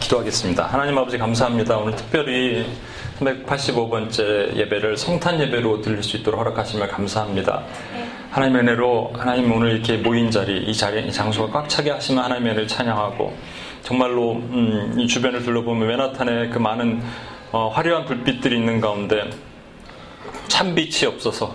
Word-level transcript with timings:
기도하겠습니다. 0.00 0.66
하나님 0.66 0.98
아버지 0.98 1.16
감사합니다. 1.16 1.78
오늘 1.78 1.94
특별히 1.96 2.66
385번째 3.20 4.54
예배를 4.56 4.96
성탄 4.96 5.40
예배로 5.40 5.80
들릴 5.80 6.02
수 6.02 6.16
있도록 6.18 6.40
허락하시면 6.40 6.88
감사합니다. 6.88 7.64
하나님의 8.38 8.62
은혜로 8.62 9.14
하나님 9.14 9.52
오늘 9.52 9.72
이렇게 9.72 9.96
모인 9.96 10.30
자리, 10.30 10.62
이 10.62 10.72
자리, 10.72 11.04
이 11.04 11.10
장소가 11.10 11.52
꽉 11.52 11.68
차게 11.68 11.90
하시면 11.90 12.22
하나님의 12.22 12.52
은혜를 12.52 12.68
찬양하고 12.68 13.36
정말로 13.82 14.34
음, 14.34 14.94
이 14.96 15.08
주변을 15.08 15.42
둘러보면 15.42 15.88
맨하탄에 15.88 16.48
그 16.50 16.58
많은 16.58 17.02
어, 17.50 17.68
화려한 17.74 18.04
불빛들이 18.04 18.56
있는 18.56 18.80
가운데 18.80 19.28
참빛이 20.46 21.06
없어서 21.06 21.52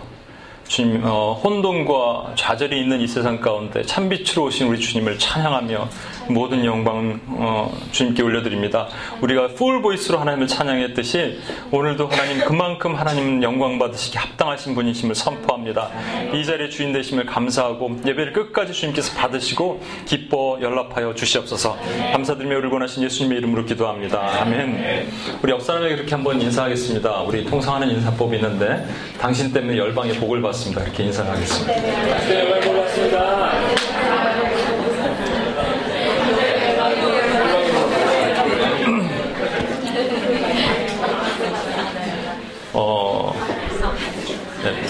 주님 0.67 1.01
어, 1.05 1.39
혼돈과 1.41 2.33
좌절이 2.35 2.77
있는 2.77 2.99
이 2.99 3.07
세상 3.07 3.39
가운데 3.39 3.81
참빛으로 3.83 4.43
오신 4.43 4.67
우리 4.67 4.77
주님을 4.77 5.17
찬양하며 5.17 5.87
모든 6.29 6.63
영광 6.65 7.19
어, 7.27 7.71
주님께 7.91 8.21
올려드립니다. 8.21 8.87
우리가 9.21 9.49
풀 9.49 9.81
보이스로 9.81 10.19
하나님을 10.19 10.47
찬양했듯이 10.47 11.39
오늘도 11.71 12.07
하나님 12.07 12.39
그만큼 12.45 12.95
하나님 12.95 13.41
영광 13.43 13.77
받으시기 13.79 14.17
합당하신 14.17 14.75
분이심을 14.75 15.15
선포합니다. 15.15 15.89
이 16.33 16.45
자리에 16.45 16.69
주인 16.69 16.93
되심을 16.93 17.25
감사하고 17.25 17.99
예배를 18.05 18.33
끝까지 18.33 18.73
주님께서 18.73 19.15
받으시고 19.15 19.81
기뻐 20.05 20.57
연락하여 20.61 21.13
주시옵소서. 21.13 21.77
감사드리며 22.13 22.57
울고 22.57 22.79
나신 22.79 23.03
예수님의 23.03 23.39
이름으로 23.39 23.65
기도합니다. 23.65 24.41
아멘. 24.41 25.09
우리 25.41 25.51
옆 25.51 25.61
사람에게 25.61 25.95
그렇게 25.95 26.15
한번 26.15 26.39
인사하겠습니다. 26.41 27.21
우리 27.21 27.45
통상하는 27.45 27.89
인사법이 27.89 28.37
있는데 28.37 28.85
당신 29.19 29.51
때문에 29.51 29.77
열방의 29.77 30.15
복을 30.15 30.41
받습니다. 30.41 30.83
이렇게 30.83 31.03
인사하겠습니다. 31.03 31.73
네, 31.73 32.49
열방 32.49 32.75
받습니다. 32.77 33.92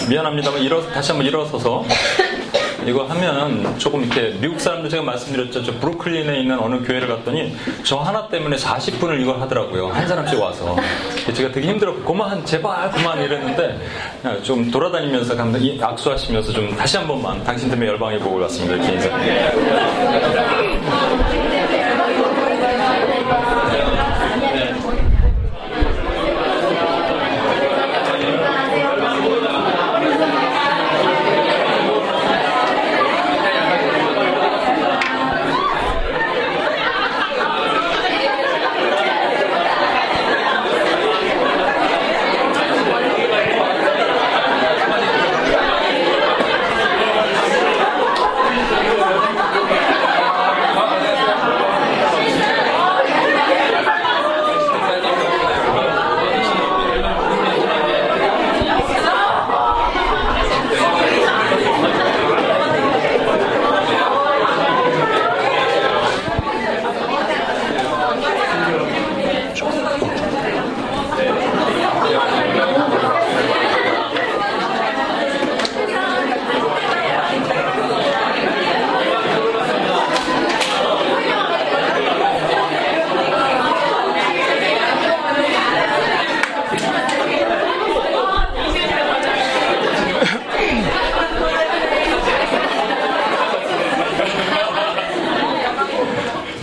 미안합니다만 0.08 0.60
일어 0.62 0.82
다시 0.92 1.12
한번 1.12 1.26
일어서서 1.26 1.84
이거 2.86 3.04
하면 3.04 3.78
조금 3.78 4.04
이렇게 4.04 4.36
미국 4.38 4.60
사람들 4.60 4.90
제가 4.90 5.02
말씀드렸죠. 5.02 5.62
저 5.64 5.72
브루클린에 5.78 6.38
있는 6.40 6.58
어느 6.58 6.86
교회를 6.86 7.08
갔더니 7.08 7.56
저 7.82 7.96
하나 7.96 8.28
때문에 8.28 8.56
40분을 8.56 9.22
이걸 9.22 9.40
하더라고요. 9.40 9.88
한 9.88 10.06
사람씩 10.06 10.38
와서. 10.38 10.76
제가 11.32 11.50
되게 11.50 11.68
힘들었고, 11.68 12.04
그만, 12.04 12.44
제발, 12.44 12.90
그만 12.90 13.22
이랬는데 13.22 13.80
좀 14.42 14.70
돌아다니면서 14.70 15.34
감독 15.34 15.62
악수하시면서 15.80 16.52
좀 16.52 16.76
다시 16.76 16.98
한 16.98 17.06
번만 17.06 17.42
당신 17.42 17.70
때문에 17.70 17.88
열방의 17.88 18.18
복을 18.18 18.42
받습니다. 18.42 18.74
이렇게 18.74 18.92
인사. 18.92 19.08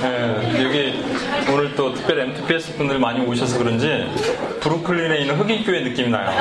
네, 0.02 0.64
여기 0.64 1.04
오늘 1.52 1.76
또 1.76 1.94
특별히 1.94 2.24
MTPS 2.24 2.76
분들 2.78 2.98
많이 2.98 3.24
오셔서 3.26 3.58
그런지 3.60 4.08
브루클린에 4.60 5.20
있는 5.20 5.36
흑인교회 5.36 5.82
느낌이 5.82 6.10
나요. 6.10 6.32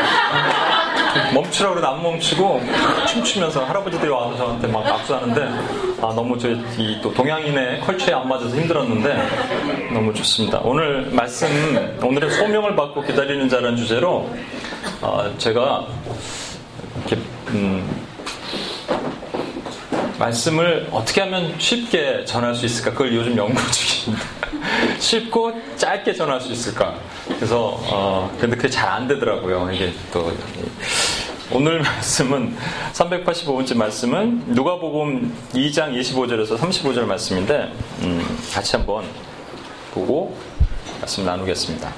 멈추라고 1.34 1.74
그래도 1.74 1.88
안 1.92 2.02
멈추고 2.02 2.62
춤추면서 3.08 3.64
할아버지들이 3.64 4.10
와서 4.10 4.36
저한테 4.36 4.68
막 4.68 4.86
악수하는데 4.86 5.48
아, 6.00 6.12
너무 6.30 6.38
저이또 6.38 7.12
동양인의 7.12 7.80
컬처에 7.80 8.14
안 8.14 8.28
맞아서 8.28 8.54
힘들었는데 8.56 9.90
너무 9.92 10.14
좋습니다. 10.14 10.60
오늘 10.62 11.08
말씀 11.10 11.48
오늘의 12.00 12.30
소명을 12.30 12.76
받고 12.76 13.02
기다리는 13.02 13.48
자라는 13.48 13.76
주제로 13.76 14.30
어, 15.00 15.34
제가 15.38 15.86
이렇게 16.98 17.16
음, 17.48 18.06
말씀을 20.20 20.86
어떻게 20.92 21.20
하면 21.22 21.52
쉽게 21.58 22.24
전할 22.24 22.54
수 22.54 22.64
있을까? 22.64 22.92
그걸 22.92 23.12
요즘 23.12 23.36
연구 23.36 23.60
중입니다. 23.72 24.24
쉽고 25.00 25.52
짧게 25.76 26.12
전할 26.14 26.40
수 26.40 26.52
있을까? 26.52 26.94
그래서, 27.36 27.80
어, 27.90 28.30
근데 28.38 28.54
그게 28.54 28.68
잘 28.68 28.88
안 28.90 29.08
되더라고요. 29.08 29.70
이게 29.72 29.92
또, 30.12 30.30
오늘 31.50 31.80
말씀은, 31.82 32.54
385번째 33.10 33.76
말씀은 33.76 34.44
누가복음 34.54 35.34
2장 35.52 35.98
25절에서 35.98 36.56
35절 36.56 37.04
말씀인데, 37.06 37.72
음, 38.02 38.38
같이 38.52 38.76
한번 38.76 39.04
보고 39.92 40.36
말씀 41.00 41.24
나누겠습니다. 41.24 41.92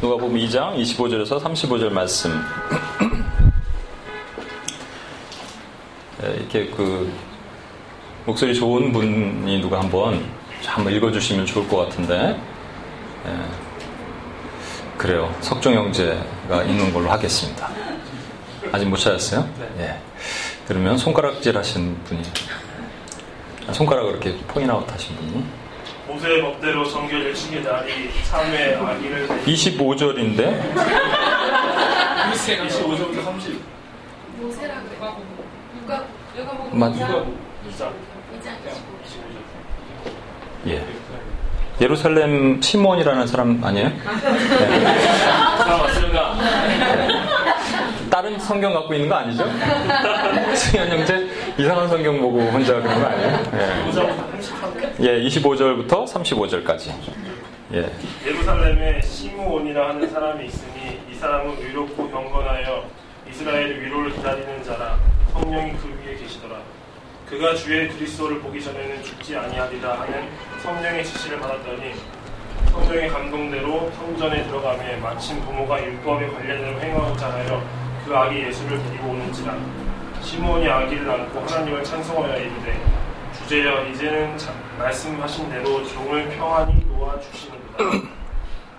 누가복음 0.00 0.36
2장 0.36 0.76
25절에서 0.76 1.42
35절 1.42 1.90
말씀. 1.90 2.30
이렇게 6.22 6.66
그 6.70 7.12
목소리 8.26 8.54
좋은 8.54 8.92
분이 8.92 9.60
누가 9.60 9.80
한번 9.80 10.24
한번 10.66 10.92
읽어주시면 10.92 11.46
좋을 11.46 11.68
것 11.68 11.76
같은데 11.76 12.38
예. 13.26 13.38
그래요 14.98 15.32
석종 15.40 15.74
형제가 15.74 16.64
읽는 16.64 16.92
걸로 16.92 17.08
하겠습니다 17.10 17.70
아직 18.72 18.86
못 18.86 18.96
찾았어요? 18.96 19.48
예. 19.80 19.96
그러면 20.66 20.96
손가락질 20.98 21.56
하신 21.56 21.96
분이 22.04 22.22
손가락을 23.72 24.10
이렇게 24.12 24.36
포인아웃 24.48 24.90
하신 24.92 25.16
분이 25.16 25.44
모세의 26.06 26.42
법대로 26.42 26.84
정결 26.88 27.20
일식의 27.26 27.62
날이 27.62 28.10
3회 28.30 28.82
아기를 28.82 29.28
25절인데 29.44 30.72
25절부터 32.32 33.24
30 33.24 33.60
모세라고 34.40 34.80
해. 34.80 34.82
누가 35.80 36.04
누가 36.36 36.52
보고 36.52 36.76
맞- 36.76 36.88
모세라고? 36.90 37.34
2장 37.68 37.90
이장 38.38 38.54
25절. 38.64 40.68
예. 40.68 40.84
예루살렘 41.80 42.60
시몬이라는 42.60 43.26
사람 43.26 43.62
아니에요? 43.62 43.92
자 44.04 45.76
맞습니 45.76 46.12
다 48.08 48.18
다른 48.18 48.38
성경 48.38 48.72
갖고 48.74 48.94
있는 48.94 49.08
거 49.08 49.16
아니죠? 49.16 49.44
승현 50.54 50.88
형제 50.88 51.28
이상한 51.58 51.88
성경 51.88 52.20
보고 52.20 52.40
혼자 52.40 52.74
그런 52.74 53.00
거 53.00 53.06
아니에요? 53.06 53.30
예. 53.54 53.90
5장부터 53.90 54.42
33 54.42 54.94
예, 55.00 55.20
25절부터 55.22 56.06
35절까지. 56.06 56.92
예. 57.74 57.90
예루살렘에 58.26 59.00
시므온이라 59.02 59.90
하는 59.90 60.10
사람이 60.10 60.46
있으니 60.46 61.00
이 61.10 61.14
사람은 61.14 61.58
의롭고 61.58 62.10
경건하여 62.10 62.84
이스라엘의 63.30 63.80
위로를 63.82 64.12
기다리는 64.12 64.64
자라 64.64 64.98
성령이 65.32 65.72
그 65.74 65.88
위에 66.02 66.16
계시더라 66.16 66.56
그가 67.28 67.54
주의 67.54 67.88
그리스도를 67.88 68.40
보기 68.40 68.62
전에는 68.62 69.02
죽지 69.02 69.36
아니하리라 69.36 70.00
하는 70.00 70.28
성령의 70.62 71.04
지시를 71.04 71.38
받았더니 71.38 71.92
성령의 72.72 73.08
감동대로 73.10 73.90
성전에 73.92 74.44
들어가며 74.46 74.96
마침 75.02 75.40
부모가 75.42 75.84
율법에 75.84 76.26
관련된 76.28 76.80
행하고자 76.80 77.32
하여 77.32 77.87
그 78.08 78.16
아기 78.16 78.38
예수를 78.42 78.82
데리고 78.84 79.10
오는지라 79.10 79.54
시몬이 80.22 80.66
아기를 80.66 81.10
안고 81.10 81.40
하나님을 81.40 81.84
찬송하여 81.84 82.38
이르되 82.38 82.80
주제여 83.36 83.84
이제는 83.88 84.38
자- 84.38 84.54
말씀하신 84.78 85.50
대로 85.50 85.86
종을 85.86 86.26
평안히 86.30 86.82
놓아 86.86 87.20
주시는구나. 87.20 88.08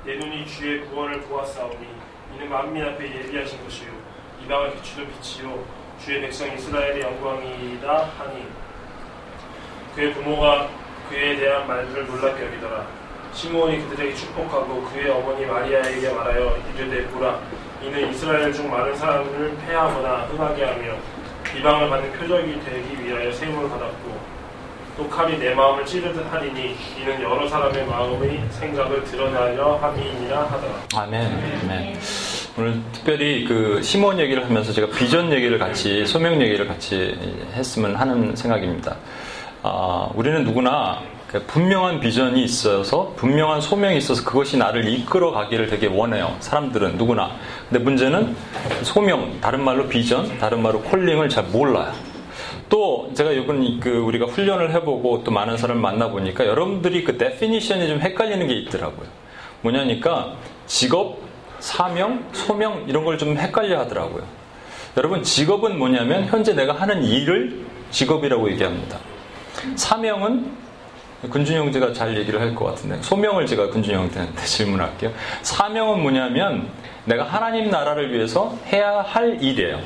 내 0.03 0.15
눈이 0.15 0.47
주의 0.47 0.81
구원을 0.87 1.21
보았사오니 1.21 1.87
이는 2.35 2.49
만민 2.49 2.83
앞에 2.85 3.05
예비하신 3.05 3.63
것이요. 3.63 3.89
이방을 4.43 4.73
비추는 4.75 5.07
빛이요. 5.11 5.63
주의 6.03 6.21
백성 6.21 6.51
이스라엘의 6.51 7.01
영광이다 7.01 8.09
하니. 8.17 8.47
그의 9.95 10.13
부모가 10.13 10.69
그에 11.09 11.35
대한 11.35 11.67
말들을 11.67 12.07
놀랍게 12.07 12.45
여기더라. 12.47 12.85
시므온이 13.33 13.87
그들에게 13.89 14.15
축복하고 14.15 14.83
그의 14.85 15.09
어머니 15.11 15.45
마리아에게 15.45 16.13
말하여 16.13 16.57
이르되 16.75 17.05
보라 17.09 17.39
이는 17.83 18.11
이스라엘 18.11 18.53
중 18.53 18.69
많은 18.69 18.95
사람들을 18.95 19.57
패하거나 19.65 20.25
흥하게 20.25 20.63
하며 20.65 20.93
비방을 21.43 21.89
받는 21.89 22.11
표적이 22.13 22.59
되기 22.65 23.03
위하여 23.03 23.31
세움을 23.31 23.69
받았고 23.69 24.39
또 24.97 25.09
칼이 25.09 25.39
내 25.39 25.53
마음을 25.53 25.85
찌르듯 25.85 26.25
하리니 26.31 26.75
이는 26.99 27.21
여러 27.21 27.47
사람의 27.47 27.85
마음의 27.85 28.43
생각을 28.51 29.03
드러나려 29.05 29.77
함이니라 29.77 30.43
하더라 30.43 30.73
아멘. 30.95 31.21
아멘. 31.63 31.99
오늘 32.57 32.81
특별히 32.91 33.45
그 33.45 33.81
시몬 33.81 34.19
얘기를 34.19 34.43
하면서 34.43 34.73
제가 34.73 34.87
비전 34.89 35.31
얘기를 35.31 35.57
같이 35.57 36.05
소명 36.05 36.41
얘기를 36.41 36.67
같이 36.67 37.17
했으면 37.53 37.95
하는 37.95 38.35
생각입니다. 38.35 38.97
아, 39.63 40.09
우리는 40.15 40.43
누구나 40.43 41.01
그 41.01 41.18
분명한 41.37 41.99
비전이 41.99 42.43
있어서 42.43 43.13
분명한 43.15 43.61
소명이 43.61 43.97
있어서 43.97 44.23
그것이 44.23 44.57
나를 44.57 44.87
이끌어 44.87 45.31
가기를 45.31 45.67
되게 45.67 45.85
원해요. 45.85 46.35
사람들은 46.39 46.97
누구나. 46.97 47.31
근데 47.69 47.83
문제는 47.83 48.35
소명, 48.81 49.39
다른 49.39 49.63
말로 49.63 49.87
비전, 49.87 50.39
다른 50.39 50.61
말로 50.63 50.81
calling을 50.81 51.29
잘 51.29 51.43
몰라요. 51.45 51.93
또 52.67 53.11
제가 53.15 53.31
이번 53.31 53.79
그 53.79 53.89
우리가 53.89 54.25
훈련을 54.25 54.73
해보고 54.73 55.23
또 55.23 55.31
많은 55.31 55.57
사람을 55.57 55.81
만나보니까 55.81 56.45
여러분들이 56.47 57.03
그 57.03 57.17
definition이 57.17 57.87
좀 57.87 57.99
헷갈리는 57.99 58.47
게 58.47 58.53
있더라고요. 58.55 59.07
뭐냐니까 59.61 60.33
직업, 60.65 61.17
사명, 61.59 62.23
소명 62.31 62.85
이런 62.87 63.05
걸 63.05 63.17
좀 63.17 63.37
헷갈려 63.37 63.79
하더라고요. 63.79 64.23
여러분 64.97 65.21
직업은 65.21 65.77
뭐냐면 65.77 66.25
현재 66.25 66.53
내가 66.53 66.73
하는 66.73 67.03
일을 67.03 67.65
직업이라고 67.91 68.49
얘기합니다. 68.51 68.97
사명은 69.75 70.68
군준이 71.27 71.57
형제가 71.59 71.91
잘 71.93 72.15
얘기를 72.17 72.39
할 72.39 72.55
것 72.55 72.65
같은데 72.65 73.01
소명을 73.01 73.45
제가 73.45 73.69
군준이 73.69 73.93
형한테 73.95 74.27
질문할게요. 74.45 75.11
사명은 75.41 76.01
뭐냐면 76.01 76.69
내가 77.05 77.23
하나님 77.23 77.69
나라를 77.69 78.13
위해서 78.13 78.55
해야 78.67 79.01
할 79.01 79.41
일이에요. 79.41 79.79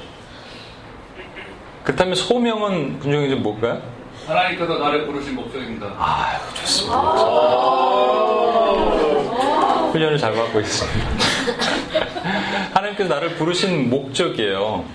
그렇다면 1.84 2.16
소명은 2.16 3.00
군준이 3.00 3.24
형제 3.24 3.36
뭘까요? 3.36 3.82
하나님께서 4.28 4.78
나를 4.78 5.06
부르신 5.06 5.36
목적입니다. 5.36 5.88
아유 5.98 6.40
좋습니다. 6.54 6.98
훈련을 9.92 10.18
잘 10.18 10.34
받고 10.34 10.60
있습니다. 10.60 11.10
하나님께서 12.74 13.14
나를 13.14 13.36
부르신 13.36 13.90
목적이에요. 13.90 14.86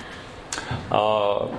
어, 0.90 1.50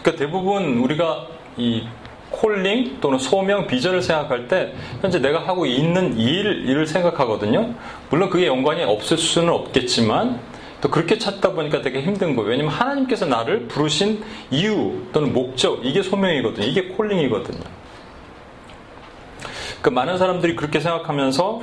그러니까 0.00 0.18
대부분 0.24 0.78
우리가 0.78 1.26
이 1.56 1.86
콜링 2.32 2.98
또는 3.00 3.18
소명, 3.18 3.66
비전을 3.66 4.02
생각할 4.02 4.48
때 4.48 4.72
현재 5.00 5.20
내가 5.20 5.40
하고 5.46 5.66
있는 5.66 6.18
일, 6.18 6.68
일을 6.68 6.86
생각하거든요. 6.86 7.74
물론 8.10 8.28
그게 8.30 8.46
연관이 8.46 8.82
없을 8.82 9.16
수는 9.18 9.52
없겠지만 9.52 10.40
또 10.80 10.90
그렇게 10.90 11.16
찾다 11.18 11.52
보니까 11.52 11.80
되게 11.82 12.02
힘든 12.02 12.34
거예요. 12.34 12.50
왜냐면 12.50 12.72
하나님께서 12.72 13.26
나를 13.26 13.68
부르신 13.68 14.24
이유 14.50 15.02
또는 15.12 15.32
목적, 15.32 15.84
이게 15.84 16.02
소명이거든요. 16.02 16.66
이게 16.66 16.88
콜링이거든요. 16.88 17.60
그 19.80 19.90
많은 19.90 20.18
사람들이 20.18 20.56
그렇게 20.56 20.80
생각하면서 20.80 21.60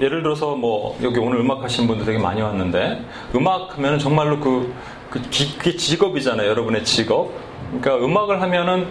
예를 0.00 0.22
들어서 0.22 0.56
뭐 0.56 0.98
여기 1.02 1.18
오늘 1.18 1.38
음악 1.40 1.62
하시는 1.62 1.86
분들 1.86 2.06
되게 2.06 2.18
많이 2.18 2.42
왔는데 2.42 3.04
음악 3.34 3.76
하면은 3.76 3.98
정말로 3.98 4.40
그, 4.40 4.72
그 5.10 5.20
기- 5.30 5.56
그게 5.56 5.76
직업이잖아요. 5.76 6.48
여러분의 6.48 6.84
직업. 6.84 7.30
그러니까 7.80 8.04
음악을 8.04 8.40
하면은 8.42 8.88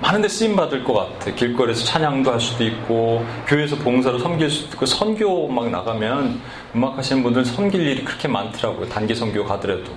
많은 0.00 0.22
데 0.22 0.28
쓰임 0.28 0.54
받을 0.56 0.84
것 0.84 0.92
같아. 0.92 1.30
길거리에서 1.32 1.84
찬양도 1.84 2.30
할 2.32 2.40
수도 2.40 2.64
있고 2.64 3.24
교회에서 3.46 3.76
봉사로 3.76 4.18
섬길 4.18 4.50
수도 4.50 4.74
있고 4.74 4.86
선교 4.86 5.48
막 5.48 5.70
나가면 5.70 6.40
음악 6.74 6.98
하시는 6.98 7.22
분들 7.22 7.44
섬길 7.44 7.80
일이 7.80 8.04
그렇게 8.04 8.28
많더라고요. 8.28 8.88
단기 8.88 9.14
선교 9.14 9.44
가더라도. 9.44 9.92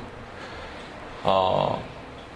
아, 1.23 1.75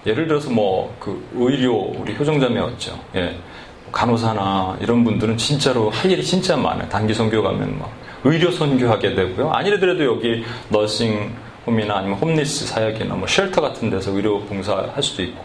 예를 0.05 0.27
들어서 0.27 0.49
뭐 0.49 0.93
그 0.99 1.23
의료 1.35 1.75
우리 1.97 2.15
효정자매였죠. 2.15 2.99
예. 3.15 3.37
간호사나 3.91 4.77
이런 4.81 5.03
분들은 5.03 5.37
진짜로 5.37 5.89
할 5.89 6.09
일이 6.09 6.23
진짜 6.23 6.55
많아요. 6.57 6.87
단기 6.89 7.13
선교 7.13 7.43
가면 7.43 7.77
막 7.79 7.91
의료 8.23 8.51
선교하게 8.51 9.15
되고요. 9.15 9.51
아니더라도 9.51 10.05
여기 10.05 10.43
너싱 10.69 11.31
home이나 11.65 11.97
아니면 11.97 12.17
homeless 12.17 12.65
사역이나 12.67 13.15
뭐 13.15 13.27
shelter 13.27 13.61
같은 13.61 13.89
데서 13.89 14.11
의료 14.11 14.39
봉사할 14.41 15.01
수도 15.03 15.23
있고 15.23 15.43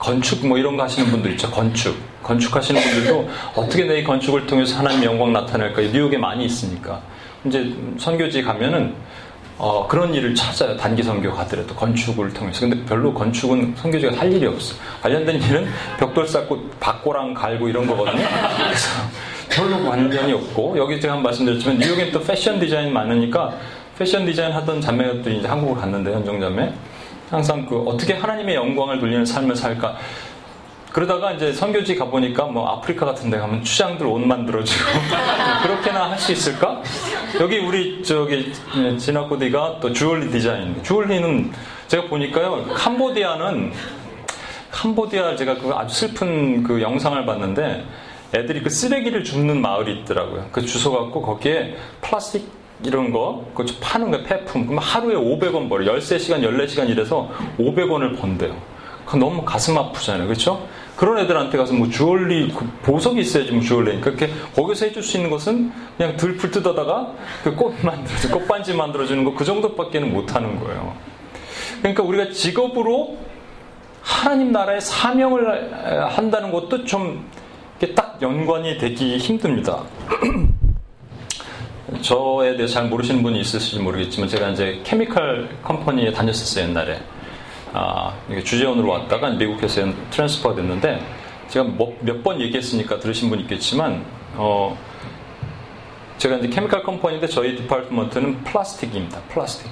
건축 0.00 0.46
뭐 0.46 0.56
이런 0.58 0.76
거 0.76 0.82
하시는 0.82 1.10
분들 1.10 1.30
있죠. 1.32 1.50
건축. 1.50 1.94
건축하시는 2.22 2.80
분들도 2.80 3.28
어떻게 3.54 3.84
내 3.84 4.00
이 4.00 4.04
건축을 4.04 4.46
통해서 4.46 4.78
하나님의 4.78 5.06
영광 5.06 5.32
나타낼까. 5.32 5.82
뉴욕에 5.82 6.16
많이 6.16 6.46
있으니까. 6.46 7.00
이제 7.44 7.72
선교지 7.98 8.42
가면은 8.42 8.94
어, 9.58 9.86
그런 9.86 10.14
일을 10.14 10.34
찾아요. 10.34 10.74
단기 10.78 11.02
선교 11.02 11.30
가더라도 11.32 11.74
건축을 11.74 12.32
통해서. 12.32 12.60
근데 12.60 12.82
별로 12.86 13.12
건축은 13.12 13.74
선교지가 13.76 14.16
할 14.18 14.32
일이 14.32 14.46
없어. 14.46 14.74
관련된 15.02 15.36
일은 15.42 15.68
벽돌 15.98 16.26
쌓고 16.26 16.70
밭고랑 16.80 17.34
갈고 17.34 17.68
이런 17.68 17.86
거거든요. 17.86 18.22
그래서 18.64 18.88
별로 19.50 19.84
관련이 19.90 20.32
없고 20.32 20.78
여기 20.78 20.98
제가 20.98 21.14
한번 21.14 21.24
말씀드렸지만 21.24 21.78
뉴욕엔 21.78 22.10
또 22.12 22.22
패션 22.22 22.58
디자인 22.58 22.90
많으니까 22.92 23.52
패션 23.98 24.24
디자인 24.24 24.52
하던 24.52 24.80
자매들이 24.80 25.40
이제 25.40 25.46
한국을 25.48 25.78
갔는데 25.78 26.10
현정 26.14 26.40
자매 26.40 26.72
항상 27.30 27.64
그 27.64 27.78
어떻게 27.86 28.14
하나님의 28.14 28.56
영광을 28.56 28.98
돌리는 28.98 29.24
삶을 29.24 29.54
살까 29.54 29.96
그러다가 30.92 31.30
이제 31.30 31.52
선교지 31.52 31.94
가보니까 31.94 32.46
뭐 32.46 32.68
아프리카 32.68 33.06
같은 33.06 33.30
데 33.30 33.38
가면 33.38 33.62
추장들 33.62 34.04
옷 34.06 34.18
만들어주고 34.18 34.84
그렇게나 35.62 36.10
할 36.10 36.18
수 36.18 36.32
있을까? 36.32 36.82
여기 37.38 37.58
우리 37.58 38.02
저기 38.02 38.52
진학고디가 38.98 39.78
또 39.80 39.92
주얼리 39.92 40.30
디자인 40.30 40.82
주얼리는 40.82 41.52
제가 41.86 42.08
보니까요 42.08 42.66
캄보디아는 42.74 43.72
캄보디아 44.72 45.36
제가 45.36 45.54
그 45.54 45.70
아주 45.72 45.94
슬픈 45.94 46.64
그 46.64 46.82
영상을 46.82 47.24
봤는데 47.24 47.84
애들이 48.34 48.60
그 48.62 48.70
쓰레기를 48.70 49.24
줍는 49.24 49.60
마을이 49.60 50.00
있더라고요. 50.00 50.48
그 50.52 50.60
주소 50.62 50.92
갖고 50.92 51.22
거기에 51.22 51.76
플라스틱 52.00 52.59
이런 52.82 53.12
거, 53.12 53.44
좀 53.56 53.66
파는 53.80 54.10
거예요, 54.10 54.24
폐품. 54.26 54.66
그럼 54.66 54.78
하루에 54.78 55.14
500원 55.14 55.68
벌어. 55.68 55.92
13시간, 55.92 56.42
14시간 56.42 56.88
일해서 56.88 57.30
500원을 57.58 58.18
번대요. 58.18 58.56
그 59.06 59.16
너무 59.16 59.44
가슴 59.44 59.76
아프잖아요. 59.76 60.26
그렇죠? 60.26 60.66
그런 60.96 61.18
애들한테 61.18 61.56
가서 61.58 61.72
뭐 61.74 61.88
주얼리, 61.88 62.52
그 62.52 62.64
보석이 62.82 63.20
있어야지 63.20 63.52
뭐 63.52 63.62
주얼리니까. 63.62 64.04
그렇게 64.04 64.30
거기서 64.54 64.86
해줄 64.86 65.02
수 65.02 65.16
있는 65.16 65.30
것은 65.30 65.72
그냥 65.96 66.16
들풀 66.16 66.50
뜯어다가 66.50 67.12
그 67.42 67.54
꽃 67.56 67.74
만들어주, 67.84 68.30
꽃반지 68.30 68.74
만들어 68.74 69.06
주는 69.06 69.24
거 69.24 69.34
그 69.34 69.44
정도밖에는 69.44 70.12
못 70.12 70.34
하는 70.34 70.60
거예요. 70.60 70.94
그러니까 71.78 72.02
우리가 72.02 72.30
직업으로 72.30 73.16
하나님 74.02 74.52
나라의 74.52 74.80
사명을 74.80 76.08
한다는 76.16 76.50
것도 76.52 76.84
좀 76.84 77.24
딱 77.94 78.18
연관이 78.20 78.76
되기 78.76 79.16
힘듭니다. 79.16 79.82
저에 82.02 82.56
대해서 82.56 82.74
잘 82.74 82.88
모르시는 82.88 83.22
분이 83.22 83.40
있을지 83.40 83.78
모르겠지만 83.78 84.28
제가 84.28 84.48
이제 84.50 84.80
케미칼 84.84 85.48
컴퍼니에 85.62 86.12
다녔었어요 86.12 86.64
옛날에. 86.68 87.00
아, 87.72 88.12
주재원으로 88.44 88.88
왔다가 88.90 89.30
미국에서 89.30 89.82
transfer 90.10 90.54
됐는데 90.54 91.00
제가 91.48 91.64
뭐 91.64 91.96
몇번 92.00 92.40
얘기했으니까 92.40 92.98
들으신 92.98 93.30
분 93.30 93.38
있겠지만 93.40 94.04
어, 94.34 94.76
제가 96.18 96.36
이제 96.36 96.48
케미칼 96.48 96.82
컴퍼니인데 96.82 97.26
저희 97.28 97.56
department는 97.56 98.44
플라스틱입니다 98.44 99.20
플라스틱. 99.28 99.70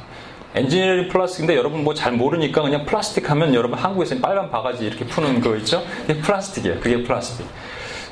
엔지니어링 0.55 1.09
플라스틱인데 1.09 1.57
여러분 1.57 1.85
뭐 1.85 1.93
잘 1.95 2.13
모르니까 2.13 2.63
그냥 2.63 2.85
플라스틱 2.87 3.29
하면 3.31 3.55
여러분 3.55 3.79
한국에서 3.79 4.17
빨간 4.21 4.51
바가지 4.51 4.87
이렇게 4.87 5.05
푸는 5.05 5.41
거 5.41 5.57
있죠? 5.57 5.83
그게 6.07 6.21
플라스틱이에요 6.21 6.81
그게 6.81 7.03
플라스틱. 7.03 7.47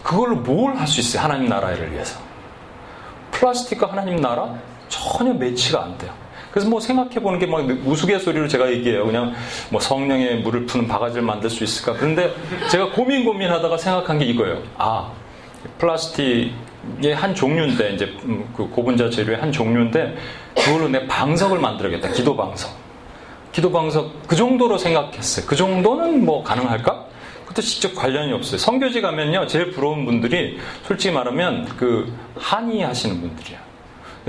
그걸로 0.02 0.36
뭘 0.36 0.74
할 0.76 0.86
수 0.86 1.00
있어요 1.00 1.22
하나님 1.22 1.48
나라를 1.48 1.92
위해서 1.92 2.20
플라스틱과 3.40 3.86
하나님 3.92 4.20
나라 4.20 4.54
전혀 4.88 5.32
매치가 5.34 5.82
안 5.84 5.98
돼요. 5.98 6.12
그래서 6.50 6.70
뭐 6.70 6.80
생각해 6.80 7.20
보는 7.20 7.38
게 7.38 7.46
막 7.46 7.66
우스갯소리로 7.84 8.48
제가 8.48 8.70
얘기해요. 8.72 9.04
그냥 9.04 9.34
뭐 9.70 9.78
성령의 9.80 10.38
물을 10.40 10.64
푸는 10.64 10.88
바가지를 10.88 11.22
만들 11.22 11.50
수 11.50 11.62
있을까. 11.64 11.92
그런데 11.92 12.32
제가 12.70 12.90
고민 12.92 13.24
고민하다가 13.24 13.76
생각한 13.76 14.18
게 14.18 14.24
이거예요. 14.24 14.62
아, 14.78 15.10
플라스틱의 15.78 17.14
한 17.14 17.34
종류인데, 17.34 17.94
이제 17.94 18.06
음, 18.24 18.48
그 18.56 18.68
고분자 18.68 19.10
재료의 19.10 19.38
한 19.38 19.52
종류인데, 19.52 20.16
그걸로 20.54 20.88
내 20.88 21.06
방석을 21.06 21.58
만들어야겠다. 21.58 22.12
기도 22.12 22.34
방석. 22.36 22.70
기도 23.52 23.70
방석 23.72 24.26
그 24.26 24.36
정도로 24.36 24.76
생각했어요. 24.78 25.46
그 25.46 25.56
정도는 25.56 26.24
뭐 26.24 26.42
가능할까? 26.42 27.05
그것도 27.56 27.62
직접 27.62 27.94
관련이 27.94 28.32
없어요. 28.32 28.58
성교지 28.58 29.00
가면요, 29.00 29.46
제일 29.46 29.70
부러운 29.70 30.04
분들이 30.04 30.58
솔직히 30.86 31.12
말하면 31.12 31.64
그 31.76 32.12
한의 32.36 32.82
하시는 32.82 33.18
분들이야. 33.20 33.58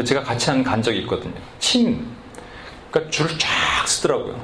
제가 0.05 0.23
같이 0.23 0.49
한 0.49 0.63
간 0.63 0.81
적이 0.81 0.99
있거든요. 0.99 1.33
침. 1.59 2.05
그러니까 2.89 3.11
줄을 3.11 3.29
쫙 3.37 3.87
쓰더라고요. 3.87 4.39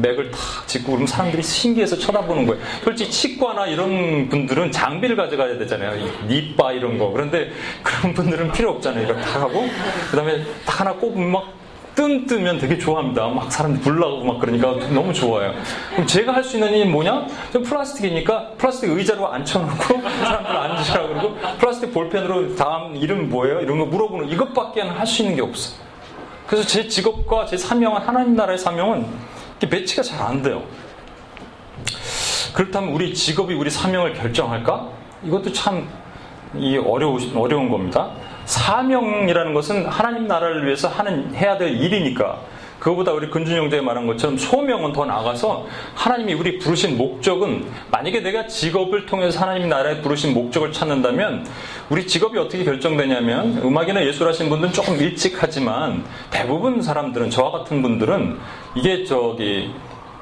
맥을 0.00 0.30
탁 0.30 0.40
짚고 0.66 0.86
그러면 0.86 1.06
사람들이 1.06 1.42
신기해서 1.42 1.96
쳐다보는 1.98 2.46
거예요. 2.46 2.62
솔직히 2.84 3.10
치과나 3.10 3.66
이런 3.66 4.28
분들은 4.28 4.70
장비를 4.70 5.16
가져가야 5.16 5.58
되잖아요. 5.58 6.08
니빠 6.28 6.72
이런 6.72 6.98
거. 6.98 7.10
그런데 7.10 7.50
그런 7.82 8.14
분들은 8.14 8.52
필요 8.52 8.70
없잖아요. 8.70 9.04
이걸 9.04 9.20
다 9.20 9.40
하고 9.40 9.68
그 10.10 10.16
다음에 10.16 10.44
딱 10.64 10.80
하나 10.80 10.92
꼽으면 10.94 11.30
막 11.30 11.52
뜸 11.94 12.26
뜨면 12.26 12.58
되게 12.58 12.78
좋아합니다. 12.78 13.28
막 13.28 13.52
사람들 13.52 13.82
불나고 13.82 14.24
막 14.24 14.38
그러니까 14.40 14.72
너무 14.88 15.12
좋아요. 15.12 15.52
그럼 15.90 16.06
제가 16.06 16.32
할 16.32 16.42
수 16.42 16.56
있는 16.56 16.72
일이 16.72 16.84
뭐냐? 16.88 17.26
좀 17.52 17.62
플라스틱이니까 17.62 18.52
플라스틱 18.56 18.90
의자로 18.90 19.30
앉혀놓고 19.32 20.00
사람들 20.00 20.56
앉으시라고 20.56 21.08
그러고 21.08 21.36
플라스틱 21.58 21.92
볼펜으로 21.92 22.56
다음 22.56 22.96
이름 22.96 23.28
뭐예요? 23.28 23.60
이런 23.60 23.78
거 23.78 23.84
물어보는 23.86 24.30
이것밖에 24.30 24.80
할 24.80 25.06
수 25.06 25.22
있는 25.22 25.36
게 25.36 25.42
없어. 25.42 25.76
그래서 26.46 26.66
제 26.66 26.88
직업과 26.88 27.46
제 27.46 27.56
사명은 27.56 28.00
하나님 28.00 28.36
나라의 28.36 28.58
사명은 28.58 29.06
매치가 29.70 30.02
잘 30.02 30.20
안 30.22 30.42
돼요. 30.42 30.62
그렇다면 32.54 32.90
우리 32.90 33.14
직업이 33.14 33.54
우리 33.54 33.70
사명을 33.70 34.14
결정할까? 34.14 34.88
이것도 35.24 35.52
참 35.52 35.88
어려우, 36.84 37.18
어려운 37.36 37.70
겁니다. 37.70 38.10
사명이라는 38.44 39.54
것은 39.54 39.86
하나님 39.86 40.26
나라를 40.26 40.66
위해서 40.66 40.88
하는 40.88 41.34
해야 41.34 41.56
될 41.58 41.70
일이니까 41.80 42.40
그거보다 42.82 43.12
우리 43.12 43.30
근준 43.30 43.56
형제가 43.56 43.80
말한 43.84 44.08
것처럼 44.08 44.36
소명은 44.36 44.92
더 44.92 45.04
나가서 45.04 45.66
하나님이 45.94 46.34
우리 46.34 46.58
부르신 46.58 46.98
목적은 46.98 47.64
만약에 47.92 48.18
내가 48.22 48.48
직업을 48.48 49.06
통해서 49.06 49.38
하나님 49.38 49.68
나라에 49.68 50.00
부르신 50.00 50.34
목적을 50.34 50.72
찾는다면 50.72 51.46
우리 51.90 52.04
직업이 52.08 52.36
어떻게 52.38 52.64
결정되냐면 52.64 53.58
음악이나 53.58 54.04
예술 54.04 54.26
하신 54.26 54.48
분들은 54.48 54.72
조금 54.72 54.96
일찍 54.96 55.40
하지만 55.40 56.04
대부분 56.32 56.82
사람들은 56.82 57.30
저와 57.30 57.52
같은 57.52 57.82
분들은 57.82 58.40
이게 58.74 59.04
저기 59.04 59.72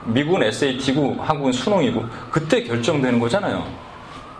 미국은 0.04 0.42
SAT고 0.42 1.16
한국은 1.18 1.52
수능이고 1.52 2.04
그때 2.30 2.62
결정되는 2.62 3.18
거잖아요. 3.18 3.64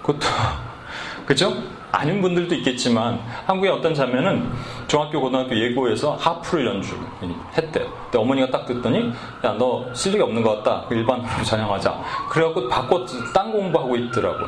그것도 0.03 0.27
그죠? 1.25 1.55
아닌 1.93 2.23
분들도 2.23 2.55
있겠지만 2.57 3.21
한국의 3.47 3.71
어떤 3.71 3.95
자매는 3.95 4.51
중학교 4.87 5.21
고등학교 5.21 5.57
예고에서 5.57 6.15
하프를 6.17 6.67
연주했대. 6.67 7.81
근데 7.81 8.19
어머니가 8.19 8.51
딱 8.51 8.67
듣더니 8.67 9.13
야 9.45 9.51
너 9.61 9.85
실력이 9.93 10.23
없는 10.23 10.43
것 10.43 10.63
같다. 10.63 10.87
그 10.89 10.95
일반으로 10.95 11.29
전향하자. 11.45 12.01
그래갖고 12.31 12.69
바꿔 12.69 13.05
딴 13.35 13.53
공부하고 13.53 13.97
있더라고요. 13.97 14.47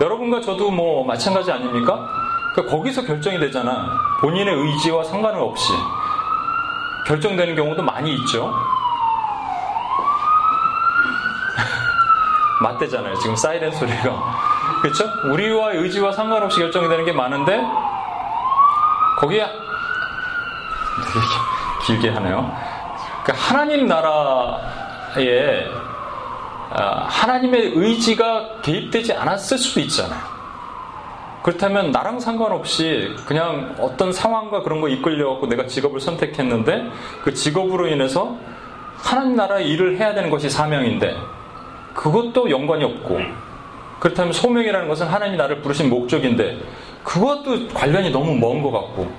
여러분과 0.00 0.40
저도 0.40 0.70
뭐 0.70 1.04
마찬가지 1.04 1.52
아닙니까? 1.52 2.08
그러니까 2.54 2.76
거기서 2.76 3.02
결정이 3.02 3.38
되잖아. 3.38 3.86
본인의 4.20 4.52
의지와 4.54 5.04
상관을 5.04 5.38
없이 5.40 5.72
결정되는 7.06 7.54
경우도 7.54 7.82
많이 7.82 8.14
있죠. 8.14 8.52
맞대잖아요. 12.62 13.14
지금 13.16 13.36
사이렌 13.36 13.70
소리가. 13.70 14.47
그렇죠? 14.80 15.04
우리와 15.24 15.72
의지와 15.72 16.12
상관없이 16.12 16.60
결정이 16.60 16.88
되는 16.88 17.04
게 17.04 17.12
많은데 17.12 17.60
거기에 19.18 19.46
길게 21.84 22.10
하네요. 22.10 22.54
그러니까 23.22 23.32
하나님 23.34 23.86
나라에 23.86 25.66
아, 26.70 27.06
하나님의 27.08 27.72
의지가 27.74 28.60
개입되지 28.62 29.14
않았을 29.14 29.58
수도 29.58 29.80
있잖아요. 29.80 30.20
그렇다면 31.42 31.92
나랑 31.92 32.20
상관없이 32.20 33.14
그냥 33.24 33.74
어떤 33.78 34.12
상황과 34.12 34.62
그런 34.62 34.80
거 34.80 34.88
이끌려갖고 34.88 35.46
내가 35.46 35.66
직업을 35.66 36.00
선택했는데 36.00 36.90
그 37.22 37.32
직업으로 37.32 37.88
인해서 37.88 38.36
하나님 38.98 39.36
나라의 39.36 39.68
일을 39.70 39.96
해야 39.96 40.14
되는 40.14 40.28
것이 40.28 40.50
사명인데 40.50 41.16
그것도 41.94 42.50
연관이 42.50 42.84
없고 42.84 43.20
그렇다면 44.00 44.32
소명이라는 44.32 44.88
것은 44.88 45.06
하나님이 45.06 45.36
나를 45.36 45.60
부르신 45.60 45.90
목적인데 45.90 46.58
그것도 47.04 47.68
관련이 47.68 48.10
너무 48.10 48.34
먼 48.36 48.62
것 48.62 48.70
같고 48.70 49.10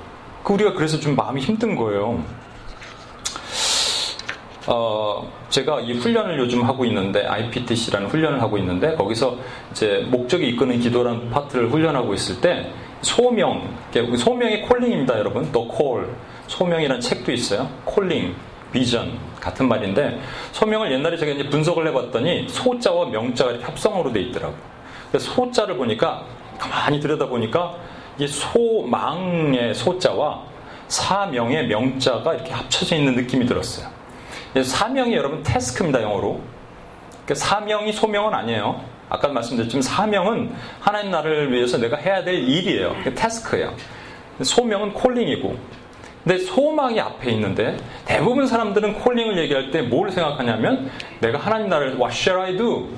그 0.43 0.53
우리가 0.53 0.73
그래서 0.73 0.99
좀 0.99 1.15
마음이 1.15 1.41
힘든 1.41 1.75
거예요. 1.75 2.23
어, 4.67 5.31
제가 5.49 5.81
이 5.81 5.93
훈련을 5.93 6.37
요즘 6.39 6.63
하고 6.63 6.85
있는데 6.85 7.25
IPTC라는 7.25 8.07
훈련을 8.07 8.41
하고 8.41 8.57
있는데 8.57 8.95
거기서 8.95 9.37
이제 9.71 10.05
목적이 10.09 10.49
이끄는 10.49 10.79
기도라는 10.79 11.29
파트를 11.31 11.69
훈련하고 11.69 12.13
있을 12.13 12.39
때 12.39 12.71
소명, 13.01 13.73
소명이 14.17 14.61
콜링입니다, 14.63 15.17
여러분. 15.17 15.49
또 15.51 15.67
콜, 15.67 16.13
소명이라는 16.47 17.01
책도 17.01 17.31
있어요. 17.31 17.69
콜링, 17.85 18.35
비전 18.71 19.17
같은 19.39 19.67
말인데 19.67 20.19
소명을 20.51 20.91
옛날에 20.91 21.17
제가 21.17 21.31
이제 21.31 21.49
분석을 21.49 21.87
해봤더니 21.87 22.47
소자와 22.49 23.07
명자가 23.07 23.51
이렇게 23.51 23.65
합성어로 23.65 24.11
돼 24.11 24.21
있더라고요. 24.21 24.57
그래서 25.11 25.31
소자를 25.33 25.77
보니까 25.77 26.23
가만히 26.57 26.99
들여다 26.99 27.27
보니까 27.27 27.75
이 28.17 28.27
소망의 28.27 29.73
소자와 29.73 30.43
사명의 30.87 31.67
명자가 31.67 32.33
이렇게 32.33 32.51
합쳐져 32.51 32.95
있는 32.95 33.15
느낌이 33.15 33.45
들었어요. 33.45 33.87
사명이 34.61 35.13
여러분 35.13 35.41
태스크입니다 35.43 36.01
영어로. 36.01 36.41
그러니까 37.25 37.35
사명이 37.35 37.93
소명은 37.93 38.33
아니에요. 38.33 38.81
아까 39.07 39.27
말씀드렸지만 39.27 39.81
사명은 39.81 40.53
하나님 40.79 41.11
나라를 41.11 41.51
위해서 41.51 41.77
내가 41.77 41.97
해야 41.97 42.23
될 42.23 42.35
일이에요. 42.35 42.95
태스크예요. 43.15 43.73
소명은 44.41 44.93
콜링이고 44.93 45.57
근데 46.23 46.37
소망이 46.43 46.99
앞에 46.99 47.31
있는데 47.31 47.77
대부분 48.05 48.45
사람들은 48.45 48.95
콜링을 48.99 49.37
얘기할 49.39 49.71
때 49.71 49.81
뭘 49.81 50.11
생각하냐면 50.11 50.89
내가 51.21 51.37
하나님 51.39 51.69
나라를 51.69 51.93
What 51.95 52.13
shall 52.15 52.43
I 52.45 52.57
do? 52.57 52.89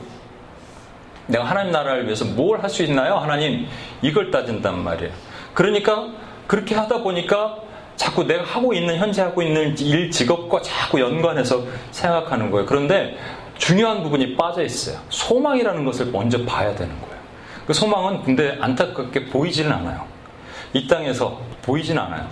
내가 1.28 1.46
하나님 1.46 1.72
나라를 1.72 2.06
위해서 2.06 2.26
뭘 2.26 2.60
할 2.62 2.70
수 2.70 2.84
있나요? 2.84 3.16
하나님 3.16 3.68
이걸 4.02 4.32
따진단 4.32 4.84
말이에요. 4.84 5.12
그러니까 5.54 6.08
그렇게 6.48 6.76
하다 6.76 7.00
보니까 7.04 7.58
자꾸 7.96 8.24
내가 8.26 8.44
하고 8.44 8.74
있는 8.74 8.98
현재 8.98 9.22
하고 9.22 9.42
있는 9.42 9.78
일 9.78 10.10
직업과 10.10 10.62
자꾸 10.62 11.00
연관해서 11.00 11.64
생각하는 11.92 12.50
거예요. 12.52 12.66
그런데 12.66 13.18
중요한 13.58 14.02
부분이 14.02 14.36
빠져 14.36 14.64
있어요. 14.64 14.98
소망이라는 15.10 15.86
것을 15.86 16.08
먼저 16.08 16.44
봐야 16.46 16.74
되는 16.74 16.90
거예요. 17.00 17.16
그 17.68 17.74
소망은 17.74 18.24
근데 18.24 18.58
안타깝게 18.60 19.26
보이지는 19.28 19.72
않아요. 19.72 20.04
이 20.74 20.88
땅에서 20.88 21.40
보이지는 21.62 22.02
않아요. 22.02 22.28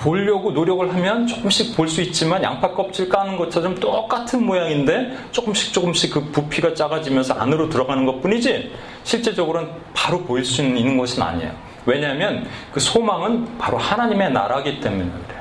보려고 0.00 0.50
노력을 0.50 0.92
하면 0.94 1.26
조금씩 1.26 1.76
볼 1.76 1.88
수 1.90 2.00
있지만 2.02 2.42
양파 2.42 2.70
껍질 2.72 3.08
까는 3.08 3.36
것처럼 3.36 3.74
똑같은 3.74 4.46
모양인데 4.46 5.16
조금씩 5.32 5.72
조금씩 5.72 6.12
그 6.12 6.20
부피가 6.30 6.74
작아지면서 6.74 7.34
안으로 7.34 7.68
들어가는 7.68 8.06
것 8.06 8.20
뿐이지 8.20 8.72
실제적으로는 9.04 9.68
바로 9.92 10.20
보일 10.22 10.44
수 10.44 10.62
있는 10.62 10.96
것은 10.96 11.22
아니에요. 11.22 11.52
왜냐하면 11.84 12.46
그 12.72 12.78
소망은 12.80 13.58
바로 13.58 13.76
하나님의 13.76 14.32
나라기 14.32 14.80
때문에 14.80 15.04
그래요. 15.26 15.40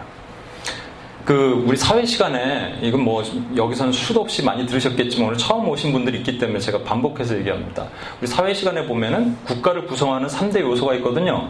그 1.26 1.64
우리 1.68 1.78
사회 1.78 2.04
시간에 2.04 2.80
이건 2.82 3.02
뭐 3.02 3.24
여기서는 3.56 3.94
수도 3.94 4.22
없이 4.22 4.44
많이 4.44 4.66
들으셨겠지만 4.66 5.28
오늘 5.28 5.38
처음 5.38 5.70
오신 5.70 5.92
분들이 5.94 6.18
있기 6.18 6.40
때문에 6.40 6.60
제가 6.60 6.82
반복해서 6.84 7.38
얘기합니다. 7.38 7.88
우리 8.20 8.28
사회 8.28 8.54
시간에 8.54 8.86
보면은 8.88 9.38
국가를 9.46 9.86
구성하는 9.86 10.28
3대 10.28 10.62
요소가 10.62 10.96
있거든요. 10.96 11.50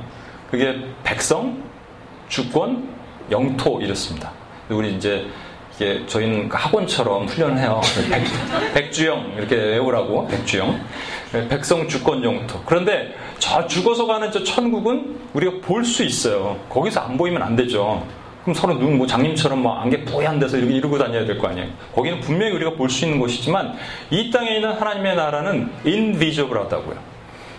그게 0.51 0.75
백성, 1.05 1.63
주권, 2.27 2.98
영토 3.31 3.79
이렇습니다. 3.81 4.31
우리 4.69 4.93
이제 4.95 5.25
이게 5.75 6.03
저희는 6.07 6.49
그 6.49 6.57
학원처럼 6.57 7.25
훈련을 7.27 7.57
해요. 7.59 7.79
백, 8.73 8.91
주영 8.91 9.33
이렇게 9.37 9.55
외우라고 9.55 10.27
백주영. 10.27 10.79
백성 11.49 11.87
주권 11.87 12.23
영토. 12.23 12.61
그런데 12.65 13.15
저 13.37 13.65
죽어서 13.67 14.05
가는 14.05 14.31
저 14.31 14.43
천국은 14.43 15.17
우리가 15.33 15.53
볼 15.65 15.85
수 15.85 16.03
있어요. 16.03 16.59
거기서 16.69 16.99
안 17.01 17.17
보이면 17.17 17.41
안 17.41 17.55
되죠. 17.55 18.05
그럼 18.43 18.53
서로 18.55 18.73
누군 18.73 18.97
뭐 18.97 19.05
장님처럼 19.07 19.61
뭐 19.61 19.75
안개 19.75 20.03
뽀얀 20.05 20.39
데서 20.39 20.57
이렇게 20.57 20.73
이러고 20.75 20.97
다녀야 20.97 21.25
될 21.25 21.37
거 21.37 21.47
아니에요. 21.47 21.67
거기는 21.95 22.19
분명히 22.19 22.53
우리가 22.53 22.71
볼 22.71 22.89
수 22.89 23.05
있는 23.05 23.19
곳이지만 23.19 23.75
이 24.09 24.31
땅에 24.31 24.55
있는 24.55 24.71
하나님의 24.73 25.15
나라는 25.15 25.69
인비저블하다고요. 25.85 26.97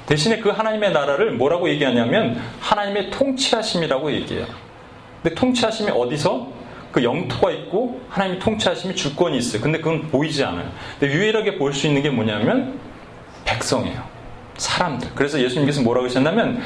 대신에 0.06 0.38
그 0.40 0.48
하나님의 0.50 0.92
나라를 0.92 1.32
뭐라고 1.32 1.68
얘기하냐면 1.70 2.40
하나님의 2.60 3.10
통치하심이라고 3.10 4.12
얘기해요. 4.12 4.46
근데 5.22 5.34
통치하심이 5.34 5.90
어디서? 5.90 6.60
그 6.92 7.04
영토가 7.04 7.52
있고 7.52 8.00
하나님이 8.08 8.40
통치하심이 8.40 8.96
주권이 8.96 9.38
있어요. 9.38 9.62
근데 9.62 9.78
그건 9.78 10.08
보이지 10.10 10.42
않아요. 10.44 10.68
근데 10.98 11.14
유일하게 11.14 11.56
볼 11.56 11.72
수 11.72 11.86
있는 11.86 12.02
게 12.02 12.10
뭐냐면 12.10 12.78
백성이에요. 13.44 14.10
사람들. 14.56 15.08
그래서 15.14 15.40
예수님께서 15.40 15.80
뭐라고 15.80 16.06
하셨냐면 16.06 16.60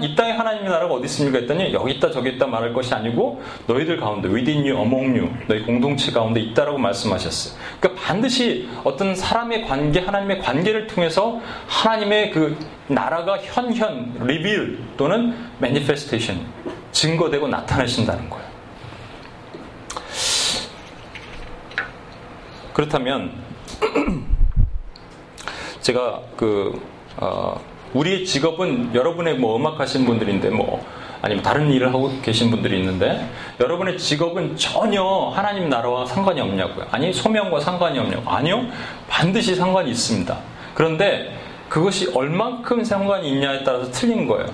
이 0.00 0.14
땅에 0.14 0.32
하나님의 0.32 0.70
나라가 0.70 0.94
어디 0.94 1.04
있습니까 1.06 1.38
했더니 1.40 1.74
여기 1.74 1.92
있다 1.94 2.10
저기 2.10 2.30
있다 2.30 2.46
말할 2.46 2.72
것이 2.72 2.94
아니고 2.94 3.42
너희들 3.66 3.98
가운데 3.98 4.28
within 4.28 4.60
you, 4.60 4.80
among 4.80 5.18
you 5.18 5.30
너희 5.46 5.60
공동체 5.62 6.10
가운데 6.10 6.40
있다라고 6.40 6.78
말씀하셨어요. 6.78 7.60
그러니까 7.80 8.02
반드시 8.02 8.68
어떤 8.82 9.14
사람의 9.14 9.66
관계, 9.66 10.00
하나님의 10.00 10.38
관계를 10.38 10.86
통해서 10.86 11.40
하나님의 11.66 12.30
그 12.30 12.56
나라가 12.86 13.36
현현, 13.38 14.24
리빌 14.26 14.78
또는 14.96 15.34
매니페스테이션 15.58 16.40
증거되고 16.94 17.48
나타나신다는 17.48 18.30
거예요. 18.30 18.44
그렇다면 22.72 23.32
제가 25.82 26.22
그 26.36 26.80
어, 27.18 27.60
우리의 27.92 28.24
직업은 28.24 28.94
여러분의 28.94 29.38
뭐 29.38 29.56
음악 29.56 29.78
하시는 29.78 30.06
분들인데 30.06 30.50
뭐 30.50 30.84
아니면 31.20 31.42
다른 31.42 31.70
일을 31.70 31.88
하고 31.88 32.10
계신 32.22 32.50
분들이 32.50 32.78
있는데 32.80 33.28
여러분의 33.60 33.98
직업은 33.98 34.56
전혀 34.56 35.02
하나님 35.34 35.68
나라와 35.68 36.04
상관이 36.04 36.40
없냐고요. 36.40 36.86
아니 36.90 37.12
소명과 37.12 37.60
상관이 37.60 37.98
없냐고. 37.98 38.28
아니요. 38.30 38.66
반드시 39.08 39.54
상관이 39.54 39.90
있습니다. 39.90 40.36
그런데 40.74 41.38
그것이 41.68 42.10
얼만큼 42.14 42.84
상관이 42.84 43.30
있냐에 43.30 43.64
따라서 43.64 43.90
틀린 43.90 44.26
거예요. 44.26 44.46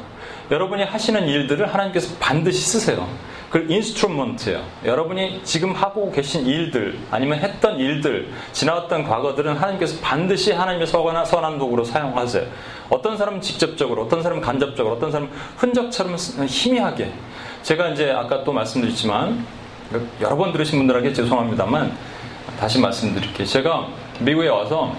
여러분이 0.50 0.83
하시는 0.83 1.28
일들을 1.28 1.73
하나님께서 1.73 2.14
반드시 2.19 2.61
쓰세요. 2.61 3.07
그 3.50 3.66
인스트루먼트예요. 3.69 4.64
여러분이 4.85 5.40
지금 5.45 5.73
하고 5.73 6.12
계신 6.12 6.47
일들 6.47 6.99
아니면 7.11 7.40
했던 7.40 7.78
일들 7.78 8.28
지나왔던 8.52 9.04
과거들은 9.04 9.57
하나님께서 9.57 9.99
반드시 10.00 10.52
하나님의 10.52 10.87
서거나 10.87 11.25
선한 11.25 11.59
도구로 11.59 11.85
사용하세요. 11.85 12.47
어떤 12.90 13.16
사람은 13.16 13.40
직접적으로, 13.40 14.04
어떤 14.04 14.23
사람은 14.23 14.40
간접적으로, 14.40 14.95
어떤 14.95 15.11
사람은 15.11 15.33
흔적처럼 15.57 16.16
희미하게. 16.47 17.12
제가 17.62 17.88
이제 17.88 18.11
아까 18.11 18.45
또 18.45 18.52
말씀드렸지만 18.52 19.45
여러 20.21 20.37
번 20.37 20.52
들으신 20.52 20.78
분들에게 20.78 21.12
죄송합니다만 21.12 21.92
다시 22.59 22.78
말씀드릴게요. 22.78 23.47
제가 23.47 23.88
미국에 24.21 24.49
와서 24.49 24.95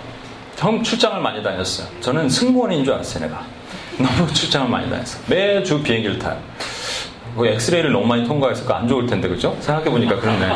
처음 0.55 0.83
출장을 0.83 1.21
많이 1.21 1.41
다녔어요. 1.41 1.87
저는 2.01 2.27
승무원인 2.27 2.83
줄 2.83 2.93
알았어요, 2.95 3.25
내가. 3.25 3.60
너무 3.97 4.31
출장을 4.33 4.69
많이 4.69 4.89
다녔어요. 4.89 5.23
매주 5.27 5.81
비행기를 5.81 6.19
타요. 6.19 6.37
그 7.37 7.47
엑스레이를 7.47 7.91
너무 7.91 8.05
많이 8.05 8.25
통과해서 8.27 8.71
안 8.73 8.87
좋을 8.87 9.05
텐데 9.07 9.27
그죠? 9.27 9.55
생각해 9.59 9.89
보니까 9.89 10.17
그렇네. 10.19 10.47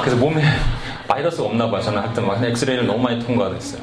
그래서 0.00 0.16
몸에 0.16 0.42
바이러스가 1.08 1.48
없나 1.48 1.68
봐요. 1.68 1.80
저는 1.82 2.00
하여튼 2.00 2.26
막 2.26 2.42
엑스레이를 2.42 2.86
너무 2.86 3.02
많이 3.02 3.24
통과했어요. 3.24 3.82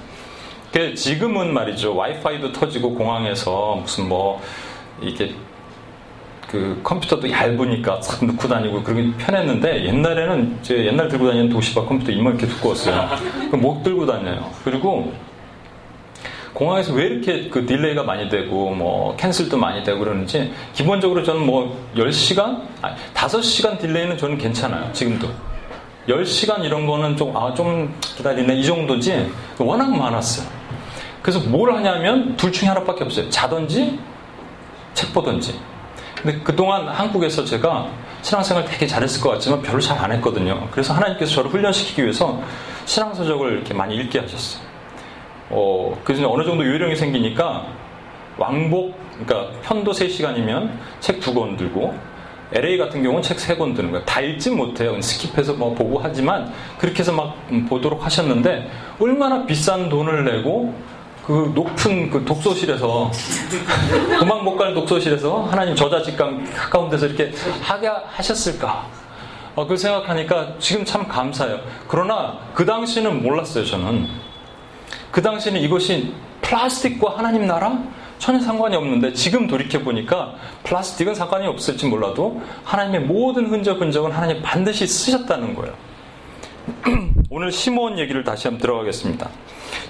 그 0.71 0.93
지금은 0.93 1.53
말이죠. 1.53 1.95
와이파이도 1.95 2.53
터지고 2.53 2.93
공항에서 2.95 3.79
무슨 3.81 4.07
뭐 4.07 4.41
이게 5.01 5.33
그 6.47 6.79
컴퓨터도 6.83 7.29
얇으니까 7.29 8.01
싹 8.01 8.23
넣고 8.25 8.47
다니고 8.47 8.81
그러게 8.83 9.11
편했는데 9.17 9.85
옛날에는 9.85 10.59
제 10.61 10.85
옛날 10.85 11.09
들고 11.09 11.27
다니는 11.27 11.49
도시박 11.49 11.87
컴퓨터 11.89 12.11
이만렇게 12.11 12.47
두꺼웠어요. 12.47 13.09
못 13.51 13.83
들고 13.83 14.05
다녀요. 14.05 14.49
그리고 14.63 15.11
공항에서 16.57 16.91
왜 16.93 17.05
이렇게 17.05 17.49
그 17.49 17.67
delay가 17.67 18.01
많이 18.01 18.27
되고 18.29 18.71
뭐 18.71 19.15
cancel도 19.15 19.57
많이 19.57 19.83
되고 19.83 19.99
그러는지 19.99 20.51
기본적으로 20.73 21.23
저는 21.23 21.45
뭐 21.45 21.77
10시간? 21.95 22.63
아니 22.81 22.95
5시간 23.13 23.79
delay는 23.79 24.17
저는 24.17 24.39
괜찮아요. 24.39 24.91
지금도. 24.91 25.29
10시간 26.07 26.63
이런 26.63 26.87
거는 26.87 27.15
좀, 27.15 27.35
아, 27.37 27.53
좀 27.53 27.93
기다리네. 28.01 28.55
이 28.55 28.65
정도지. 28.65 29.31
워낙 29.59 29.95
많았어요. 29.95 30.47
그래서 31.21 31.39
뭘 31.47 31.71
하냐면 31.75 32.35
둘 32.37 32.51
중에 32.51 32.69
하나밖에 32.69 33.03
없어요. 33.03 33.29
자든지 33.29 33.99
책 34.95 35.13
보든지. 35.13 35.59
근데 36.23 36.39
그동안 36.39 36.87
한국에서 36.87 37.45
제가 37.45 37.87
신앙생활 38.23 38.65
되게 38.65 38.87
잘했을 38.87 39.21
것 39.21 39.29
같지만 39.31 39.61
별로 39.61 39.79
잘 39.79 39.99
안 39.99 40.11
했거든요. 40.13 40.67
그래서 40.71 40.93
하나님께서 40.95 41.35
저를 41.35 41.51
훈련시키기 41.51 42.01
위해서 42.01 42.41
신앙서적을 42.85 43.51
이렇게 43.51 43.75
많이 43.75 43.95
읽게 43.95 44.19
하셨어요. 44.19 44.66
어, 45.49 45.97
그래서 46.03 46.29
어느 46.31 46.43
정도 46.43 46.65
요령이 46.65 46.95
생기니까 46.95 47.65
왕복, 48.37 48.95
그러니까 49.25 49.51
편도 49.63 49.91
3시간이면 49.91 50.69
책 50.99 51.19
두 51.19 51.33
권 51.33 51.57
들고 51.57 51.93
LA 52.53 52.77
같은 52.77 53.01
경우는 53.03 53.21
책 53.21 53.37
세 53.39 53.57
권 53.57 53.73
드는 53.73 53.91
거예요. 53.91 54.05
다 54.05 54.21
읽지 54.21 54.51
못해요. 54.51 54.97
스킵해서 54.99 55.55
뭐 55.55 55.73
보고 55.73 55.99
하지만 56.01 56.51
그렇게 56.77 56.99
해서 56.99 57.11
막 57.11 57.35
보도록 57.67 58.05
하셨는데 58.05 58.69
얼마나 58.99 59.45
비싼 59.45 59.89
돈을 59.89 60.23
내고 60.23 60.73
그 61.25 61.51
높은 61.53 62.09
그 62.09 62.23
독서실에서 62.23 63.11
도망 64.19 64.43
못 64.45 64.55
갈 64.55 64.73
독서실에서 64.73 65.43
하나님 65.43 65.75
저자 65.75 66.01
직감 66.01 66.45
가까운 66.55 66.89
데서 66.89 67.07
이렇게 67.07 67.31
하게 67.61 67.87
하셨을까? 67.87 68.85
어, 69.55 69.63
그걸 69.63 69.75
생각하니까 69.77 70.53
지금 70.59 70.85
참 70.85 71.05
감사해요. 71.07 71.59
그러나 71.87 72.37
그 72.53 72.65
당시는 72.65 73.23
몰랐어요, 73.23 73.65
저는. 73.65 74.07
그 75.11 75.21
당시에는 75.21 75.61
이것이 75.61 76.13
플라스틱과 76.41 77.17
하나님 77.17 77.47
나라? 77.47 77.83
전혀 78.19 78.39
상관이 78.39 78.75
없는데 78.75 79.13
지금 79.13 79.47
돌이켜보니까 79.47 80.35
플라스틱은 80.63 81.13
상관이 81.13 81.45
없을지 81.47 81.85
몰라도 81.87 82.41
하나님의 82.63 83.01
모든 83.01 83.47
흔적 83.47 83.79
흔적은 83.79 84.11
하나님 84.11 84.41
반드시 84.41 84.87
쓰셨다는 84.87 85.53
거예요. 85.55 85.73
오늘 87.29 87.51
시몬 87.51 87.99
얘기를 87.99 88.23
다시 88.23 88.47
한번 88.47 88.61
들어가겠습니다. 88.61 89.29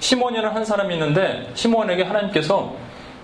시몬이라는 0.00 0.54
한 0.54 0.64
사람이 0.64 0.94
있는데 0.94 1.50
시몬에게 1.54 2.02
하나님께서 2.02 2.74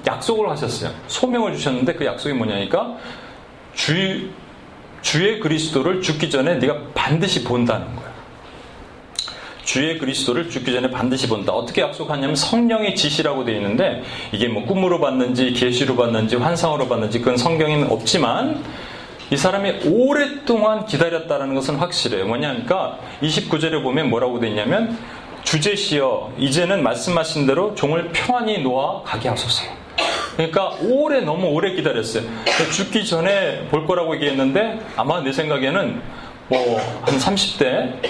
약속을 0.07 0.51
하셨어요. 0.51 0.91
소명을 1.07 1.55
주셨는데 1.55 1.95
그 1.95 2.05
약속이 2.05 2.35
뭐냐니까 2.35 2.97
주, 3.75 4.31
주의 5.03 5.41
그리스도를 5.41 6.03
죽기 6.03 6.31
전에 6.31 6.57
네가 6.57 6.79
반드시 6.95 7.45
본다는 7.45 7.95
거예요. 7.97 8.04
주의 9.65 9.99
그리스도를 9.99 10.51
죽기 10.51 10.73
전에 10.73 10.91
반드시 10.91 11.29
본다. 11.29 11.53
어떻게 11.53 11.83
약속하냐면 11.83 12.37
성령의 12.37 12.95
지시라고 12.95 13.45
되어 13.45 13.57
있는데 13.57 14.03
이게 14.33 14.49
뭐 14.49 14.65
꿈으로 14.65 15.01
봤는지 15.01 15.53
계시로 15.53 15.97
봤는지 15.97 16.37
환상으로 16.37 16.89
봤는지 16.89 17.19
그건 17.19 17.37
성경에는 17.37 17.91
없지만 17.91 18.63
이 19.31 19.37
사람이 19.37 19.81
오랫동안 19.87 20.85
기다렸다는 20.85 21.55
것은 21.55 21.77
확실해요. 21.77 22.27
뭐냐니까 22.27 22.99
29절에 23.23 23.83
보면 23.83 24.11
뭐라고 24.11 24.39
되어 24.39 24.51
있냐면 24.51 24.99
주제시여 25.45 26.35
이제는 26.39 26.83
말씀하신 26.83 27.47
대로 27.47 27.75
종을 27.75 28.11
평안히 28.13 28.63
놓아 28.63 29.03
가게 29.03 29.29
하소서. 29.29 29.65
그러니까 30.37 30.75
오래 30.83 31.21
너무 31.21 31.47
오래 31.49 31.73
기다렸어요. 31.73 32.25
죽기 32.73 33.07
전에 33.07 33.69
볼 33.69 33.87
거라고 33.87 34.15
얘기했는데 34.17 34.81
아마 34.97 35.21
내 35.21 35.33
생각에는 35.33 36.03
뭐 36.49 36.81
한 37.03 37.19
30대, 37.19 38.01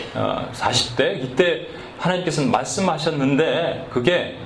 40대 0.53 1.01
어, 1.01 1.13
이때 1.23 1.67
하나님께서는 1.99 2.51
말씀하셨는데 2.51 3.89
그게 3.91 4.37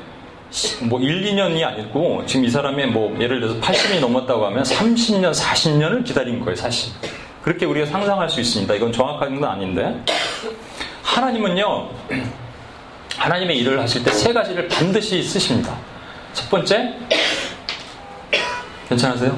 뭐 0.82 1.00
1, 1.00 1.22
2년이 1.24 1.64
아니고 1.64 2.24
지금 2.26 2.44
이 2.44 2.50
사람이 2.50 2.86
뭐 2.86 3.14
예를 3.20 3.40
들어서 3.40 3.60
80이 3.60 4.00
넘었다고 4.00 4.46
하면 4.46 4.62
30년, 4.62 5.32
40년을 5.34 6.04
기다린 6.04 6.40
거예요, 6.40 6.56
사실. 6.56 6.92
그렇게 7.42 7.66
우리가 7.66 7.86
상상할 7.86 8.28
수 8.28 8.40
있습니다. 8.40 8.74
이건 8.74 8.92
정확한 8.92 9.40
건 9.40 9.50
아닌데. 9.50 10.02
하나님은요, 11.02 11.88
하나님의 13.16 13.58
일을 13.58 13.80
하실 13.80 14.04
때 14.04 14.10
세 14.12 14.32
가지를 14.32 14.68
반드시 14.68 15.22
쓰십니다. 15.22 15.76
첫 16.32 16.48
번째, 16.50 16.94
괜찮으세요? 18.88 19.36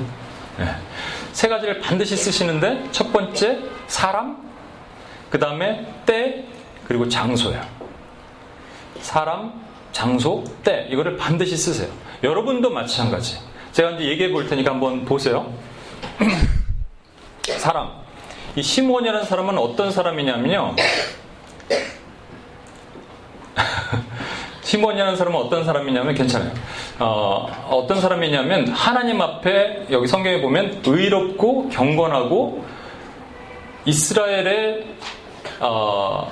네. 0.59 0.67
세 1.33 1.49
가지를 1.49 1.81
반드시 1.81 2.17
쓰시는데 2.17 2.89
첫 2.93 3.13
번째 3.13 3.59
사람, 3.87 4.37
그 5.31 5.39
다음에 5.39 5.87
때, 6.07 6.45
그리고 6.87 7.09
장소예요. 7.09 7.63
사람, 9.01 9.53
장소, 9.93 10.45
때 10.63 10.87
이거를 10.91 11.17
반드시 11.17 11.57
쓰세요. 11.57 11.91
여러분도 12.23 12.71
마찬가지. 12.71 13.39
제가 13.73 13.91
이제 13.93 14.05
얘기해 14.05 14.31
볼 14.31 14.47
테니까 14.49 14.73
한번 14.73 15.05
보세요. 15.05 15.53
사람. 17.59 18.01
이 18.57 18.63
시몬이라는 18.63 19.25
사람은 19.25 19.59
어떤 19.59 19.93
사람이냐면요. 19.93 20.75
시몬이라는 24.63 25.17
사람은 25.17 25.39
어떤 25.39 25.65
사람이냐면 25.65 26.15
괜찮아요. 26.15 26.53
어, 27.01 27.87
떤 27.89 28.01
사람이냐면 28.01 28.69
하나님 28.69 29.21
앞에 29.23 29.87
여기 29.91 30.07
성경에 30.07 30.41
보면 30.43 30.83
의롭고 30.85 31.71
경건하고 31.71 32.65
이스라엘의 33.87 34.87
어, 35.61 36.31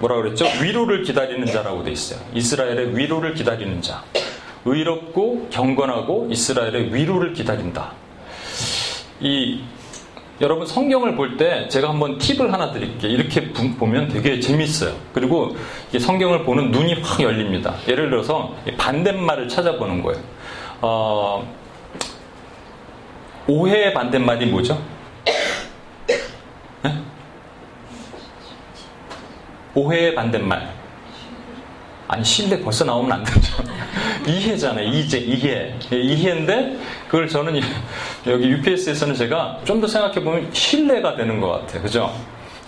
뭐라 0.00 0.16
그랬죠? 0.16 0.46
위로를 0.60 1.02
기다리는 1.04 1.46
자라고 1.46 1.84
돼 1.84 1.92
있어요. 1.92 2.20
이스라엘의 2.34 2.96
위로를 2.96 3.34
기다리는 3.34 3.80
자. 3.80 4.02
의롭고 4.64 5.48
경건하고 5.50 6.28
이스라엘의 6.30 6.92
위로를 6.92 7.32
기다린다. 7.32 7.92
이 9.20 9.62
여러분 10.42 10.66
성경을 10.66 11.14
볼 11.14 11.36
때 11.36 11.68
제가 11.68 11.88
한번 11.90 12.18
팁을 12.18 12.52
하나 12.52 12.72
드릴게요. 12.72 13.10
이렇게 13.12 13.52
부- 13.52 13.74
보면 13.76 14.08
되게 14.08 14.40
재밌어요. 14.40 14.94
그리고 15.14 15.56
성경을 15.96 16.42
보는 16.44 16.72
눈이 16.72 16.94
확 17.00 17.20
열립니다. 17.20 17.76
예를 17.88 18.10
들어서 18.10 18.54
반대말을 18.76 19.48
찾아보는 19.48 20.02
거예요. 20.02 20.20
어, 20.80 21.48
오해의 23.46 23.94
반대말이 23.94 24.46
뭐죠? 24.46 24.82
네? 26.82 26.92
오해의 29.74 30.14
반대말. 30.16 30.81
아니, 32.12 32.22
신뢰 32.24 32.60
벌써 32.60 32.84
나오면 32.84 33.10
안 33.10 33.24
되죠. 33.24 33.62
이해잖아요. 34.28 34.86
이제, 34.86 35.16
이해. 35.18 35.74
예, 35.92 35.96
이해인데, 35.96 36.76
그걸 37.06 37.26
저는 37.26 37.56
이- 37.56 37.62
여기 38.26 38.48
UPS에서는 38.48 39.14
제가 39.14 39.60
좀 39.64 39.80
더 39.80 39.86
생각해 39.86 40.22
보면 40.22 40.50
신뢰가 40.52 41.16
되는 41.16 41.40
것 41.40 41.48
같아요. 41.48 41.82
그죠? 41.82 42.12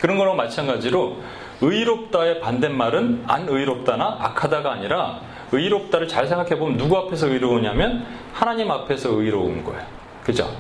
그런 0.01 0.17
거랑 0.19 0.37
마찬가지로 0.37 1.19
의롭다의 1.61 2.41
반대말은 2.41 3.25
안 3.27 3.47
의롭다나 3.49 4.17
악하다가 4.21 4.73
아니라 4.73 5.21
의롭다를 5.53 6.09
잘 6.09 6.27
생각해 6.27 6.59
보면 6.59 6.77
누구 6.79 6.97
앞에서 6.99 7.29
의로우냐면 7.29 8.05
하나님 8.33 8.71
앞에서 8.71 9.11
의로운 9.11 9.63
거예요. 9.63 9.83
그죠? 10.25 10.51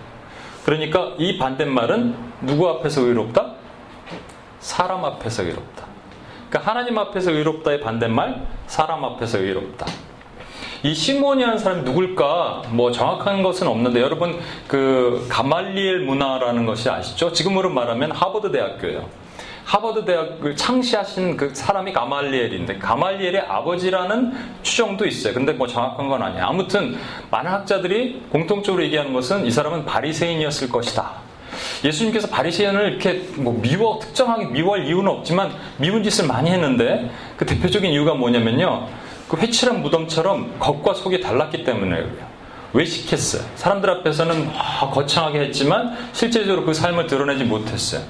그러니까 0.64 1.12
이 1.18 1.36
반대말은 1.38 2.14
누구 2.42 2.68
앞에서 2.68 3.00
의롭다? 3.00 3.52
사람 4.60 5.04
앞에서 5.04 5.42
의롭다. 5.42 5.84
그러니까 6.54 6.70
하나님 6.70 6.96
앞에서 6.98 7.32
의롭다의 7.32 7.80
반대말, 7.80 8.46
사람 8.68 9.04
앞에서 9.04 9.38
의롭다. 9.38 9.86
이 10.84 10.94
시몬이라는 10.94 11.58
사람이 11.58 11.82
누굴까? 11.82 12.62
뭐 12.68 12.92
정확한 12.92 13.42
것은 13.42 13.66
없는데 13.66 14.00
여러분 14.00 14.38
그 14.68 15.26
가말리엘 15.28 16.04
문화라는 16.04 16.64
것이 16.64 16.88
아시죠? 16.88 17.32
지금으로 17.32 17.70
말하면 17.70 18.12
하버드 18.12 18.52
대학교예요. 18.52 19.04
하버드 19.64 20.04
대학을 20.04 20.54
창시하신 20.54 21.36
그 21.36 21.52
사람이 21.52 21.92
가말리엘인데 21.92 22.78
가말리엘의 22.78 23.40
아버지라는 23.48 24.32
추정도 24.62 25.06
있어요. 25.06 25.34
근데 25.34 25.54
뭐 25.54 25.66
정확한 25.66 26.08
건 26.08 26.22
아니에요. 26.22 26.44
아무튼 26.44 26.96
많은 27.32 27.50
학자들이 27.50 28.22
공통적으로 28.30 28.84
얘기하는 28.84 29.12
것은 29.12 29.44
이 29.44 29.50
사람은 29.50 29.86
바리새인이었을 29.86 30.68
것이다. 30.68 31.33
예수님께서 31.84 32.28
바리새인을 32.28 32.88
이렇게 32.92 33.24
뭐 33.36 33.60
미워 33.60 33.98
특정하게 33.98 34.46
미워할 34.46 34.86
이유는 34.86 35.06
없지만 35.08 35.52
미운 35.76 36.02
짓을 36.02 36.26
많이 36.26 36.50
했는데 36.50 37.10
그 37.36 37.44
대표적인 37.44 37.90
이유가 37.92 38.14
뭐냐면요. 38.14 38.88
그 39.28 39.36
회칠한 39.36 39.82
무덤처럼 39.82 40.58
겉과 40.58 40.94
속이 40.94 41.20
달랐기 41.20 41.64
때문에 41.64 41.96
그래요. 41.96 42.34
외식했어요. 42.72 43.42
사람들 43.54 43.88
앞에서는 43.88 44.50
아, 44.56 44.90
거창하게 44.90 45.40
했지만 45.40 45.96
실제적으로 46.12 46.64
그 46.64 46.74
삶을 46.74 47.06
드러내지 47.06 47.44
못했어요. 47.44 48.02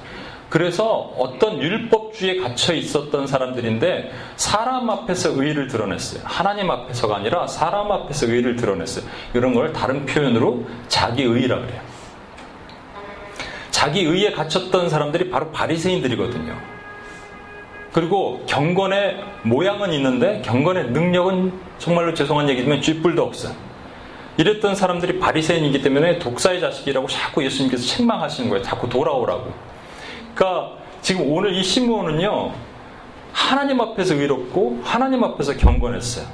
그래서 0.49 1.13
어떤 1.17 1.61
율법주의에 1.61 2.37
gat혀 2.37 2.73
있었던 2.73 3.27
사람들인데 3.27 4.11
사람 4.37 4.89
앞에서 4.89 5.31
의의를 5.31 5.67
드러냈어요. 5.67 6.21
하나님 6.23 6.71
앞에서가 6.71 7.17
아니라 7.17 7.47
사람 7.47 7.91
앞에서 7.91 8.27
의의를 8.27 8.55
드러냈어요. 8.55 9.05
이런 9.33 9.53
걸 9.53 9.73
다른 9.73 10.05
표현으로 10.05 10.65
자기 10.87 11.23
의의라 11.23 11.59
그래요. 11.59 11.94
자기 13.85 14.01
의에 14.01 14.31
갇혔던 14.31 14.89
사람들이 14.89 15.29
바로 15.29 15.51
바리새인들이거든요. 15.51 16.57
그리고 17.93 18.43
경건의 18.47 19.23
모양은 19.43 19.93
있는데 19.93 20.41
경건의 20.43 20.85
능력은 20.85 21.53
정말로 21.77 22.15
죄송한 22.15 22.49
얘기지만 22.49 22.81
쥐뿔도 22.81 23.21
없어요. 23.21 23.53
이랬던 24.37 24.73
사람들이 24.73 25.19
바리새인이기 25.19 25.83
때문에 25.83 26.17
독사의 26.17 26.61
자식이라고 26.61 27.07
자꾸 27.07 27.45
예수님께서 27.45 27.85
책망하시는 27.85 28.49
거예요. 28.49 28.63
자꾸 28.63 28.89
돌아오라고. 28.89 29.53
그러니까 30.33 30.71
지금 31.03 31.31
오늘 31.31 31.53
이 31.53 31.63
시므온은요. 31.63 32.53
하나님 33.33 33.81
앞에서 33.81 34.15
의롭고 34.15 34.81
하나님 34.83 35.23
앞에서 35.23 35.57
경건했어요. 35.57 36.25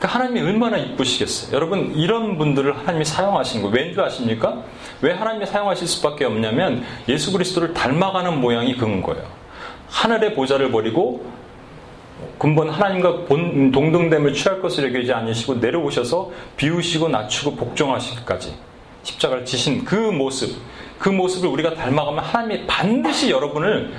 그러니까 0.00 0.18
하나님이 0.18 0.40
얼마나 0.40 0.78
이쁘시겠어요. 0.78 1.54
여러분 1.54 1.92
이런 1.94 2.38
분들을 2.38 2.76
하나님이 2.78 3.04
사용하시는 3.04 3.62
거예요. 3.62 3.76
왠줄 3.76 4.02
아십니까? 4.02 4.62
왜 5.02 5.12
하나님이 5.12 5.44
사용하실 5.44 5.86
수밖에 5.86 6.24
없냐면 6.24 6.84
예수 7.06 7.30
그리스도를 7.32 7.74
닮아가는 7.74 8.40
모양이 8.40 8.74
그런 8.76 9.02
거예요. 9.02 9.22
하늘의 9.90 10.34
보좌를 10.34 10.70
버리고 10.70 11.30
근본 12.38 12.70
하나님과 12.70 13.26
본 13.26 13.70
동등됨을 13.72 14.32
취할 14.32 14.62
것을 14.62 14.94
여기지 14.94 15.12
않으시고 15.12 15.56
내려오셔서 15.56 16.30
비우시고 16.56 17.10
낮추고 17.10 17.56
복종하시기까지 17.56 18.54
십자가를 19.02 19.44
지신 19.44 19.84
그 19.84 19.94
모습 19.94 20.56
그 20.98 21.10
모습을 21.10 21.50
우리가 21.50 21.74
닮아가면 21.74 22.24
하나님이 22.24 22.66
반드시 22.66 23.30
여러분을 23.30 23.92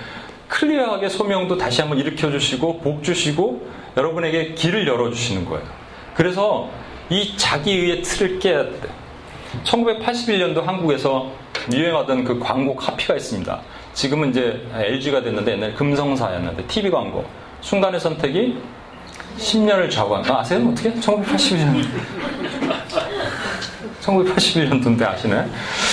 클리어하게 0.47 1.09
소명도 1.09 1.57
다시 1.57 1.81
한번 1.81 1.99
일으켜 1.99 2.31
주시고 2.31 2.79
복 2.79 3.03
주시고 3.03 3.69
여러분에게 3.97 4.53
길을 4.55 4.87
열어 4.87 5.11
주시는 5.11 5.45
거예요. 5.45 5.80
그래서 6.15 6.69
이 7.09 7.35
자기의의 7.37 8.01
틀을 8.01 8.39
깨야 8.39 8.63
돼. 8.63 8.79
1981년도 9.63 10.63
한국에서 10.63 11.31
유행하던 11.71 12.23
그 12.23 12.39
광고 12.39 12.75
카피가 12.75 13.15
있습니다. 13.15 13.61
지금은 13.93 14.29
이제 14.29 14.65
LG가 14.73 15.21
됐는데 15.21 15.53
옛날에 15.53 15.73
금성사였는데 15.73 16.65
TV 16.67 16.89
광고. 16.89 17.25
순간의 17.61 17.99
선택이 17.99 18.57
10년을 19.37 19.89
좌우한. 19.89 20.23
아, 20.31 20.39
아세요? 20.39 20.67
어떻게? 20.67 20.93
1981년. 20.93 21.85
1981년도인데 24.01 25.03
아시네? 25.03 25.47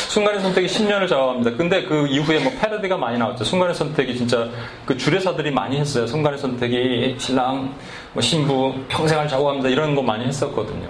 순간의 0.09 0.41
선택이 0.41 0.67
10년을 0.67 1.09
좌우합니다. 1.09 1.57
근데 1.57 1.85
그 1.85 2.07
이후에 2.09 2.41
뭐 2.41 2.53
패러디가 2.61 2.97
많이 2.97 3.19
나왔죠. 3.19 3.45
순간의 3.45 3.75
선택이 3.75 4.17
진짜 4.17 4.49
그 4.85 4.97
주례사들이 4.97 5.51
많이 5.51 5.79
했어요. 5.79 6.07
순간의 6.07 6.39
선택이 6.39 7.17
신랑, 7.19 7.75
뭐 8.13 8.23
신부, 8.23 8.75
평생을 8.89 9.29
좌우합니다. 9.29 9.69
이런 9.69 9.95
거 9.95 10.03
많이 10.03 10.25
했었거든요. 10.25 10.89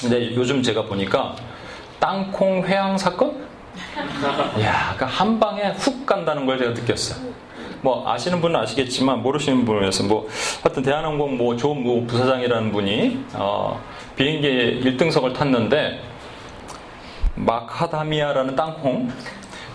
근데 0.00 0.34
요즘 0.34 0.62
제가 0.62 0.84
보니까 0.84 1.34
땅콩 1.98 2.64
회항 2.64 2.96
사건? 2.96 3.48
이야, 4.58 4.94
그한 4.96 5.38
방에 5.38 5.70
훅 5.76 6.06
간다는 6.06 6.46
걸 6.46 6.58
제가 6.58 6.72
느꼈어요. 6.72 7.30
뭐 7.82 8.08
아시는 8.10 8.40
분은 8.40 8.58
아시겠지만 8.60 9.22
모르시는 9.22 9.64
분을 9.64 9.82
위해서 9.82 10.04
뭐 10.04 10.28
하여튼 10.62 10.82
대한항공 10.82 11.38
뭐조모 11.38 12.06
부사장이라는 12.06 12.72
분이 12.72 13.24
어, 13.34 13.80
비행기 14.16 14.82
1등석을 14.84 15.34
탔는데 15.34 16.00
마카다미아라는 17.36 18.54
땅콩 18.54 19.08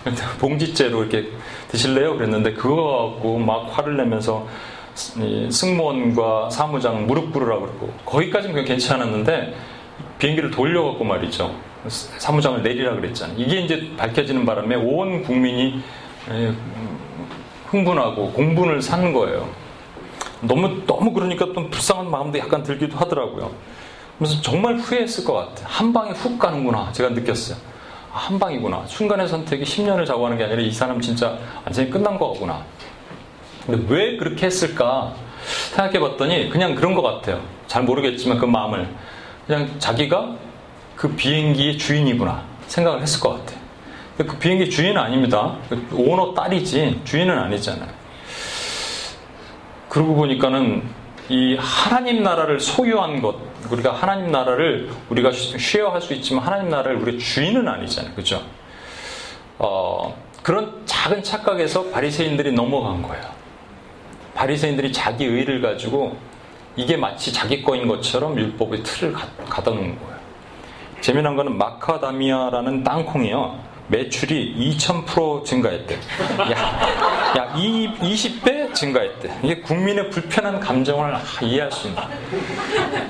봉지째로 0.38 1.04
이렇게 1.04 1.30
드실래요? 1.68 2.16
그랬는데 2.16 2.52
그거 2.52 3.12
갖고 3.14 3.38
막 3.38 3.76
화를 3.76 3.96
내면서 3.96 4.46
이 5.18 5.50
승무원과 5.50 6.50
사무장 6.50 7.06
무릎 7.06 7.32
꿇으라고 7.32 7.66
그러고 7.66 7.92
거기까지는 8.04 8.64
괜찮았는데 8.64 9.54
비행기를 10.18 10.50
돌려갖고 10.50 11.04
말이죠. 11.04 11.54
사무장을 11.88 12.62
내리라 12.62 12.94
그랬잖아요. 12.94 13.36
이게 13.38 13.60
이제 13.60 13.90
밝혀지는 13.96 14.46
바람에 14.46 14.76
온 14.76 15.22
국민이 15.22 15.80
에, 16.30 16.52
흥분하고 17.76 18.32
공분을 18.32 18.80
사는 18.80 19.12
거예요. 19.12 19.48
너무 20.40 20.82
너무 20.86 21.12
그러니까 21.12 21.44
좀 21.46 21.70
불쌍한 21.70 22.10
마음도 22.10 22.38
약간 22.38 22.62
들기도 22.62 22.96
하더라고요. 22.96 23.50
그래서 24.18 24.40
정말 24.40 24.76
후회했을 24.76 25.24
것 25.24 25.34
같아요. 25.34 25.66
한 25.68 25.92
방에 25.92 26.12
훅 26.12 26.38
가는구나 26.38 26.92
제가 26.92 27.10
느꼈어요. 27.10 27.58
아, 28.12 28.18
한 28.18 28.38
방이구나. 28.38 28.84
순간의 28.86 29.28
선택이 29.28 29.64
10년을 29.64 30.06
자고하는 30.06 30.38
게 30.38 30.44
아니라 30.44 30.62
이 30.62 30.70
사람 30.70 31.00
진짜 31.00 31.36
완전히 31.64 31.90
끝난 31.90 32.18
거구나. 32.18 32.62
근데 33.66 33.84
왜 33.94 34.16
그렇게 34.16 34.46
했을까 34.46 35.12
생각해 35.74 36.00
봤더니 36.00 36.48
그냥 36.48 36.74
그런 36.74 36.94
것 36.94 37.02
같아요. 37.02 37.42
잘 37.66 37.82
모르겠지만 37.82 38.38
그 38.38 38.46
마음을 38.46 38.88
그냥 39.46 39.68
자기가 39.78 40.34
그 40.96 41.08
비행기의 41.14 41.76
주인이구나 41.76 42.42
생각을 42.68 43.02
했을 43.02 43.20
것 43.20 43.30
같아요. 43.30 43.65
그 44.16 44.38
비행기 44.38 44.70
주인은 44.70 44.96
아닙니다. 44.96 45.56
그 45.68 45.88
오너 45.92 46.34
딸이지 46.34 47.02
주인은 47.04 47.38
아니잖아요. 47.38 47.88
그러고 49.88 50.14
보니까는 50.14 50.82
이 51.28 51.56
하나님 51.58 52.22
나라를 52.22 52.60
소유한 52.60 53.20
것, 53.20 53.36
우리가 53.70 53.92
하나님 53.92 54.30
나라를 54.30 54.90
우리가 55.10 55.30
쉐어할 55.32 56.00
수 56.00 56.14
있지만 56.14 56.44
하나님 56.44 56.70
나라를 56.70 56.96
우리의 56.98 57.18
주인은 57.18 57.66
아니잖아요. 57.66 58.14
그죠? 58.14 58.42
어, 59.58 60.16
그런 60.42 60.82
작은 60.86 61.22
착각에서 61.22 61.90
바리새인들이 61.90 62.52
넘어간 62.52 63.02
거예요. 63.02 63.24
바리새인들이 64.34 64.92
자기 64.92 65.24
의를 65.24 65.60
가지고 65.60 66.16
이게 66.76 66.96
마치 66.96 67.32
자기 67.32 67.62
거인 67.62 67.88
것처럼 67.88 68.38
율법의 68.38 68.82
틀을 68.82 69.12
가다 69.12 69.70
놓은 69.70 69.98
거예요. 69.98 70.16
재미난 71.00 71.36
거는 71.36 71.56
마카다미아라는 71.56 72.84
땅콩이요. 72.84 73.65
매출이 73.88 74.56
2000% 74.76 75.44
증가했대. 75.44 75.94
야, 75.94 77.36
야, 77.38 77.52
20배 77.54 78.74
증가했대. 78.74 79.38
이게 79.42 79.60
국민의 79.60 80.10
불편한 80.10 80.58
감정을 80.58 81.14
이해할 81.42 81.70
수 81.70 81.88
있는. 81.88 82.02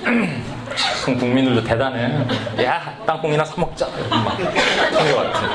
참 1.04 1.16
국민들도 1.16 1.64
대단해. 1.64 2.14
야, 2.62 2.98
땅콩이나 3.06 3.44
사 3.44 3.58
먹자. 3.58 3.88
막 4.10 4.36
그런 4.36 5.12
것 5.12 5.16
같아. 5.16 5.48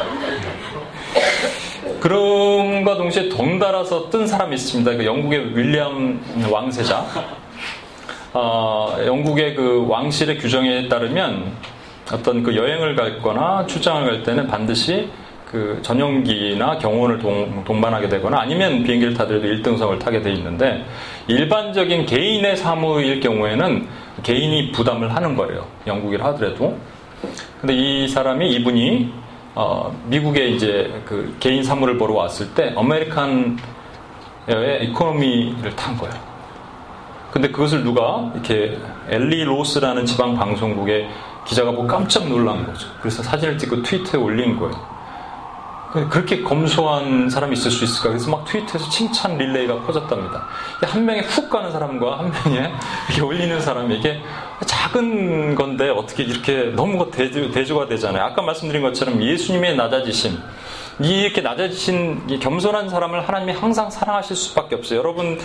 그럼과 1.99 2.97
동시에 2.97 3.29
덩달아서 3.29 4.09
뜬 4.09 4.25
사람이 4.25 4.55
있습니다. 4.55 4.91
그 4.93 5.05
영국의 5.05 5.55
윌리엄 5.55 6.19
왕세자. 6.49 7.05
어, 8.33 8.97
영국의 9.05 9.55
그 9.55 9.85
왕실의 9.87 10.39
규정에 10.39 10.87
따르면 10.87 11.53
어떤 12.11 12.43
그 12.43 12.55
여행을 12.55 12.95
갈거나 12.95 13.65
출장을 13.65 14.05
갈 14.05 14.23
때는 14.23 14.47
반드시 14.47 15.09
그 15.51 15.79
전용기나 15.81 16.77
경호원을 16.77 17.19
동, 17.19 17.63
동반하게 17.65 18.07
되거나 18.07 18.39
아니면 18.39 18.83
비행기를 18.83 19.13
타더라도 19.13 19.47
1등석을 19.47 19.99
타게 19.99 20.21
돼 20.21 20.31
있는데 20.33 20.85
일반적인 21.27 22.05
개인의 22.05 22.55
사무일 22.55 23.19
경우에는 23.19 23.87
개인이 24.23 24.71
부담을 24.71 25.13
하는 25.13 25.35
거예요. 25.35 25.67
영국이라 25.87 26.27
하더라도. 26.27 26.77
근데 27.59 27.73
이 27.75 28.07
사람이 28.07 28.49
이분이 28.49 29.13
어, 29.53 29.93
미국에 30.05 30.47
이제 30.47 30.89
그 31.05 31.35
개인 31.39 31.63
사무를 31.63 31.97
보러 31.97 32.13
왔을 32.13 32.53
때 32.53 32.73
아메리칸 32.75 33.57
에어의 34.47 34.85
economy를 34.85 35.75
탄 35.75 35.97
거예요. 35.97 36.15
근데 37.31 37.49
그것을 37.49 37.83
누가 37.83 38.31
이렇게 38.33 38.77
엘리 39.09 39.43
로스라는 39.43 40.05
지방 40.05 40.35
방송국의 40.35 41.09
기자가 41.45 41.71
보고 41.71 41.87
깜짝 41.87 42.27
놀란 42.27 42.65
거죠. 42.65 42.87
그래서 42.99 43.23
사진을 43.23 43.57
찍고 43.57 43.81
트위터에 43.83 44.21
올린 44.21 44.57
거예요. 44.57 44.91
그렇게 46.09 46.41
검소한 46.41 47.29
사람이 47.29 47.53
있을 47.53 47.69
수 47.69 47.83
있을까? 47.83 48.09
그래서 48.09 48.31
막 48.31 48.45
트위터에서 48.45 48.89
칭찬 48.89 49.37
릴레이가 49.37 49.81
퍼졌답니다. 49.81 50.47
한 50.83 51.03
명에 51.03 51.19
훅 51.19 51.49
가는 51.49 51.69
사람과 51.69 52.19
한 52.19 52.31
명에 52.31 52.71
이렇게 53.09 53.21
올리는 53.21 53.59
사람에게 53.59 54.21
작은 54.65 55.55
건데 55.55 55.89
어떻게 55.89 56.23
이렇게 56.23 56.71
너무 56.75 57.11
대주, 57.11 57.51
대조가 57.51 57.87
되잖아요. 57.87 58.23
아까 58.23 58.41
말씀드린 58.41 58.81
것처럼 58.81 59.21
예수님의 59.21 59.75
낮아지심, 59.75 60.37
이렇게 61.01 61.41
낮아지신 61.41 62.39
겸손한 62.39 62.87
사람을 62.87 63.27
하나님이 63.27 63.51
항상 63.51 63.89
사랑하실 63.89 64.35
수밖에 64.35 64.75
없어요. 64.75 64.99
여러분, 64.99 65.37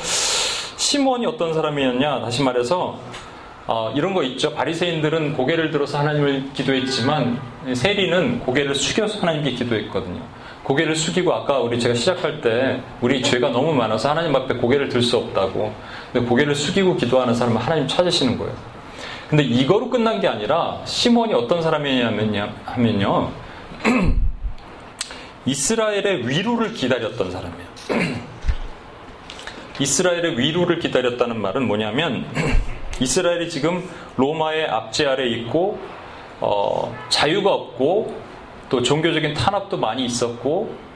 시몬이 0.76 1.26
어떤 1.26 1.54
사람이었냐? 1.54 2.20
다시 2.20 2.44
말해서 2.44 2.98
어, 3.68 3.92
이런 3.96 4.14
거 4.14 4.22
있죠. 4.22 4.54
바리새인들은 4.54 5.34
고개를 5.34 5.70
들어서 5.72 5.98
하나님을 5.98 6.52
기도했지만 6.54 7.40
세리는 7.74 8.40
고개를 8.40 8.74
숙여서 8.74 9.20
하나님께 9.20 9.52
기도했거든요. 9.52 10.20
고개를 10.62 10.94
숙이고 10.96 11.32
아까 11.32 11.58
우리 11.58 11.78
제가 11.78 11.94
시작할 11.94 12.40
때 12.40 12.80
우리 13.00 13.22
죄가 13.22 13.50
너무 13.50 13.72
많아서 13.72 14.10
하나님 14.10 14.34
앞에 14.34 14.54
고개를 14.54 14.88
들 14.88 15.02
수 15.02 15.16
없다고. 15.16 15.74
근데 16.12 16.26
고개를 16.28 16.54
숙이고 16.54 16.96
기도하는 16.96 17.34
사람은 17.34 17.60
하나님 17.60 17.88
찾으시는 17.88 18.38
거예요. 18.38 18.52
근데 19.28 19.42
이거로 19.42 19.90
끝난 19.90 20.20
게 20.20 20.28
아니라 20.28 20.80
시몬이 20.84 21.34
어떤 21.34 21.60
사람이냐면요. 21.60 22.52
하면요. 22.64 23.32
이스라엘의 25.46 26.28
위로를 26.28 26.72
기다렸던 26.72 27.30
사람이에요. 27.30 27.66
이스라엘의 29.78 30.38
위로를 30.38 30.78
기다렸다는 30.78 31.40
말은 31.40 31.66
뭐냐면 31.66 32.26
이스라엘이 33.00 33.50
지금 33.50 33.88
로마의 34.16 34.66
압제 34.66 35.06
아래 35.06 35.26
있고 35.28 35.78
어, 36.40 36.94
자유가 37.08 37.52
없고 37.52 38.14
또 38.68 38.82
종교적인 38.82 39.34
탄압도 39.34 39.76
많이 39.76 40.04
있었고 40.04 40.86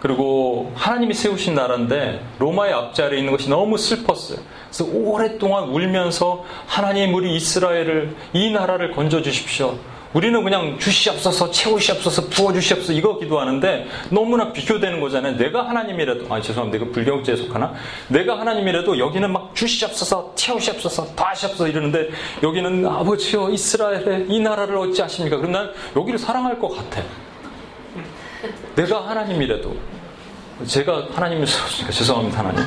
그리고 0.00 0.72
하나님이 0.74 1.12
세우신 1.14 1.54
나라인데 1.54 2.24
로마의 2.38 2.72
압제 2.72 3.02
아래 3.02 3.18
있는 3.18 3.32
것이 3.32 3.48
너무 3.50 3.76
슬펐어요. 3.76 4.38
그래서 4.70 4.84
오랫동안 4.92 5.64
울면서 5.64 6.44
하나님 6.66 7.14
우리 7.14 7.34
이스라엘을 7.36 8.16
이 8.32 8.50
나라를 8.50 8.92
건져 8.92 9.20
주십시오. 9.20 9.76
우리는 10.12 10.42
그냥 10.42 10.76
주시옵소서, 10.78 11.52
채우시옵소서, 11.52 12.28
부어주시옵소서 12.30 12.92
이거 12.92 13.16
기도하는데 13.18 13.86
너무나 14.10 14.52
비교되는 14.52 15.00
거잖아요. 15.00 15.36
내가 15.36 15.68
하나님이라도, 15.68 16.26
아 16.34 16.40
죄송합니다. 16.40 16.84
이거 16.84 16.92
불경죄에 16.92 17.36
속하나? 17.36 17.72
내가 18.08 18.38
하나님이라도 18.40 18.98
여기는 18.98 19.32
막 19.32 19.54
주시옵소서, 19.54 20.32
채우시옵소서, 20.34 21.14
다 21.14 21.28
하시옵소서 21.28 21.68
이러는데 21.68 22.08
여기는 22.42 22.86
아버지여 22.86 23.50
이스라엘의 23.50 24.26
이 24.28 24.40
나라를 24.40 24.76
어찌 24.78 25.00
하십니까? 25.00 25.36
그럼 25.36 25.52
난 25.52 25.70
여기를 25.94 26.18
사랑할 26.18 26.58
것 26.58 26.70
같아. 26.70 27.02
내가 28.74 29.08
하나님이라도. 29.08 29.76
제가 30.66 31.06
하나님을 31.14 31.46
세웠으니까 31.46 31.90
죄송합니다, 31.92 32.38
하나님. 32.40 32.64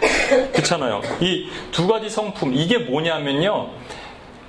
그렇잖아요. 0.52 1.00
이 1.20 1.48
두 1.72 1.86
가지 1.86 2.10
성품, 2.10 2.54
이게 2.54 2.78
뭐냐면요. 2.78 3.70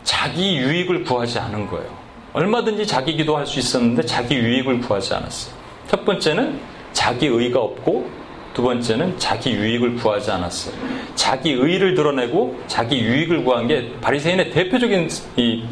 자기 0.04 0.58
유익을 0.58 1.04
구하지 1.04 1.40
않은 1.40 1.68
거예요. 1.68 2.02
얼마든지 2.34 2.88
자기 2.88 3.16
기도할 3.16 3.46
수 3.46 3.60
있었는데 3.60 4.04
자기 4.04 4.36
유익을 4.36 4.82
구하지 4.82 5.14
않았어요. 5.14 5.54
첫 5.90 6.06
번째는 6.06 6.60
자기 6.94 7.28
의가 7.28 7.60
없고 7.60 8.10
두 8.54 8.62
번째는 8.64 9.18
자기 9.18 9.52
유익을 9.52 9.96
구하지 9.96 10.32
않았어요. 10.32 10.76
자기 11.16 11.52
의를 11.52 11.96
드러내고 11.96 12.62
자기 12.68 13.00
유익을 13.00 13.44
구한 13.44 13.68
게 13.68 13.92
바리새인의 14.02 14.52
대표적인 14.52 15.10
이 15.38 15.64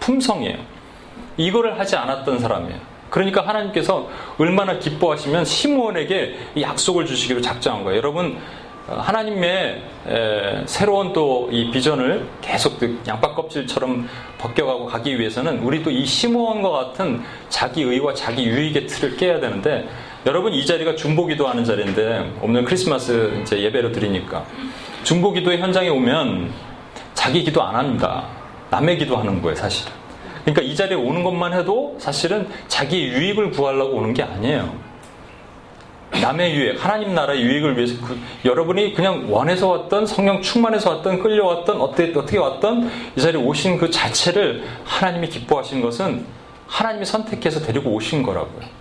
품성이에요. 0.00 0.58
이거를 1.36 1.78
하지 1.78 1.96
않았던 1.96 2.38
사람이에요. 2.38 2.96
그러니까 3.10 3.46
하나님께서 3.46 4.08
얼마나 4.38 4.78
기뻐하시면 4.78 5.44
시므온에게 5.44 6.36
약속을 6.60 7.06
주시기로 7.06 7.40
작정한 7.40 7.84
거예요. 7.84 7.98
여러분 7.98 8.38
하나님의 8.88 9.82
새로운 10.66 11.12
또 11.12 11.48
이 11.50 11.70
비전을 11.70 12.26
계속 12.40 12.78
그 12.78 13.00
양파 13.06 13.34
껍질처럼 13.34 14.08
벗겨가고 14.38 14.86
가기 14.86 15.18
위해서는 15.18 15.60
우리도 15.60 15.90
이 15.90 16.04
시므온과 16.04 16.70
같은 16.70 17.22
자기 17.48 17.82
의와 17.82 18.14
자기 18.14 18.46
유익의 18.46 18.86
틀을 18.86 19.16
깨야 19.16 19.40
되는데 19.40 19.88
여러분 20.26 20.52
이 20.52 20.66
자리가 20.66 20.96
중보기도 20.96 21.46
하는 21.46 21.64
자리인데 21.64 22.32
오늘 22.42 22.64
크리스마스 22.64 23.38
이제 23.42 23.60
예배로 23.62 23.92
드리니까 23.92 24.44
중보기도의 25.04 25.58
현장에 25.58 25.88
오면 25.88 26.50
자기 27.14 27.44
기도 27.44 27.62
안 27.62 27.76
합니다. 27.76 28.26
남의 28.70 28.98
기도하는 28.98 29.40
거예요, 29.40 29.54
사실은. 29.54 29.92
그러니까 30.42 30.62
이 30.62 30.74
자리에 30.74 30.96
오는 30.96 31.22
것만 31.22 31.52
해도 31.52 31.94
사실은 31.98 32.48
자기 32.66 33.04
유익을 33.04 33.50
구하려고 33.50 33.96
오는 33.96 34.12
게 34.12 34.22
아니에요. 34.24 34.74
남의 36.20 36.54
유익, 36.54 36.84
하나님 36.84 37.14
나라의 37.14 37.40
유익을 37.40 37.76
위해서 37.76 37.94
그, 38.04 38.18
여러분이 38.44 38.94
그냥 38.94 39.26
원해서 39.28 39.68
왔던 39.68 40.06
성령 40.06 40.42
충만해서 40.42 40.96
왔던 40.96 41.22
끌려왔던 41.22 41.80
어떻게, 41.80 42.12
어떻게 42.18 42.38
왔던 42.38 42.90
이 43.16 43.20
자리에 43.20 43.40
오신 43.40 43.78
그 43.78 43.90
자체를 43.90 44.64
하나님이 44.84 45.28
기뻐하신 45.28 45.80
것은 45.80 46.26
하나님이 46.66 47.04
선택해서 47.04 47.60
데리고 47.60 47.90
오신 47.90 48.22
거라고요. 48.22 48.76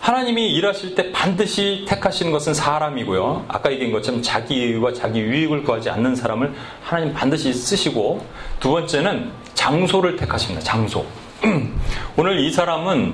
하나님이 0.00 0.52
일하실 0.54 0.94
때 0.94 1.12
반드시 1.12 1.84
택하시는 1.86 2.32
것은 2.32 2.54
사람이고요. 2.54 3.44
아까 3.48 3.70
얘기한 3.70 3.92
것처럼 3.92 4.22
자기 4.22 4.54
이익과 4.56 4.94
자기 4.94 5.20
유익을 5.20 5.62
구하지 5.62 5.90
않는 5.90 6.16
사람을 6.16 6.54
하나님 6.82 7.12
반드시 7.12 7.52
쓰시고 7.52 8.24
두 8.58 8.70
번째는 8.70 9.30
장소를 9.54 10.16
택하십니다. 10.16 10.64
장소. 10.64 11.04
오늘 12.16 12.40
이 12.40 12.50
사람은 12.50 13.12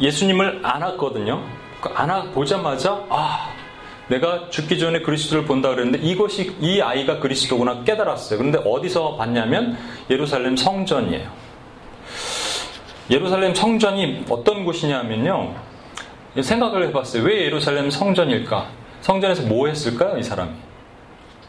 예수님을 0.00 0.60
안았거든요. 0.62 1.42
그 1.80 1.88
안아보자마자 1.94 3.04
아 3.08 3.52
내가 4.08 4.48
죽기 4.50 4.78
전에 4.78 5.00
그리스도를 5.00 5.44
본다 5.44 5.68
그랬는데 5.70 5.98
이것이 5.98 6.56
이 6.60 6.80
아이가 6.80 7.18
그리스도구나 7.18 7.84
깨달았어요. 7.84 8.38
그런데 8.38 8.58
어디서 8.64 9.16
봤냐면 9.16 9.76
예루살렘 10.10 10.56
성전이에요. 10.56 11.28
예루살렘 13.10 13.54
성전이 13.54 14.24
어떤 14.28 14.64
곳이냐면요. 14.64 15.54
생각을 16.40 16.88
해봤어요. 16.88 17.22
왜 17.22 17.44
예루살렘 17.44 17.90
성전일까? 17.90 18.66
성전에서 19.00 19.42
뭐 19.44 19.68
했을까요, 19.68 20.18
이 20.18 20.22
사람이? 20.22 20.50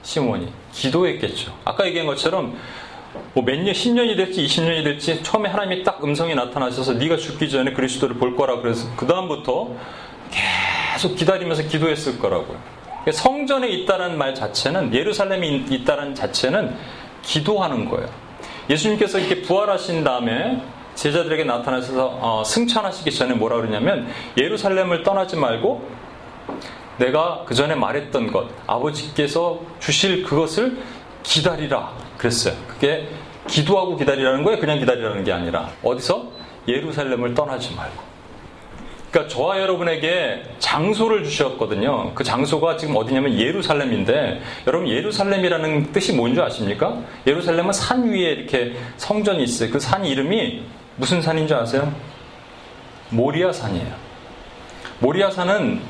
시몬이. 0.02 0.52
기도했겠죠. 0.72 1.54
아까 1.66 1.86
얘기한 1.86 2.08
것처럼 2.08 2.58
뭐 3.34 3.44
몇 3.44 3.60
년, 3.60 3.74
10년이 3.74 4.16
될지 4.16 4.44
20년이 4.44 4.84
될지 4.84 5.22
처음에 5.24 5.50
하나님이 5.50 5.84
딱 5.84 6.04
음성이 6.04 6.36
나타나셔서 6.36 6.94
네가 6.94 7.18
죽기 7.18 7.50
전에 7.50 7.74
그리스도를 7.74 8.18
볼 8.18 8.36
거라 8.36 8.62
그래서 8.62 8.88
그 8.96 9.08
다음부터 9.08 9.70
계속 10.94 11.16
기다리면서 11.16 11.64
기도했을 11.64 12.20
거라고요. 12.20 12.58
그러니까 12.86 13.12
성전에 13.12 13.68
있다는 13.70 14.18
말 14.18 14.36
자체는 14.36 14.94
예루살렘에 14.94 15.48
있다는 15.70 16.16
자체는 16.16 16.76
기도하는 17.22 17.90
거예요. 17.90 18.10
예수님께서 18.70 19.20
이렇게 19.20 19.42
부활하신 19.42 20.04
다음에 20.04 20.62
제자들에게 20.96 21.46
나타나셔서 21.46 22.20
어, 22.22 22.44
승천하시기 22.44 23.12
전에 23.12 23.34
뭐라 23.34 23.56
그러냐면 23.58 24.08
예루살렘을 24.38 25.04
떠나지 25.04 25.38
말고 25.38 25.88
내가 26.98 27.44
그 27.46 27.56
전에 27.56 27.74
말했던 27.76 28.32
것 28.32 28.50
아버지께서 28.68 29.62
주실 29.80 30.24
그것을 30.24 30.78
기다리라 31.24 31.94
그랬어요. 32.20 32.54
그게 32.68 33.08
기도하고 33.48 33.96
기다리라는 33.98 34.44
거예요. 34.44 34.60
그냥 34.60 34.78
기다리라는 34.78 35.24
게 35.24 35.32
아니라 35.34 35.72
어디서 35.82 36.30
예루살렘을 36.68 37.34
떠나지 37.34 37.74
말고. 37.74 38.10
그러니까 39.10 39.34
저와 39.34 39.60
여러분에게 39.60 40.44
장소를 40.60 41.24
주셨거든요. 41.24 42.14
그 42.14 42.24
장소가 42.24 42.78
지금 42.78 42.96
어디냐면 42.96 43.40
예루살렘인데 43.40 44.40
여러분 44.68 44.88
예루살렘이라는 44.88 45.92
뜻이 45.92 46.14
뭔지 46.14 46.40
아십니까? 46.40 46.96
예루살렘은 47.26 47.74
산 47.74 48.08
위에 48.08 48.20
이렇게 48.34 48.76
성전이 48.98 49.44
있어요. 49.44 49.72
그 49.72 49.80
산 49.80 50.06
이름이 50.06 50.62
무슨 50.98 51.24
산인 51.24 51.48
줄 51.48 51.58
아세요? 51.58 51.92
모리아 53.10 53.52
산이에요. 53.52 53.96
모리아 55.00 55.32
산은 55.32 55.82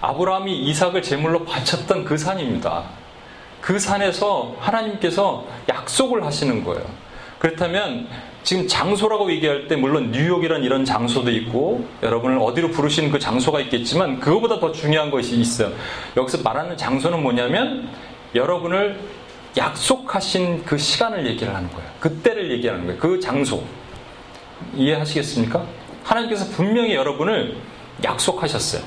아브라함이 0.00 0.56
이삭을 0.68 1.02
제물로 1.02 1.44
바쳤던 1.44 2.04
그 2.06 2.16
산입니다. 2.16 2.84
그 3.62 3.78
산에서 3.78 4.56
하나님께서 4.58 5.46
약속을 5.68 6.24
하시는 6.24 6.62
거예요. 6.64 6.84
그렇다면 7.38 8.08
지금 8.42 8.66
장소라고 8.66 9.30
얘기할 9.32 9.68
때 9.68 9.76
물론 9.76 10.10
뉴욕이란 10.10 10.64
이런 10.64 10.84
장소도 10.84 11.30
있고 11.30 11.86
여러분을 12.02 12.38
어디로 12.38 12.72
부르시는 12.72 13.10
그 13.10 13.18
장소가 13.20 13.60
있겠지만 13.60 14.18
그거보다 14.18 14.58
더 14.58 14.72
중요한 14.72 15.10
것이 15.10 15.36
있어요. 15.36 15.72
여기서 16.16 16.42
말하는 16.42 16.76
장소는 16.76 17.22
뭐냐면 17.22 17.88
여러분을 18.34 18.98
약속하신 19.56 20.64
그 20.64 20.76
시간을 20.76 21.26
얘기를 21.26 21.54
하는 21.54 21.70
거예요. 21.70 21.88
그때를 22.00 22.50
얘기하는 22.50 22.86
거예요. 22.86 23.00
그 23.00 23.20
장소. 23.20 23.62
이해하시겠습니까? 24.74 25.64
하나님께서 26.02 26.50
분명히 26.56 26.94
여러분을 26.94 27.56
약속하셨어요. 28.02 28.82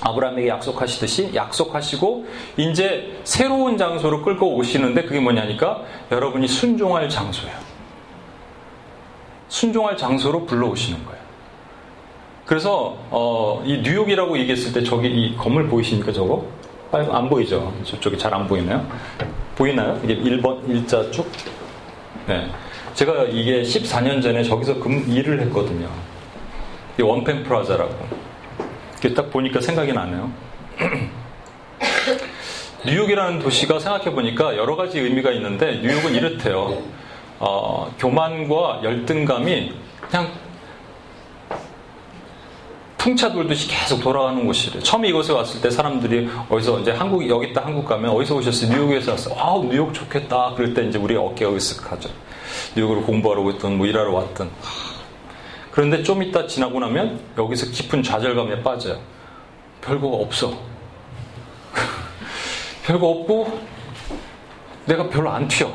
아브라함에게 0.00 0.48
약속하시듯이 0.48 1.32
약속하시고 1.34 2.26
이제 2.56 3.18
새로운 3.24 3.76
장소로 3.76 4.22
끌고 4.22 4.54
오시는데 4.56 5.02
그게 5.02 5.20
뭐냐니까 5.20 5.82
여러분이 6.12 6.46
순종할 6.46 7.08
장소예요. 7.08 7.56
순종할 9.48 9.96
장소로 9.96 10.46
불러오시는 10.46 11.04
거예요. 11.04 11.18
그래서 12.46 12.96
어, 13.10 13.62
이 13.66 13.78
뉴욕이라고 13.78 14.38
얘기했을 14.38 14.72
때 14.72 14.82
저기 14.82 15.08
이 15.08 15.36
건물 15.36 15.68
보이십니까 15.68 16.12
저거? 16.12 16.46
안 16.92 17.28
보이죠? 17.28 17.74
저쪽이 17.84 18.16
잘 18.16 18.32
안 18.32 18.46
보이나요? 18.46 18.86
보이나요? 19.56 20.00
이게 20.04 20.16
1번 20.16 20.66
일자 20.68 21.10
쭉? 21.10 21.30
네. 22.26 22.48
제가 22.94 23.24
이게 23.24 23.62
14년 23.62 24.22
전에 24.22 24.42
저기서 24.42 24.78
금 24.80 25.04
일을 25.08 25.40
했거든요. 25.42 25.88
이 26.98 27.02
원펜 27.02 27.42
프라자라고. 27.44 27.94
딱 29.14 29.30
보니까 29.30 29.60
생각이 29.60 29.92
나네요. 29.92 30.30
뉴욕이라는 32.84 33.40
도시가 33.40 33.78
생각해 33.78 34.12
보니까 34.12 34.56
여러 34.56 34.76
가지 34.76 35.00
의미가 35.00 35.30
있는데 35.32 35.80
뉴욕은 35.82 36.14
이렇대요. 36.14 36.82
어, 37.40 37.92
교만과 37.98 38.80
열등감이 38.82 39.72
그냥 40.00 40.32
풍차 42.96 43.32
돌듯이 43.32 43.68
계속 43.68 44.00
돌아가는 44.00 44.44
곳이래요. 44.44 44.82
처음에 44.82 45.08
이곳에 45.08 45.32
왔을 45.32 45.60
때 45.60 45.70
사람들이 45.70 46.28
어디서 46.48 46.80
이제 46.80 46.90
한국 46.90 47.28
여기 47.28 47.48
있다 47.48 47.64
한국 47.64 47.86
가면 47.86 48.10
어디서 48.10 48.36
오셨어요? 48.36 48.70
뉴욕에서 48.70 49.12
왔어요. 49.12 49.34
아우 49.38 49.64
뉴욕 49.64 49.94
좋겠다. 49.94 50.54
그럴 50.56 50.74
때 50.74 50.84
이제 50.84 50.98
우리 50.98 51.16
어깨가 51.16 51.52
으쓱하죠. 51.52 52.10
뉴욕으로 52.76 53.02
공부하러 53.02 53.48
있던 53.52 53.78
뭐 53.78 53.86
일하러 53.86 54.12
왔던. 54.12 54.50
그런데 55.78 56.02
좀 56.02 56.20
이따 56.24 56.44
지나고 56.44 56.80
나면 56.80 57.20
여기서 57.38 57.70
깊은 57.70 58.02
좌절감에 58.02 58.64
빠져요. 58.64 58.98
별거가 59.80 60.16
없어. 60.16 60.58
별거 62.84 63.06
없고 63.06 63.60
내가 64.86 65.08
별로 65.08 65.30
안 65.30 65.46
튀어. 65.46 65.72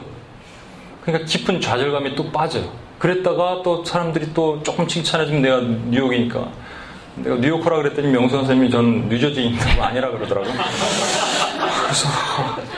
그러니까 1.03 1.25
깊은 1.25 1.61
좌절감에 1.61 2.15
또 2.15 2.29
빠져요. 2.33 2.69
그랬다가 2.99 3.61
또 3.63 3.85
사람들이 3.85 4.33
또 4.33 4.61
조금 4.61 4.85
칭찬해주면 4.85 5.41
내가 5.41 5.61
뉴욕이니까. 5.61 6.49
내가 7.15 7.37
뉴요커라 7.37 7.77
그랬더니 7.77 8.09
명수 8.09 8.35
선생님이 8.35 8.69
전 8.71 9.07
뉴저지인 9.07 9.57
거 9.57 9.83
아니라 9.83 10.11
그러더라고. 10.11 10.47
그래서 11.83 12.09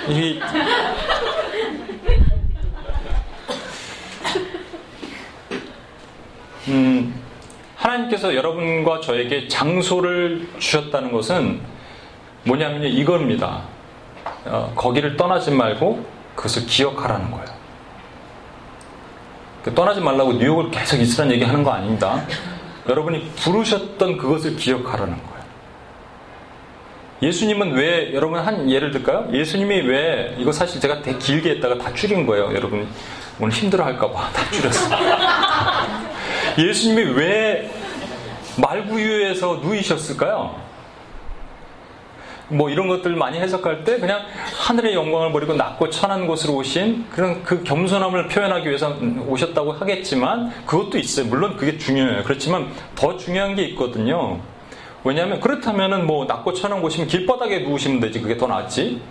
이 0.10 0.40
음, 6.68 7.14
하나님께서 7.76 8.36
여러분과 8.36 9.02
저에게 9.02 9.48
장소를 9.48 10.48
주셨다는 10.60 11.12
것은 11.12 11.62
뭐냐면 12.44 12.84
이겁니다. 12.84 13.64
어, 14.46 14.72
거기를 14.76 15.18
떠나지 15.18 15.52
말고 15.52 16.06
그것을 16.36 16.66
기억하라는 16.66 17.32
거예요. 17.32 17.46
그 19.64 19.74
떠나지 19.74 20.00
말라고 20.00 20.34
뉴욕을 20.34 20.70
계속 20.72 20.98
있으라는 20.98 21.34
얘기 21.36 21.44
하는 21.44 21.64
거 21.64 21.72
아닙니다. 21.72 22.24
여러분이 22.88 23.32
부르셨던 23.36 24.18
그것을 24.18 24.56
기억하라는 24.58 25.14
거예요. 25.16 25.36
예수님은 27.24 27.74
왜, 27.74 28.14
여러분 28.14 28.40
한 28.40 28.70
예를 28.70 28.92
들까요? 28.92 29.28
예수님이 29.32 29.82
왜, 29.82 30.36
이거 30.38 30.52
사실 30.52 30.80
제가 30.80 31.02
되게 31.02 31.18
길게 31.18 31.50
했다가 31.52 31.80
다 31.80 31.94
줄인 31.94 32.28
거예요. 32.28 32.54
여러분 32.54 32.88
오늘 33.40 33.54
힘들어 33.54 33.86
할까봐 33.86 34.32
다 34.32 34.52
줄였어요. 34.52 34.98
예수님이 36.58 37.12
왜 37.14 37.70
말구유에서 38.58 39.62
누이셨을까요? 39.64 40.64
뭐 42.48 42.70
이런 42.70 42.88
것들 42.88 43.16
많이 43.16 43.40
해석할 43.40 43.84
때 43.84 44.00
그냥 44.00 44.22
하늘의 44.68 44.94
영광을 44.94 45.32
버리고 45.32 45.54
낮고 45.56 45.90
천한 45.90 46.28
곳으로 46.28 46.56
오신 46.56 47.08
그런 47.10 47.44
그 47.44 47.64
겸손함을 47.64 48.28
표현하기 48.28 48.68
위해서 48.68 48.96
오셨다고 49.28 49.74
하겠지만 49.74 50.52
그것도 50.66 50.98
있어요. 51.00 51.26
물론 51.26 51.58
그게 51.58 51.78
중요해요. 51.78 52.24
그렇지만 52.24 52.72
더 52.94 53.18
중요한 53.18 53.56
게 53.56 53.64
있거든요. 53.70 54.40
왜냐하면 55.04 55.40
그렇다면은 55.40 56.06
뭐 56.06 56.26
낮고 56.26 56.54
천한 56.54 56.82
곳이면 56.82 57.08
길바닥에 57.08 57.60
누우시면 57.60 58.00
되지 58.00 58.22
그게 58.22 58.38
더 58.38 58.48
낫지. 58.48 59.02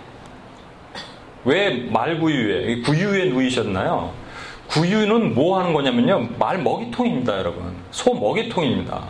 왜 1.43 1.69
말구유에 1.91 2.81
구유에 2.81 3.25
누이셨나요? 3.25 4.24
구유는 4.75 5.35
뭐 5.35 5.57
하는 5.57 5.71
거냐면요. 5.71 6.31
말 6.37 6.57
먹이통입니다, 6.57 7.37
여러분. 7.37 7.73
소 7.91 8.13
먹이통입니다. 8.13 9.03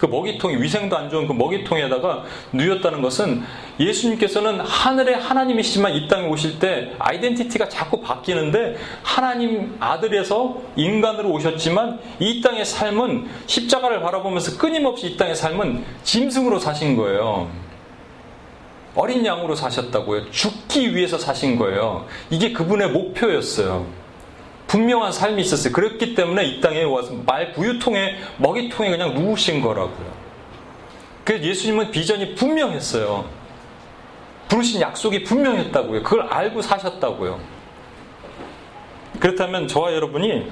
그 0.00 0.06
먹이통이 0.06 0.62
위생도 0.62 0.96
안 0.96 1.10
좋은 1.10 1.26
그 1.26 1.34
먹이통에다가 1.34 2.24
누였다는 2.52 3.02
것은 3.02 3.42
예수님께서는 3.78 4.60
하늘의 4.60 5.16
하나님이시지만 5.16 5.92
이 5.92 6.08
땅에 6.08 6.26
오실 6.28 6.58
때 6.58 6.92
아이덴티티가 6.98 7.68
자꾸 7.68 8.00
바뀌는데 8.00 8.76
하나님 9.02 9.76
아들에서 9.80 10.62
인간으로 10.76 11.30
오셨지만 11.30 11.98
이 12.18 12.40
땅의 12.40 12.64
삶은 12.64 13.26
십자가를 13.46 14.00
바라보면서 14.00 14.58
끊임없이 14.58 15.08
이 15.08 15.16
땅의 15.18 15.34
삶은 15.34 15.84
짐승으로 16.04 16.58
사신 16.58 16.96
거예요. 16.96 17.50
어린 18.94 19.26
양으로 19.26 19.54
사셨다고요. 19.54 20.30
죽기 20.30 20.96
위해서 20.96 21.18
사신 21.18 21.58
거예요. 21.58 22.06
이게 22.30 22.52
그분의 22.52 22.90
목표였어요. 22.90 24.05
분명한 24.66 25.12
삶이 25.12 25.42
있었어요. 25.42 25.72
그렇기 25.72 26.14
때문에 26.14 26.44
이 26.44 26.60
땅에 26.60 26.82
와서 26.82 27.14
말 27.24 27.52
부유통에 27.52 28.16
먹이통에 28.38 28.90
그냥 28.90 29.14
누우신 29.14 29.60
거라고요. 29.62 30.16
그래서 31.24 31.44
예수님은 31.44 31.90
비전이 31.90 32.34
분명했어요. 32.34 33.24
부르신 34.48 34.80
약속이 34.80 35.24
분명했다고요. 35.24 36.02
그걸 36.02 36.22
알고 36.22 36.62
사셨다고요. 36.62 37.40
그렇다면 39.18 39.66
저와 39.66 39.92
여러분이 39.92 40.50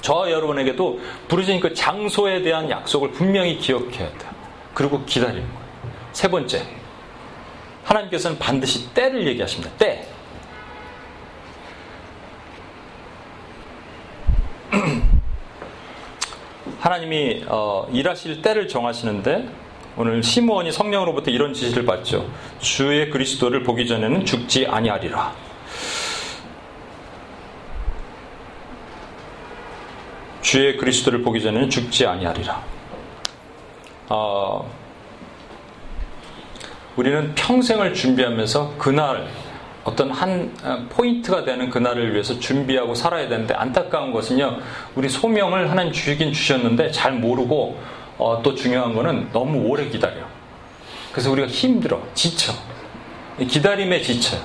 저와 0.00 0.30
여러분에게도 0.30 1.00
부르신 1.28 1.60
그 1.60 1.74
장소에 1.74 2.42
대한 2.42 2.70
약속을 2.70 3.12
분명히 3.12 3.58
기억해야 3.58 4.08
돼요. 4.08 4.30
그리고 4.74 5.04
기다리는 5.04 5.42
거예요. 5.42 5.58
세 6.12 6.28
번째. 6.28 6.66
하나님께서는 7.84 8.38
반드시 8.38 8.92
때를 8.94 9.26
얘기하십니다. 9.26 9.70
때. 9.78 10.06
하나님이 16.80 17.44
어, 17.48 17.88
일하실 17.92 18.42
때를 18.42 18.68
정하시는데 18.68 19.48
오늘 19.96 20.22
시므온이 20.22 20.70
성령으로부터 20.70 21.30
이런 21.30 21.52
지시를 21.52 21.84
받죠. 21.84 22.30
주의 22.60 23.10
그리스도를 23.10 23.64
보기 23.64 23.86
전에는 23.86 24.24
죽지 24.24 24.66
아니하리라. 24.66 25.32
주의 30.40 30.76
그리스도를 30.76 31.22
보기 31.22 31.42
전에는 31.42 31.68
죽지 31.68 32.06
아니하리라. 32.06 32.62
어, 34.08 34.70
우리는 36.96 37.34
평생을 37.34 37.94
준비하면서 37.94 38.74
그날 38.78 39.28
어떤 39.88 40.10
한 40.10 40.52
어, 40.62 40.86
포인트가 40.90 41.44
되는 41.44 41.70
그날을 41.70 42.12
위해서 42.12 42.38
준비하고 42.38 42.94
살아야 42.94 43.28
되는데 43.28 43.54
안타까운 43.54 44.12
것은요, 44.12 44.58
우리 44.94 45.08
소명을 45.08 45.70
하나님 45.70 45.92
주긴 45.92 46.32
주셨는데 46.32 46.90
잘 46.90 47.12
모르고 47.12 47.78
어, 48.18 48.40
또 48.42 48.54
중요한 48.54 48.94
거는 48.94 49.30
너무 49.32 49.66
오래 49.66 49.88
기다려. 49.88 50.16
그래서 51.10 51.32
우리가 51.32 51.48
힘들어, 51.48 52.02
지쳐. 52.14 52.52
기다림에 53.38 54.02
지쳐요. 54.02 54.40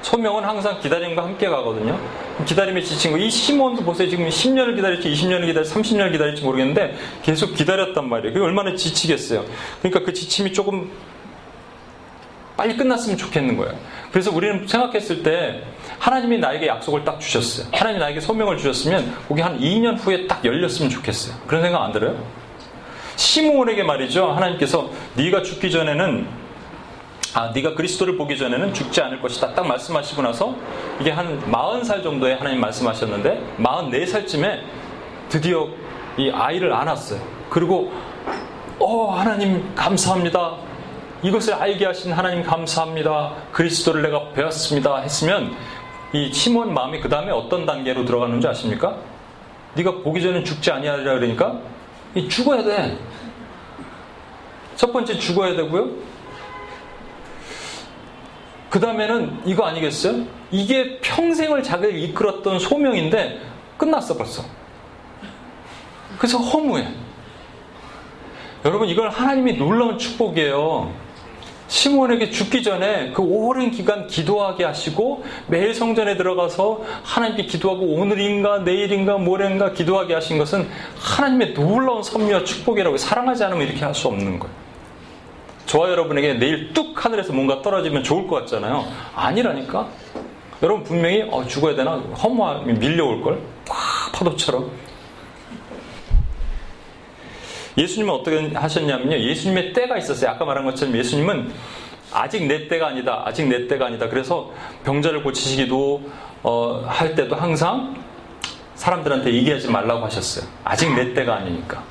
소명은 0.00 0.44
항상 0.44 0.80
기다림과 0.80 1.22
함께 1.22 1.48
가거든요. 1.48 1.98
기다림에 2.46 2.80
지친 2.82 3.10
거. 3.10 3.18
이 3.18 3.28
시몬도 3.28 3.82
보세요. 3.82 4.08
지금 4.08 4.26
10년을 4.28 4.76
기다릴지 4.76 5.10
20년을 5.10 5.46
기다릴지 5.46 5.74
30년을 5.74 6.12
기다릴지 6.12 6.42
모르겠는데 6.44 6.96
계속 7.22 7.54
기다렸단 7.54 8.08
말이에요. 8.08 8.32
그게 8.32 8.44
얼마나 8.44 8.74
지치겠어요. 8.74 9.44
그러니까 9.82 10.04
그 10.04 10.14
지침이 10.14 10.52
조금 10.52 10.88
빨리 12.58 12.76
끝났으면 12.76 13.16
좋겠는 13.16 13.56
거예요. 13.56 13.72
그래서 14.10 14.34
우리는 14.34 14.66
생각했을 14.66 15.22
때 15.22 15.62
하나님이 16.00 16.38
나에게 16.38 16.66
약속을 16.66 17.04
딱 17.04 17.20
주셨어요. 17.20 17.68
하나님이 17.72 18.00
나에게 18.00 18.20
소명을 18.20 18.58
주셨으면 18.58 19.14
거기 19.28 19.40
한 19.40 19.60
2년 19.60 19.96
후에 19.96 20.26
딱 20.26 20.44
열렸으면 20.44 20.90
좋겠어요. 20.90 21.36
그런 21.46 21.62
생각 21.62 21.84
안 21.84 21.92
들어요? 21.92 22.20
시므온에게 23.14 23.84
말이죠. 23.84 24.32
하나님께서 24.32 24.90
네가 25.14 25.42
죽기 25.42 25.70
전에는 25.70 26.26
아, 27.34 27.52
네가 27.54 27.74
그리스도를 27.74 28.16
보기 28.16 28.36
전에는 28.36 28.74
죽지 28.74 29.02
않을 29.02 29.20
것이다. 29.20 29.54
딱 29.54 29.64
말씀하시고 29.64 30.20
나서 30.22 30.56
이게 31.00 31.12
한 31.12 31.40
40살 31.52 32.02
정도에 32.02 32.34
하나님 32.34 32.60
말씀하셨는데 32.60 33.40
44살쯤에 33.58 34.62
드디어 35.28 35.68
이 36.16 36.28
아이를 36.30 36.72
안았어요. 36.72 37.20
그리고 37.50 37.92
어, 38.80 39.12
하나님 39.12 39.72
감사합니다. 39.76 40.67
이것을 41.22 41.54
알게 41.54 41.84
하신 41.84 42.12
하나님 42.12 42.42
감사합니다. 42.42 43.34
그리스도를 43.52 44.02
내가 44.02 44.30
배웠습니다. 44.30 44.98
했으면 44.98 45.56
이 46.12 46.32
시몬 46.32 46.72
마음이 46.72 47.00
그 47.00 47.08
다음에 47.08 47.30
어떤 47.32 47.66
단계로 47.66 48.04
들어가는지 48.04 48.46
아십니까? 48.46 48.96
네가 49.74 50.02
보기 50.02 50.22
전에 50.22 50.44
죽지 50.44 50.70
아니하리라 50.70 51.14
그러니까 51.14 51.58
이 52.14 52.28
죽어야 52.28 52.62
돼. 52.62 52.98
첫 54.76 54.92
번째 54.92 55.18
죽어야 55.18 55.56
되고요. 55.56 55.88
그 58.70 58.78
다음에는 58.78 59.42
이거 59.44 59.64
아니겠어요? 59.64 60.24
이게 60.50 61.00
평생을 61.00 61.62
자기를 61.62 61.98
이끌었던 61.98 62.58
소명인데 62.58 63.40
끝났어 63.76 64.16
벌써. 64.16 64.44
그래서 66.16 66.38
허무해. 66.38 66.88
여러분 68.64 68.88
이걸 68.88 69.10
하나님이 69.10 69.54
놀라운 69.54 69.98
축복이에요. 69.98 71.07
시몬에게 71.68 72.30
죽기 72.30 72.62
전에 72.62 73.12
그 73.12 73.22
오랜 73.22 73.70
기간 73.70 74.06
기도하게 74.06 74.64
하시고 74.64 75.22
매일 75.46 75.74
성전에 75.74 76.16
들어가서 76.16 76.82
하나님께 77.04 77.44
기도하고 77.44 77.84
오늘인가 77.84 78.60
내일인가 78.60 79.18
모레인가 79.18 79.72
기도하게 79.72 80.14
하신 80.14 80.38
것은 80.38 80.68
하나님의 80.98 81.52
놀라운 81.54 82.02
섭리와 82.02 82.44
축복이라고 82.44 82.96
사랑하지 82.96 83.44
않으면 83.44 83.66
이렇게 83.68 83.84
할 83.84 83.94
수 83.94 84.06
없는 84.08 84.38
거예요. 84.38 84.54
저와 85.66 85.90
여러분에게 85.90 86.34
내일 86.34 86.72
뚝 86.72 87.04
하늘에서 87.04 87.32
뭔가 87.32 87.60
떨어지면 87.62 88.02
좋을 88.04 88.26
것 88.26 88.36
같잖아요. 88.36 88.84
아니라니까. 89.14 89.88
여러분 90.62 90.84
분명히 90.84 91.22
어, 91.30 91.44
죽어야 91.46 91.74
되나 91.74 91.96
허무함이 91.96 92.74
밀려올 92.74 93.22
걸. 93.22 93.40
꽉 93.68 93.76
파도처럼. 94.12 94.70
예수님은 97.76 98.14
어떻게 98.14 98.50
하셨냐면요. 98.54 99.18
예수님의 99.18 99.72
때가 99.72 99.98
있었어요. 99.98 100.30
아까 100.30 100.44
말한 100.44 100.64
것처럼 100.64 100.96
예수님은 100.96 101.52
아직 102.12 102.46
내 102.46 102.68
때가 102.68 102.88
아니다. 102.88 103.22
아직 103.24 103.46
내 103.46 103.66
때가 103.66 103.86
아니다. 103.86 104.08
그래서 104.08 104.52
병자를 104.84 105.22
고치시기도 105.22 106.02
어, 106.42 106.84
할 106.86 107.14
때도 107.14 107.36
항상 107.36 107.96
사람들한테 108.74 109.34
얘기하지 109.34 109.68
말라고 109.70 110.04
하셨어요. 110.06 110.48
아직 110.64 110.94
내 110.94 111.12
때가 111.12 111.36
아니니까. 111.36 111.82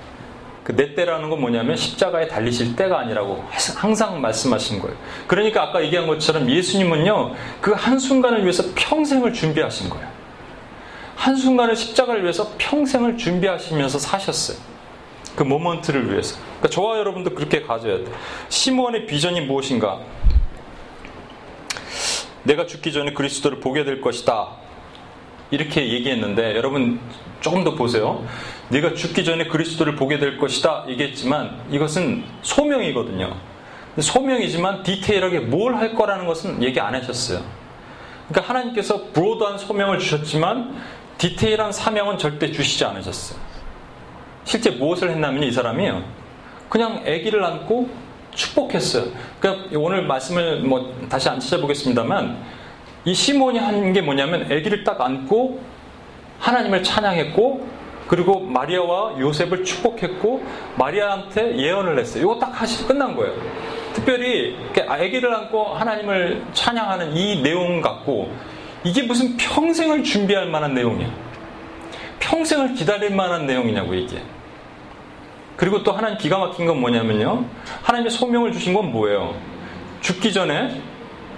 그 0.68 0.76
내 0.76 0.96
때라는 0.96 1.30
건 1.30 1.40
뭐냐면 1.40 1.78
십자가에 1.78 2.28
달리실 2.28 2.76
때가 2.76 3.00
아니라고 3.00 3.42
항상 3.78 4.20
말씀하신 4.20 4.82
거예요. 4.82 4.98
그러니까 5.26 5.64
아까 5.64 5.82
얘기한 5.82 6.08
것처럼 6.08 6.50
예수님은요, 6.50 7.36
그 7.62 7.72
한순간을 7.72 8.42
위해서 8.42 8.64
평생을 8.76 9.32
준비하신 9.32 9.90
거예요. 9.90 10.06
한순간을 11.16 11.74
십자가를 11.74 12.24
위해서 12.24 12.52
평생을 12.58 13.18
준비하시면서 13.18 13.98
사셨어요. 13.98 14.58
그 15.38 15.44
모먼트를 15.44 16.12
위해서. 16.12 16.36
그러니까 16.40 16.70
저와 16.70 16.98
여러분도 16.98 17.30
그렇게 17.36 17.62
가져야 17.62 18.00
돼. 18.00 18.06
시몬의 18.50 19.06
비전이 19.06 19.42
무엇인가? 19.42 20.00
내가 22.44 22.66
죽기 22.66 22.92
전에 22.92 23.14
그리스도를 23.14 23.60
보게 23.60 23.86
될 23.86 24.02
것이다. 24.02 24.48
이렇게 25.52 25.94
얘기했는데 25.94 26.56
여러분 26.56 27.00
조금 27.40 27.64
더 27.64 27.76
보세요. 27.76 28.26
네가 28.70 28.96
죽기 28.96 29.24
전에 29.24 29.46
그리스도를 29.46 29.96
보게 29.96 30.18
될 30.18 30.38
것이다 30.40 30.86
얘기했지만 30.90 31.62
이것은 31.70 32.24
소명이거든요. 32.42 33.36
소명이지만 34.00 34.84
디테일하게 34.84 35.42
뭘 35.42 35.76
할 35.76 35.94
거라는 35.94 36.26
것은 36.26 36.64
얘기 36.64 36.80
안 36.80 36.96
하셨어요. 36.96 37.44
그러니까 38.28 38.50
하나님께서 38.50 39.06
브로드한 39.14 39.60
소명을 39.60 40.00
주셨지만 40.00 40.82
디테일한 41.20 41.72
사명은 41.72 42.18
절대 42.18 42.52
주시지 42.52 42.84
않으셨어요. 42.86 43.40
실제 44.48 44.72
무엇을 44.72 45.10
했냐면 45.12 45.44
이 45.44 45.52
사람이요. 45.52 46.04
그냥 46.70 47.04
아기를 47.06 47.44
안고 47.44 47.90
축복했어요. 48.34 49.12
그러니까 49.42 49.66
오늘 49.78 50.04
말씀을 50.04 50.62
뭐 50.62 50.96
다시 51.10 51.28
안 51.28 51.38
찾아보겠습니다만 51.40 52.38
이 53.04 53.14
시몬이 53.14 53.60
한 53.60 53.92
게 53.92 54.00
뭐냐면 54.02 54.44
아기를 54.44 54.86
딱 54.86 55.02
안고 55.02 55.60
하나님을 56.40 56.82
찬양했고 56.82 57.68
그리고 58.08 58.40
마리아와 58.40 59.20
요셉을 59.20 59.66
축복했고 59.66 60.42
마리아한테 60.78 61.58
예언을 61.58 62.00
했어요. 62.00 62.24
이거 62.24 62.40
딱 62.40 62.62
하시 62.62 62.88
끝난 62.88 63.18
거예요. 63.18 63.34
특별히 63.94 64.56
아기를 64.88 65.34
안고 65.36 65.74
하나님을 65.74 66.42
찬양하는 66.54 67.18
이 67.18 67.42
내용 67.42 67.82
갖고 67.82 68.32
이게 68.86 69.04
무슨 69.04 69.36
평생을 69.36 70.06
준비할 70.06 70.46
만한 70.48 70.74
내용이야. 70.74 71.10
평생을 72.20 72.76
기다릴 72.76 73.14
만한 73.14 73.46
내용이냐고 73.46 73.94
이게. 73.94 74.22
그리고 75.58 75.84
또 75.84 75.92
하나님 75.92 76.18
기가 76.18 76.38
막힌 76.38 76.68
건 76.68 76.80
뭐냐면요. 76.80 77.44
하나님의 77.82 78.12
소명을 78.12 78.54
주신 78.54 78.74
건 78.74 78.92
뭐예요? 78.92 79.36
죽기 80.02 80.32
전에 80.32 80.82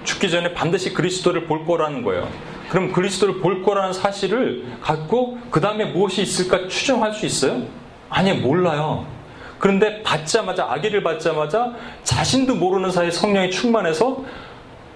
죽기 0.03 0.29
전에 0.29 0.53
반드시 0.53 0.93
그리스도를 0.93 1.45
볼 1.45 1.65
거라는 1.65 2.03
거예요. 2.03 2.27
그럼 2.69 2.91
그리스도를 2.91 3.39
볼 3.39 3.63
거라는 3.63 3.93
사실을 3.93 4.65
갖고 4.81 5.39
그 5.49 5.59
다음에 5.61 5.85
무엇이 5.85 6.21
있을까 6.21 6.67
추정할 6.67 7.13
수 7.13 7.25
있어요? 7.25 7.63
아니 8.09 8.33
몰라요. 8.33 9.07
그런데 9.57 10.03
받자마자 10.03 10.67
아기를 10.69 11.03
받자마자 11.03 11.73
자신도 12.03 12.55
모르는 12.55 12.91
사이에 12.91 13.11
성령이 13.11 13.51
충만해서 13.51 14.23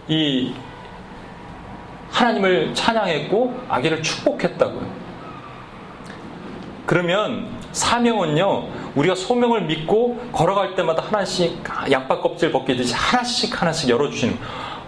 이 0.08 0.54
하나님을 2.12 2.74
찬양했고 2.74 3.62
아기를 3.70 4.04
축복했다고요. 4.04 5.04
그러면 6.86 7.63
사명은요 7.74 8.70
우리가 8.96 9.16
소명을 9.16 9.64
믿고 9.64 10.20
걸어갈 10.32 10.76
때마다 10.76 11.04
하나씩 11.04 11.62
양파 11.92 12.20
껍질 12.22 12.52
벗기듯이 12.52 12.94
하나씩 12.94 13.60
하나씩 13.62 13.90
열어주시는 13.90 14.38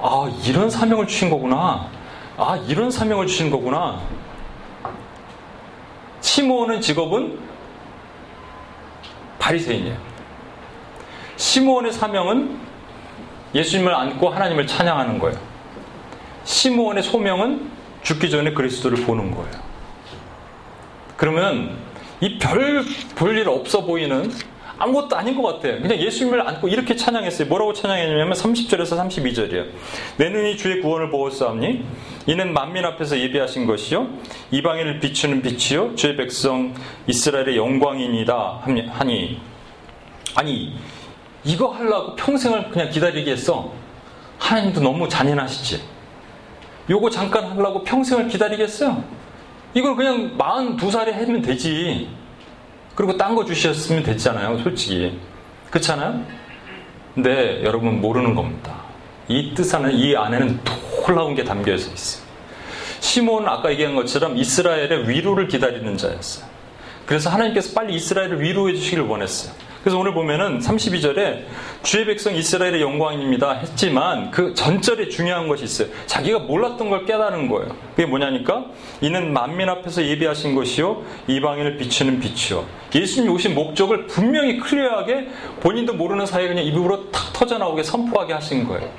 아 0.02 0.32
이런 0.46 0.70
사명을 0.70 1.08
주신 1.08 1.30
거구나. 1.30 1.88
아 2.38 2.58
이런 2.68 2.92
사명을 2.92 3.28
주신 3.28 3.50
거구나. 3.50 4.00
시므온의 6.22 6.82
직업은 6.82 7.40
바리새인이에요. 9.40 9.98
시므온의 11.38 11.92
사명은 11.92 12.60
예수님을 13.54 13.94
안고 13.94 14.30
하나님을 14.30 14.68
찬양하는 14.68 15.18
거예요. 15.20 15.40
시므온의 16.44 17.04
소명은 17.04 17.72
죽기 18.04 18.30
전에 18.30 18.54
그리스도를 18.54 19.06
보는 19.06 19.32
거예요. 19.32 19.66
그러면 21.18 21.85
이 22.22 22.38
별 22.40 22.84
볼 23.16 23.38
일 23.38 23.48
없어 23.50 23.84
보이는 23.86 24.32
아무것도 24.78 25.16
아닌 25.16 25.42
것 25.42 25.54
같아요. 25.54 25.82
그냥 25.82 25.98
예수님을 26.00 26.46
안고 26.48 26.68
이렇게 26.68 26.96
찬양했어요. 26.96 27.48
뭐라고 27.48 27.74
찬양했냐면 27.74 28.34
30절에서 28.34 28.98
32절이에요. 29.08 29.66
내 30.18 30.30
눈이 30.30 30.58
주의 30.58 30.82
구원을 30.82 31.12
보았사오니 31.12 31.84
이는 32.28 32.54
만민 32.54 32.84
앞에서 32.84 33.18
예비하신 33.18 33.68
것이요 33.68 34.08
이방인을 34.52 35.00
비추는 35.00 35.42
빛이요 35.44 35.96
주의 35.96 36.16
백성 36.18 36.74
이스라엘의 37.08 37.56
영광이니다 37.56 38.62
하니 38.64 39.40
아니 40.36 40.74
이거 41.46 41.68
하려고 41.68 42.16
평생을 42.16 42.70
그냥 42.72 42.90
기다리게 42.90 43.32
했어. 43.32 43.72
하나님도 44.40 44.82
너무 44.82 45.08
잔인하시지. 45.08 45.82
요거 46.90 47.10
잠깐 47.12 47.46
하려고 47.46 47.84
평생을 47.84 48.28
기다리겠어요? 48.28 49.04
이걸 49.76 49.96
그냥 49.96 50.38
42살에 50.38 51.12
하면 51.12 51.42
되지. 51.42 52.10
그리고 52.96 53.18
딴 53.18 53.36
거 53.36 53.44
주셨으면 53.46 54.04
됐잖아요, 54.04 54.60
솔직히. 54.64 55.20
그렇잖아요? 55.70 56.24
근데 57.14 57.62
여러분 57.64 58.00
모르는 58.02 58.36
겁니다. 58.36 58.84
이 59.28 59.54
뜻 59.54 59.74
안에, 59.76 59.92
이 59.94 60.16
안에는 60.16 60.60
놀라운 61.06 61.36
게 61.36 61.44
담겨져 61.44 61.92
있어요. 61.92 62.24
시몬은 63.02 63.48
아까 63.50 63.70
얘기한 63.72 63.96
것처럼 63.96 64.38
이스라엘의 64.38 65.10
위로를 65.10 65.48
기다리는 65.48 65.98
자였어요. 65.98 66.46
그래서 67.06 67.30
하나님께서 67.30 67.74
빨리 67.74 67.96
이스라엘을 67.96 68.42
위로해 68.42 68.74
주시길 68.74 69.02
원했어요. 69.02 69.54
그래서 69.86 70.00
오늘 70.00 70.16
보면은 70.16 70.58
32절에 70.58 71.44
주의 71.84 72.08
백성 72.08 72.34
이스라엘의 72.34 72.82
영광입니다 72.82 73.52
했지만 73.52 74.32
그 74.32 74.56
전절에 74.56 75.10
중요한 75.10 75.48
것이 75.48 75.64
있어요. 75.64 75.90
자기가 76.08 76.40
몰랐던 76.40 76.90
걸 76.90 77.06
깨달은 77.06 77.48
거예요. 77.50 77.70
그게 77.92 78.08
뭐냐니까 78.08 78.66
이는 79.02 79.32
만민 79.32 79.70
앞에서 79.70 80.04
예비하신 80.04 80.56
것이요 80.56 81.04
이방인을 81.28 81.78
비추는 81.78 82.20
빛이요. 82.20 82.66
예수님이 82.96 83.32
오신 83.32 83.54
목적을 83.54 84.08
분명히 84.08 84.58
클리어하게 84.58 85.28
본인도 85.60 85.94
모르는 85.94 86.26
사이에 86.26 86.48
그냥 86.48 86.66
입으로 86.66 87.12
탁 87.12 87.32
터져 87.34 87.60
나오게 87.60 87.84
선포하게 87.84 88.34
하신 88.34 88.68
거예요. 88.68 88.90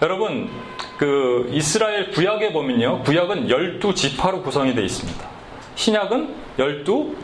여러분, 0.00 0.48
그 0.96 1.50
이스라엘 1.52 2.12
구약에 2.12 2.54
보면요. 2.54 3.02
구약은 3.02 3.50
12 3.50 3.94
지파로 3.94 4.40
구성이 4.40 4.74
되어 4.74 4.84
있습니다. 4.84 5.20
신약은 5.74 6.34
12 6.58 7.14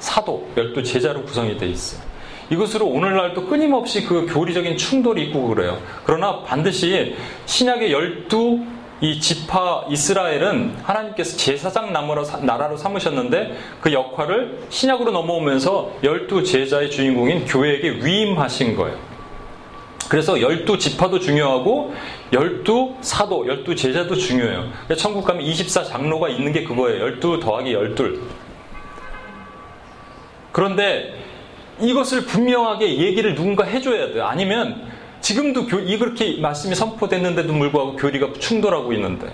사도, 0.00 0.50
12 0.56 0.82
제자로 0.82 1.22
구성이 1.22 1.56
되어 1.56 1.68
있어요. 1.68 2.13
이것으로 2.50 2.86
오늘날도 2.86 3.46
끊임없이 3.46 4.04
그 4.04 4.26
교리적인 4.26 4.76
충돌이 4.76 5.24
있고 5.26 5.48
그래요. 5.48 5.78
그러나 6.04 6.42
반드시 6.42 7.16
신약의 7.46 7.92
12이 7.92 9.20
지파 9.20 9.86
이스라엘은 9.90 10.76
하나님께서 10.82 11.36
제사장 11.36 11.92
나라로 11.92 12.76
삼으셨는데 12.76 13.56
그 13.80 13.92
역할을 13.92 14.66
신약으로 14.68 15.10
넘어오면서 15.10 15.92
열두 16.02 16.44
제자의 16.44 16.90
주인공인 16.90 17.44
교회에게 17.46 18.04
위임하신 18.04 18.76
거예요. 18.76 19.14
그래서 20.08 20.38
열두 20.38 20.78
지파도 20.78 21.18
중요하고 21.18 21.94
열두 22.32 22.96
사도, 23.00 23.46
열두 23.46 23.74
제자도 23.74 24.14
중요해요. 24.14 24.68
그러니까 24.70 24.94
천국 24.96 25.24
가면 25.24 25.42
24 25.42 25.84
장로가 25.84 26.28
있는 26.28 26.52
게 26.52 26.62
그거예요. 26.62 27.00
열두 27.00 27.40
더하기 27.40 27.72
열둘. 27.72 28.20
그런데 30.52 31.14
이것을 31.80 32.24
분명하게 32.26 32.98
얘기를 32.98 33.34
누군가 33.34 33.64
해줘야 33.64 34.12
돼요. 34.12 34.26
아니면 34.26 34.86
지금도 35.20 35.66
교, 35.66 35.78
이렇게 35.80 36.38
말씀이 36.40 36.74
선포됐는데도 36.74 37.52
불구하고 37.52 37.96
교리가 37.96 38.34
충돌하고 38.38 38.92
있는데 38.92 39.26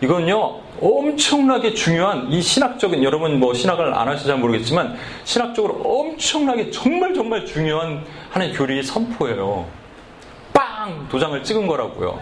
이건요 0.00 0.60
엄청나게 0.80 1.74
중요한 1.74 2.30
이 2.32 2.42
신학적인 2.42 3.02
여러분 3.04 3.38
뭐 3.38 3.54
신학을 3.54 3.94
안 3.94 4.08
하시잘 4.08 4.38
모르겠지만 4.38 4.96
신학적으로 5.22 5.74
엄청나게 5.84 6.70
정말 6.70 7.14
정말 7.14 7.46
중요한 7.46 8.04
하나의 8.30 8.52
교리의 8.54 8.82
선포예요. 8.82 9.66
빵 10.52 11.08
도장을 11.08 11.42
찍은 11.42 11.66
거라고요. 11.66 12.20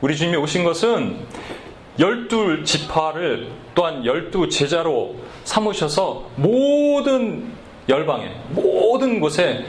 우리 0.00 0.16
주님이 0.16 0.36
오신 0.36 0.64
것은 0.64 1.18
열둘 1.98 2.64
지파를 2.64 3.50
또한 3.74 4.04
열두 4.04 4.48
제자로 4.48 5.16
삼으셔서 5.44 6.30
모든 6.36 7.53
열방에 7.88 8.30
모든 8.50 9.20
곳에 9.20 9.64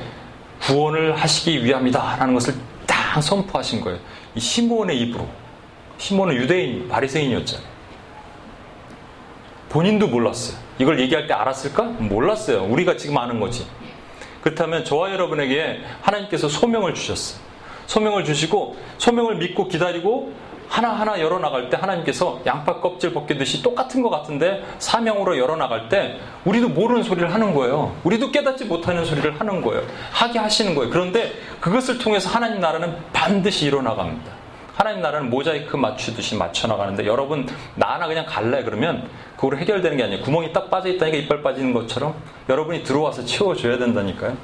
구원을 0.61 1.15
하시기 1.15 1.63
위함이다. 1.63 2.17
라는 2.17 2.33
것을 2.33 2.53
딱 2.85 3.21
선포하신 3.21 3.81
거예요. 3.81 3.99
이 4.35 4.39
시몬의 4.39 4.99
입으로. 5.01 5.27
시몬은 5.97 6.35
유대인, 6.35 6.87
바리새인이었잖아요. 6.87 7.67
본인도 9.69 10.07
몰랐어요. 10.07 10.57
이걸 10.79 10.99
얘기할 10.99 11.27
때 11.27 11.33
알았을까? 11.33 11.83
몰랐어요. 11.83 12.63
우리가 12.65 12.97
지금 12.97 13.17
아는 13.17 13.39
거지. 13.39 13.65
그렇다면 14.41 14.85
저와 14.85 15.11
여러분에게 15.11 15.81
하나님께서 16.01 16.47
소명을 16.47 16.93
주셨어요. 16.93 17.43
소명을 17.87 18.25
주시고 18.25 18.77
소명을 18.97 19.35
믿고 19.37 19.67
기다리고 19.67 20.33
하나하나 20.67 21.19
열어나갈 21.19 21.69
때 21.69 21.77
하나님께서 21.77 22.41
양파 22.45 22.79
껍질 22.79 23.13
벗기듯이 23.13 23.61
똑같은 23.61 24.01
것 24.01 24.09
같은데 24.09 24.63
사명으로 24.79 25.37
열어나갈 25.37 25.89
때 25.89 26.19
우리도 26.43 26.69
모르는 26.69 27.03
소리를 27.03 27.33
하는 27.33 27.53
거예요. 27.53 27.95
우리도 28.03 28.31
깨닫지 28.31 28.65
못하는 28.65 29.05
소리를 29.05 29.39
하는 29.39 29.61
거예요. 29.61 29.83
하게 30.11 30.39
하시는 30.39 30.75
거예요. 30.75 30.91
그런데 30.91 31.31
그것을 31.59 31.97
통해서 31.97 32.29
하나님 32.29 32.59
나라는 32.59 32.95
반드시 33.13 33.65
일어나갑니다. 33.65 34.31
하나님 34.75 35.01
나라는 35.01 35.29
모자이크 35.29 35.77
맞추듯이 35.77 36.35
맞춰나가는데 36.35 37.05
여러분 37.05 37.47
나 37.75 37.93
하나 37.93 38.07
그냥 38.07 38.25
갈래 38.27 38.61
그러면 38.63 39.07
그거로 39.35 39.57
해결되는 39.57 39.95
게 39.97 40.03
아니에요. 40.03 40.21
구멍이 40.21 40.51
딱 40.51 40.69
빠져있다니까 40.69 41.17
이빨 41.17 41.41
빠지는 41.41 41.73
것처럼 41.73 42.13
여러분이 42.49 42.83
들어와서 42.83 43.23
채워줘야 43.23 43.77
된다니까요. 43.77 44.35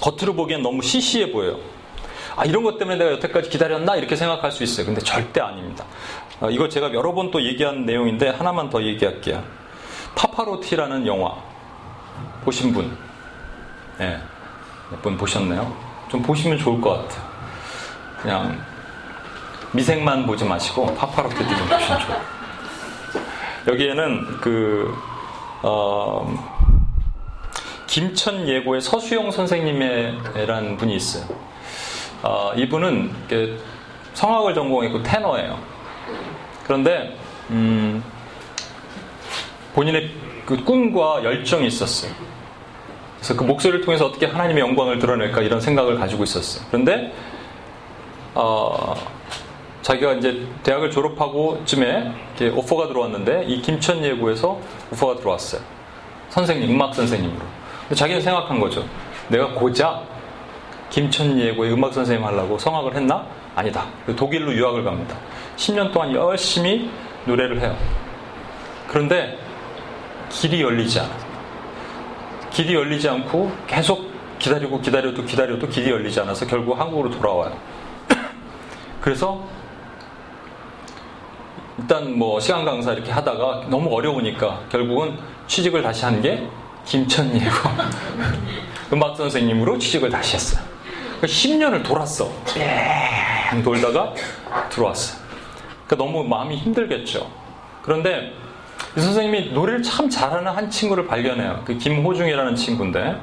겉으로 0.00 0.34
보기엔 0.34 0.62
너무 0.62 0.82
시시해 0.82 1.32
보여요. 1.32 1.58
아, 2.36 2.44
이런 2.44 2.62
것 2.62 2.78
때문에 2.78 2.96
내가 2.98 3.12
여태까지 3.12 3.50
기다렸나? 3.50 3.96
이렇게 3.96 4.16
생각할 4.16 4.50
수 4.52 4.62
있어요. 4.62 4.86
근데 4.86 5.00
절대 5.00 5.40
아닙니다. 5.40 5.84
어, 6.40 6.50
이거 6.50 6.68
제가 6.68 6.92
여러 6.92 7.12
번 7.12 7.30
또 7.30 7.42
얘기한 7.42 7.84
내용인데 7.86 8.30
하나만 8.30 8.68
더 8.70 8.82
얘기할게요. 8.82 9.42
파파로티라는 10.14 11.06
영화 11.06 11.34
보신 12.44 12.72
분? 12.72 12.96
예. 14.00 14.18
몇분 14.90 15.16
보셨나요? 15.16 15.74
좀 16.10 16.22
보시면 16.22 16.58
좋을 16.58 16.80
것 16.80 16.90
같아요. 17.08 17.22
그냥 18.20 18.64
미생만 19.72 20.26
보지 20.26 20.44
마시고 20.44 20.94
파파로티도 20.94 21.56
좀 21.56 21.68
보시면 21.68 22.00
좋아요. 22.00 22.20
여기에는 23.68 24.40
그, 24.40 24.94
어, 25.62 26.52
김천 27.86 28.48
예고의 28.48 28.80
서수영 28.80 29.30
선생님이라는 29.30 30.76
분이 30.76 30.94
있어요. 30.96 31.24
어, 32.22 32.52
이분은 32.56 33.10
성악을 34.14 34.54
전공했고 34.54 35.02
테너예요. 35.02 35.58
그런데 36.64 37.16
음, 37.50 38.02
본인의 39.74 40.10
그 40.46 40.62
꿈과 40.64 41.24
열정이 41.24 41.66
있었어요. 41.66 42.12
그래서 43.16 43.36
그 43.36 43.44
목소리를 43.44 43.84
통해서 43.84 44.06
어떻게 44.06 44.26
하나님의 44.26 44.62
영광을 44.62 44.98
드러낼까 44.98 45.42
이런 45.42 45.60
생각을 45.60 45.98
가지고 45.98 46.24
있었어요. 46.24 46.64
그런데 46.70 47.12
어, 48.34 48.94
자기가 49.82 50.14
이제 50.14 50.46
대학을 50.62 50.90
졸업하고 50.90 51.62
쯤에 51.64 52.12
오퍼가 52.54 52.88
들어왔는데 52.88 53.44
이 53.48 53.60
김천 53.62 54.04
예고에서 54.04 54.60
오퍼가 54.92 55.16
들어왔어요. 55.16 55.60
선생님, 56.30 56.70
음악 56.70 56.94
선생님으로. 56.94 57.44
자기는 57.94 58.22
생각한 58.22 58.58
거죠. 58.58 58.84
내가 59.28 59.48
고작 59.48 60.11
김천예고의 60.92 61.72
음악 61.72 61.94
선생님 61.94 62.24
하려고 62.24 62.58
성악을 62.58 62.94
했나? 62.94 63.26
아니다. 63.56 63.86
독일로 64.14 64.52
유학을 64.52 64.84
갑니다. 64.84 65.16
10년 65.56 65.90
동안 65.90 66.12
열심히 66.12 66.90
노래를 67.24 67.60
해요. 67.60 67.74
그런데 68.88 69.38
길이 70.28 70.60
열리지 70.60 71.00
않아. 71.00 71.10
길이 72.50 72.74
열리지 72.74 73.08
않고 73.08 73.50
계속 73.66 74.12
기다리고 74.38 74.82
기다려도 74.82 75.24
기다려도 75.24 75.66
길이 75.68 75.90
열리지 75.90 76.20
않아서 76.20 76.46
결국 76.46 76.78
한국으로 76.78 77.10
돌아와요. 77.10 77.56
그래서 79.00 79.46
일단 81.78 82.18
뭐 82.18 82.38
시간 82.38 82.66
강사 82.66 82.92
이렇게 82.92 83.10
하다가 83.10 83.68
너무 83.68 83.94
어려우니까 83.94 84.64
결국은 84.70 85.16
취직을 85.46 85.82
다시 85.82 86.04
한 86.04 86.20
게 86.20 86.46
김천예고 86.84 87.54
음악 88.92 89.16
선생님으로 89.16 89.78
취직을 89.78 90.10
다시 90.10 90.34
했어요. 90.34 90.71
10년을 91.26 91.84
돌았어. 91.84 92.30
뺑 93.50 93.62
돌다가 93.62 94.12
들어왔어. 94.70 95.18
그러니까 95.86 95.96
너무 95.96 96.24
마음이 96.24 96.56
힘들겠죠. 96.56 97.30
그런데 97.82 98.32
이 98.96 99.00
선생님이 99.00 99.52
노래를 99.52 99.82
참 99.82 100.08
잘하는 100.08 100.52
한 100.52 100.70
친구를 100.70 101.06
발견해요. 101.06 101.62
그 101.64 101.76
김호중이라는 101.78 102.56
친구인데 102.56 103.16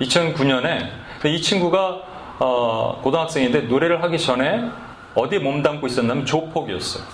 2009년에 0.00 0.88
이 1.24 1.40
친구가 1.40 2.12
어, 2.38 3.00
고등학생인데 3.02 3.62
노래를 3.62 4.02
하기 4.02 4.18
전에 4.18 4.68
어디에 5.14 5.38
몸담고 5.38 5.86
있었냐면 5.86 6.24
조폭이었어요. 6.26 7.04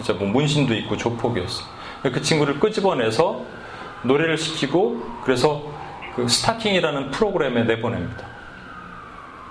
이제 0.00 0.12
뭐 0.12 0.28
문신도 0.28 0.74
있고 0.74 0.96
조폭이었어요. 0.96 1.66
그 2.02 2.20
친구를 2.20 2.60
끄집어내서 2.60 3.40
노래를 4.02 4.36
시키고 4.36 5.00
그래서 5.22 5.62
그 6.14 6.28
스타킹이라는 6.28 7.10
프로그램에 7.10 7.64
내보냅니다. 7.64 8.33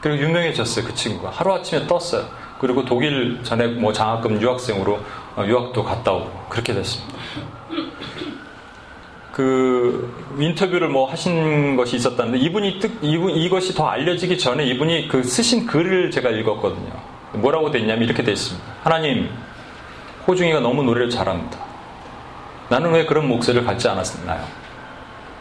그리고 0.03 0.21
유명해졌어요, 0.21 0.85
그 0.85 0.93
친구가. 0.93 1.29
하루아침에 1.29 1.87
떴어요. 1.87 2.27
그리고 2.59 2.83
독일 2.83 3.39
전에 3.41 3.67
뭐 3.67 3.93
장학금 3.93 4.41
유학생으로 4.41 4.99
어, 5.37 5.45
유학도 5.45 5.81
갔다 5.81 6.11
오고 6.11 6.47
그렇게 6.49 6.73
됐습니다. 6.73 7.17
그 9.31 10.13
인터뷰를 10.37 10.89
뭐 10.89 11.09
하신 11.09 11.77
것이 11.77 11.95
있었다는데 11.95 12.37
이분이 12.37 12.79
뜻 12.79 12.91
이분 13.01 13.31
이것이 13.31 13.73
더 13.73 13.87
알려지기 13.87 14.37
전에 14.37 14.65
이분이 14.65 15.07
그 15.07 15.23
쓰신 15.23 15.65
글을 15.65 16.11
제가 16.11 16.29
읽었거든요. 16.31 16.91
뭐라고 17.31 17.71
돼 17.71 17.79
있냐면 17.79 18.03
이렇게 18.03 18.23
돼 18.23 18.33
있습니다. 18.33 18.63
하나님 18.83 19.29
호중이가 20.27 20.59
너무 20.59 20.83
노래를 20.83 21.09
잘합니다. 21.09 21.57
나는 22.67 22.91
왜 22.91 23.05
그런 23.05 23.27
목소리를 23.29 23.65
갖지 23.65 23.87
않았나요? 23.87 24.45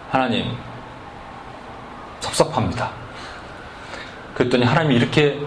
하나님 0.09 0.53
섭섭합니다. 2.21 3.02
그랬더니 4.43 4.65
하나님이 4.65 4.97
이렇게 4.97 5.41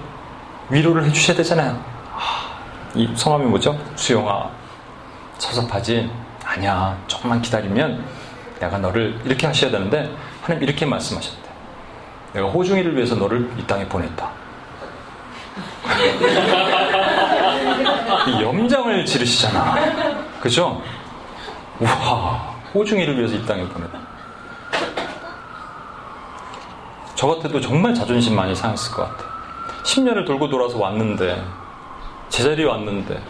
위로를 0.69 1.05
해주셔야 1.05 1.35
되잖아요. 1.37 1.83
이 2.93 3.09
성함이 3.15 3.45
뭐죠? 3.45 3.77
수영아. 3.95 4.49
섭섭하지? 5.37 6.09
아니야. 6.45 6.97
조금만 7.07 7.41
기다리면 7.41 8.05
내가 8.59 8.77
너를 8.77 9.19
이렇게 9.25 9.47
하셔야 9.47 9.71
되는데 9.71 10.09
하나님 10.41 10.63
이렇게 10.63 10.85
말씀하셨대. 10.85 11.43
내가 12.33 12.47
호중이를 12.47 12.95
위해서 12.95 13.15
너를 13.15 13.49
이 13.57 13.67
땅에 13.67 13.85
보냈다. 13.87 14.29
이 18.27 18.41
염장을 18.41 19.05
지르시잖아. 19.05 19.75
그죠? 20.39 20.81
우와, 21.79 22.55
호중이를 22.73 23.17
위해서 23.17 23.35
이 23.35 23.45
땅에 23.45 23.67
보냈다. 23.67 24.04
저 27.15 27.27
같아도 27.27 27.61
정말 27.61 27.93
자존심 27.95 28.35
많이 28.35 28.53
상했을 28.53 28.91
것 28.93 29.03
같아요. 29.03 29.29
10년을 29.83 30.25
돌고 30.25 30.49
돌아서 30.49 30.77
왔는데 30.77 31.41
제자리에 32.29 32.65
왔는데 32.65 33.21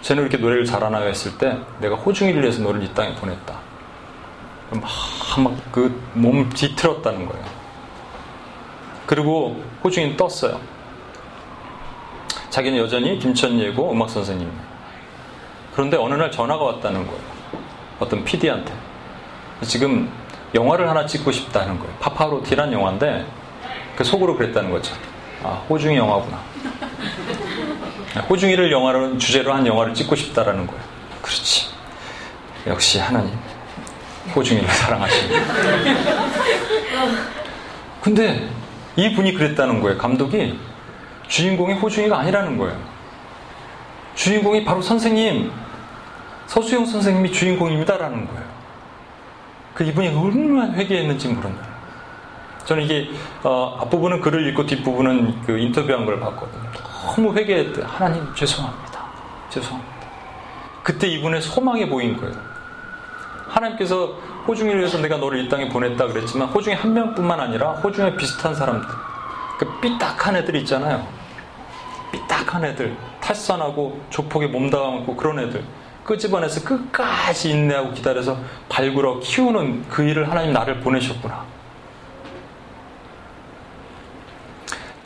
쟤는 0.00 0.22
이렇게 0.22 0.38
노래를 0.38 0.64
잘하나 0.64 0.98
했을 0.98 1.36
때 1.36 1.58
내가 1.80 1.96
호중이를 1.96 2.42
위해서 2.42 2.62
너를 2.62 2.82
이 2.82 2.92
땅에 2.94 3.14
보냈다. 3.14 3.58
막그 4.70 6.02
몸 6.14 6.48
뒤틀었다는 6.48 7.26
거예요. 7.26 7.44
그리고 9.06 9.62
호중이는 9.84 10.16
떴어요. 10.16 10.58
자기는 12.50 12.78
여전히 12.78 13.18
김천예고 13.18 13.92
음악 13.92 14.08
선생님. 14.10 14.50
그런데 15.74 15.98
어느 15.98 16.14
날 16.14 16.30
전화가 16.30 16.64
왔다는 16.64 17.06
거예요. 17.06 17.20
어떤 18.00 18.24
PD한테. 18.24 18.72
지금 19.62 20.10
영화를 20.56 20.88
하나 20.88 21.06
찍고 21.06 21.30
싶다는 21.30 21.78
거예요. 21.78 21.94
파파로티란 22.00 22.72
영화인데 22.72 23.26
그 23.94 24.02
속으로 24.02 24.36
그랬다는 24.36 24.70
거죠. 24.70 24.94
아, 25.44 25.62
호중이 25.68 25.96
영화구나. 25.96 26.40
호중이를 28.28 28.72
영화로 28.72 29.18
주제로 29.18 29.52
한 29.52 29.66
영화를 29.66 29.94
찍고 29.94 30.16
싶다라는 30.16 30.66
거예요. 30.66 30.82
그렇지. 31.22 31.66
역시 32.66 32.98
하나님 32.98 33.32
호중이를 34.34 34.68
사랑하십니다. 34.68 35.54
근데 38.02 38.48
이 38.96 39.14
분이 39.14 39.34
그랬다는 39.34 39.80
거예요. 39.82 39.98
감독이 39.98 40.58
주인공이 41.28 41.74
호중이가 41.74 42.18
아니라는 42.18 42.56
거예요. 42.56 42.76
주인공이 44.14 44.64
바로 44.64 44.80
선생님 44.80 45.52
서수영 46.46 46.86
선생님이 46.86 47.32
주인공입니다라는 47.32 48.26
거예요. 48.26 48.55
그 49.76 49.84
이분이 49.84 50.08
얼마나 50.08 50.72
회개했는지 50.72 51.28
모른다. 51.28 51.62
저는 52.64 52.82
이게 52.82 53.10
어, 53.42 53.78
앞부분은 53.82 54.22
글을 54.22 54.48
읽고 54.48 54.64
뒷부분은 54.64 55.42
그 55.42 55.58
인터뷰한 55.58 56.06
걸 56.06 56.18
봤거든요. 56.18 56.62
너무 57.14 57.34
회개했대. 57.34 57.82
하나님 57.86 58.34
죄송합니다. 58.34 59.04
죄송합니다. 59.50 59.96
그때 60.82 61.06
이분의 61.08 61.42
소망이 61.42 61.86
보인 61.88 62.16
거예요. 62.16 62.34
하나님께서 63.48 64.14
호중이를 64.48 64.80
위해서 64.80 64.98
내가 64.98 65.18
너를 65.18 65.44
이 65.44 65.48
땅에 65.48 65.68
보냈다 65.68 66.06
그랬지만 66.06 66.48
호중이 66.48 66.74
한 66.74 66.94
명뿐만 66.94 67.38
아니라 67.38 67.72
호중에 67.72 68.16
비슷한 68.16 68.54
사람들 68.54 68.88
그 69.58 69.80
삐딱한 69.80 70.36
애들 70.36 70.56
있잖아요. 70.56 71.06
삐딱한 72.12 72.64
애들 72.64 72.96
탈선하고 73.20 74.00
조폭에 74.08 74.46
몸담고 74.46 75.16
그런 75.16 75.38
애들 75.38 75.62
끄집어내서 76.06 76.64
끝까지 76.64 77.50
인내하고 77.50 77.92
기다려서 77.92 78.38
발굴어 78.68 79.20
키우는 79.20 79.88
그 79.88 80.02
일을 80.02 80.30
하나님 80.30 80.52
나를 80.52 80.80
보내셨구나. 80.80 81.44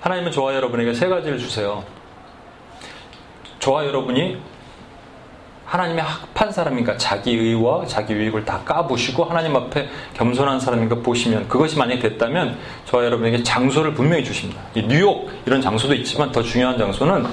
하나님은 0.01 0.31
저와 0.31 0.55
여러분에게 0.55 0.95
세 0.95 1.09
가지를 1.09 1.39
주세요. 1.39 1.83
저와 3.59 3.87
여러분이 3.87 4.41
하나님의 5.67 6.03
합한 6.03 6.51
사람인가 6.51 6.97
자기 6.97 7.33
의와 7.33 7.87
자기 7.87 8.15
유익을 8.15 8.45
다 8.45 8.61
까부시고 8.65 9.25
하나님 9.25 9.55
앞에 9.55 9.89
겸손한 10.15 10.59
사람인가 10.59 10.97
보시면 10.97 11.47
그것이 11.47 11.79
만약에 11.79 12.01
됐다면 12.01 12.59
저와 12.87 13.05
여러분에게 13.05 13.43
장소를 13.45 13.95
분명히 13.95 14.25
주십니다. 14.25 14.61
이 14.75 14.83
뉴욕 14.83 15.31
이런 15.47 15.61
장소도 15.61 15.95
있지만 15.95 16.33
더 16.33 16.43
중요한 16.43 16.77
장소는 16.77 17.25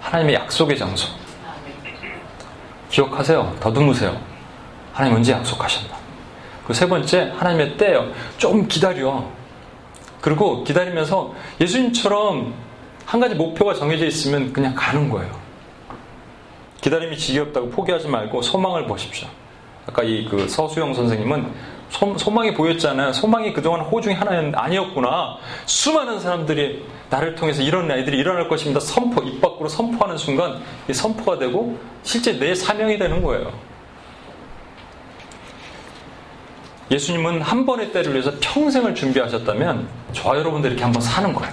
하나님의 0.00 0.36
약속의 0.36 0.78
장소. 0.78 1.25
기억하세요. 2.90 3.56
더듬으세요. 3.60 4.16
하나님 4.92 5.16
언제 5.16 5.32
약속하셨나. 5.32 5.94
그 6.66 6.72
세 6.74 6.88
번째 6.88 7.32
하나님의 7.36 7.76
때요. 7.76 8.10
좀 8.38 8.66
기다려. 8.66 9.24
그리고 10.20 10.64
기다리면서 10.64 11.32
예수님처럼 11.60 12.54
한 13.04 13.20
가지 13.20 13.34
목표가 13.36 13.72
정해져 13.74 14.04
있으면 14.06 14.52
그냥 14.52 14.74
가는 14.74 15.08
거예요. 15.08 15.30
기다림이 16.80 17.16
지겹다고 17.16 17.70
포기하지 17.70 18.08
말고 18.08 18.42
소망을 18.42 18.86
보십시오. 18.86 19.28
아까 19.88 20.02
이 20.02 20.26
그 20.28 20.48
서수영 20.48 20.94
선생님은 20.94 21.52
소, 21.90 22.30
망이 22.30 22.52
보였잖아요. 22.54 23.12
소망이 23.12 23.52
그동안 23.52 23.80
호중이 23.80 24.14
하나는 24.14 24.54
아니었구나. 24.54 25.36
수많은 25.66 26.20
사람들이 26.20 26.84
나를 27.10 27.34
통해서 27.34 27.62
이런 27.62 27.90
아이들이 27.90 28.18
일어날 28.18 28.48
것입니다. 28.48 28.80
선포, 28.80 29.22
입 29.22 29.40
밖으로 29.40 29.68
선포하는 29.68 30.18
순간 30.18 30.60
이 30.88 30.92
선포가 30.92 31.38
되고 31.38 31.78
실제 32.02 32.38
내 32.38 32.54
사명이 32.54 32.98
되는 32.98 33.22
거예요. 33.22 33.52
예수님은 36.90 37.42
한 37.42 37.66
번의 37.66 37.92
때를 37.92 38.12
위해서 38.12 38.32
평생을 38.40 38.94
준비하셨다면 38.94 39.88
저와 40.12 40.38
여러분들 40.38 40.70
이렇게 40.70 40.84
한번 40.84 41.02
사는 41.02 41.32
거예요. 41.32 41.52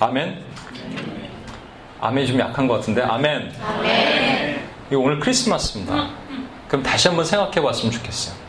아멘? 0.00 0.42
아멘이 2.00 2.26
좀 2.26 2.40
약한 2.40 2.66
것 2.66 2.74
같은데, 2.74 3.02
아멘. 3.02 3.52
아멘. 3.64 4.62
이거 4.90 5.00
오늘 5.00 5.20
크리스마스입니다. 5.20 6.10
그럼 6.66 6.82
다시 6.82 7.06
한번 7.06 7.24
생각해 7.24 7.60
봤으면 7.60 7.92
좋겠어요. 7.92 8.41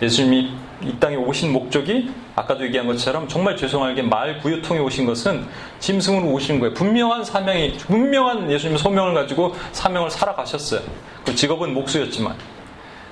예수님이 0.00 0.52
이 0.84 0.92
땅에 1.00 1.16
오신 1.16 1.52
목적이 1.52 2.12
아까도 2.36 2.64
얘기한 2.64 2.86
것처럼 2.86 3.26
정말 3.26 3.56
죄송하게 3.56 4.02
말 4.02 4.38
구유통에 4.38 4.78
오신 4.78 5.06
것은 5.06 5.46
짐승으로 5.80 6.28
오신 6.28 6.60
거예요. 6.60 6.74
분명한 6.74 7.24
사명이, 7.24 7.78
분명한 7.78 8.50
예수님의 8.50 8.78
소명을 8.78 9.14
가지고 9.14 9.54
사명을 9.72 10.10
살아가셨어요. 10.10 10.80
그 11.24 11.34
직업은 11.34 11.74
목수였지만. 11.74 12.36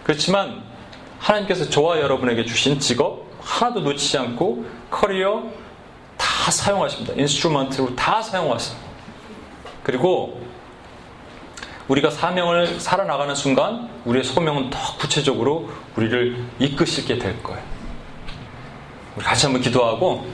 그렇지만 0.05 0.63
하나님께서 1.19 1.69
저와 1.69 2.01
여러분에게 2.01 2.45
주신 2.45 2.79
직업 2.79 3.27
하나도 3.41 3.81
놓치지 3.81 4.19
않고 4.19 4.65
커리어 4.91 5.45
다 6.17 6.51
사용하십니다. 6.51 7.15
instrument로 7.17 7.97
다 7.97 8.23
사용하십니다. 8.23 8.87
그리고 9.83 10.41
우리가 11.89 12.11
사명을 12.11 12.81
살아나가는 12.81 13.35
순간 13.35 13.89
우리의 14.05 14.25
소명은 14.25 14.71
더 14.71 14.79
구체적으로 14.99 15.71
우리를 15.97 16.45
이끄시게 16.59 17.19
될 17.19 17.43
거예요. 17.43 17.63
우리 19.17 19.25
같이 19.25 19.47
한번 19.47 19.63
기도하고 19.63 20.27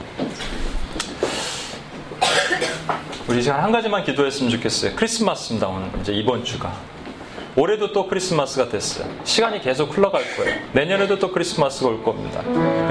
우리 3.27 3.41
시간 3.41 3.63
한 3.63 3.71
가지만 3.71 4.03
기도했으면 4.03 4.51
좋겠어요. 4.51 4.95
크리스마스입니다. 4.95 5.67
오늘 5.67 5.89
이제 6.01 6.11
이번 6.11 6.43
주가. 6.43 6.75
올해도 7.55 7.91
또 7.91 8.07
크리스마스가 8.07 8.69
됐어요. 8.69 9.07
시간이 9.23 9.61
계속 9.61 9.95
흘러갈 9.95 10.23
거예요. 10.35 10.59
내년에도 10.71 11.19
또 11.19 11.31
크리스마스가 11.31 11.89
올 11.89 12.03
겁니다. 12.03 12.41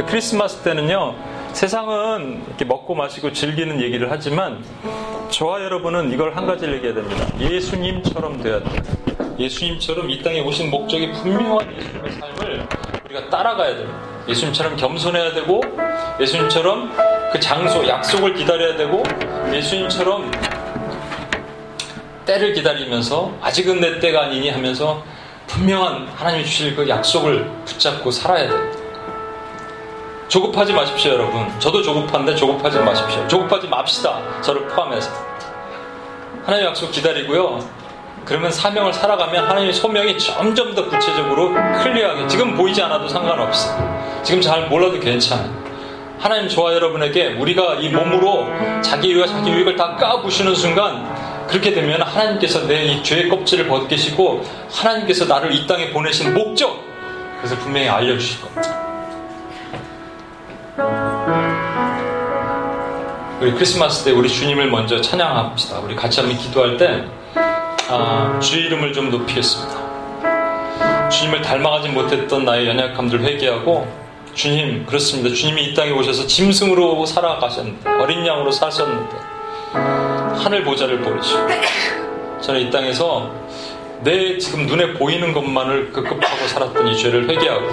크리스마스 0.06 0.62
때는요, 0.62 1.16
세상은 1.52 2.44
이렇게 2.46 2.64
먹고 2.64 2.94
마시고 2.94 3.32
즐기는 3.32 3.80
얘기를 3.80 4.10
하지만 4.10 4.64
저와 5.30 5.62
여러분은 5.64 6.12
이걸 6.12 6.36
한 6.36 6.46
가지를 6.46 6.76
얘기해야 6.76 6.94
됩니다. 6.94 7.26
예수님처럼 7.40 8.42
돼야 8.42 8.62
돼요. 8.62 8.82
예수님처럼 9.38 10.10
이 10.10 10.22
땅에 10.22 10.40
오신 10.40 10.70
목적이 10.70 11.10
분명한 11.12 11.76
예수님의 11.76 12.12
삶을 12.12 12.68
우리가 13.06 13.30
따라가야 13.30 13.76
돼요. 13.76 14.22
예수님처럼 14.28 14.76
겸손해야 14.76 15.34
되고, 15.34 15.60
예수님처럼 16.20 16.92
그 17.32 17.40
장소, 17.40 17.86
약속을 17.88 18.34
기다려야 18.34 18.76
되고, 18.76 19.02
예수님처럼 19.52 20.30
때를 22.24 22.52
기다리면서 22.52 23.32
아직은 23.40 23.80
내 23.80 23.98
때가 24.00 24.22
아니니 24.22 24.50
하면서 24.50 25.02
분명한 25.46 26.08
하나님이 26.16 26.44
주실 26.44 26.74
그 26.76 26.88
약속을 26.88 27.50
붙잡고 27.64 28.10
살아야 28.10 28.48
됩니다. 28.48 28.78
조급하지 30.28 30.72
마십시오, 30.72 31.12
여러분. 31.12 31.46
저도 31.58 31.82
조급한데 31.82 32.34
조급하지 32.34 32.78
마십시오. 32.78 33.28
조급하지 33.28 33.68
맙시다. 33.68 34.40
저를 34.40 34.66
포함해서. 34.68 35.10
하나님 36.44 36.66
약속 36.66 36.90
기다리고요. 36.90 37.58
그러면 38.24 38.50
사명을 38.50 38.92
살아가면 38.92 39.44
하나님의 39.46 39.74
소명이 39.74 40.16
점점 40.18 40.74
더 40.74 40.88
구체적으로 40.88 41.52
클리어하게 41.82 42.28
지금 42.28 42.56
보이지 42.56 42.80
않아도 42.82 43.08
상관없어. 43.08 43.76
지금 44.22 44.40
잘 44.40 44.68
몰라도 44.68 44.98
괜찮아. 45.00 45.50
하나님 46.18 46.48
저와 46.48 46.72
여러분에게 46.72 47.34
우리가 47.34 47.74
이 47.74 47.88
몸으로 47.88 48.46
자기 48.80 49.12
유익과 49.12 49.26
자기 49.26 49.50
유익을 49.50 49.76
다 49.76 49.96
까부시는 49.96 50.54
순간 50.54 51.04
그렇게 51.52 51.72
되면 51.74 52.00
하나님께서 52.00 52.66
내 52.66 52.82
이 52.82 53.02
죄의 53.02 53.28
껍질을 53.28 53.68
벗기시고 53.68 54.42
하나님께서 54.70 55.26
나를 55.26 55.54
이 55.54 55.66
땅에 55.66 55.90
보내신 55.90 56.32
목적 56.34 56.82
그래서 57.38 57.56
분명히 57.58 57.88
알려주실 57.88 58.40
겁니다. 58.40 58.78
우리 63.40 63.52
크리스마스 63.52 64.04
때 64.04 64.12
우리 64.12 64.28
주님을 64.28 64.70
먼저 64.70 65.00
찬양합시다. 65.00 65.80
우리 65.80 65.94
같이 65.94 66.20
한번 66.20 66.38
기도할 66.38 66.76
때 66.76 67.04
아, 67.88 68.38
주의 68.40 68.66
이름을 68.66 68.92
좀 68.92 69.10
높이겠습니다. 69.10 71.08
주님을 71.10 71.42
닮아가지 71.42 71.88
못했던 71.90 72.44
나의 72.44 72.66
연약함들 72.68 73.22
회개하고 73.22 73.86
주님 74.34 74.86
그렇습니다. 74.86 75.34
주님이 75.34 75.64
이 75.66 75.74
땅에 75.74 75.90
오셔서 75.90 76.26
짐승으로 76.26 77.04
살아가셨는데 77.04 77.90
어린 78.00 78.26
양으로 78.26 78.50
사셨는데 78.50 79.16
하늘 80.42 80.64
보좌를 80.64 81.00
버리시고 81.00 81.46
저는 82.40 82.60
이 82.60 82.70
땅에서 82.70 83.30
내 84.00 84.36
지금 84.38 84.66
눈에 84.66 84.94
보이는 84.94 85.32
것만을 85.32 85.92
급급하고 85.92 86.46
살았던 86.48 86.88
이 86.88 86.96
죄를 86.96 87.28
회개하고 87.28 87.68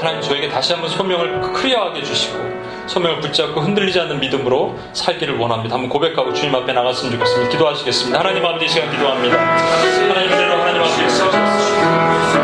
하나님 0.00 0.20
저에게 0.20 0.48
다시 0.48 0.72
한번 0.72 0.88
소명을 0.90 1.40
클리어하게 1.40 2.00
해주시고 2.00 2.54
소명을 2.86 3.20
붙잡고 3.20 3.60
흔들리지 3.60 3.98
않는 4.00 4.20
믿음으로 4.20 4.78
살기를 4.92 5.38
원합니다. 5.38 5.74
한번 5.74 5.88
고백하고 5.88 6.32
주님 6.32 6.54
앞에 6.54 6.72
나갔으면 6.72 7.12
좋겠습니다. 7.12 7.50
기도하시겠습니다. 7.50 8.20
하나님 8.20 8.44
아버지 8.44 8.66
이 8.66 8.68
시간 8.68 8.90
기도합니다. 8.90 9.36
하나님 9.38 10.32
은혜로 10.32 10.54
하나님 10.54 10.82
있 10.82 12.43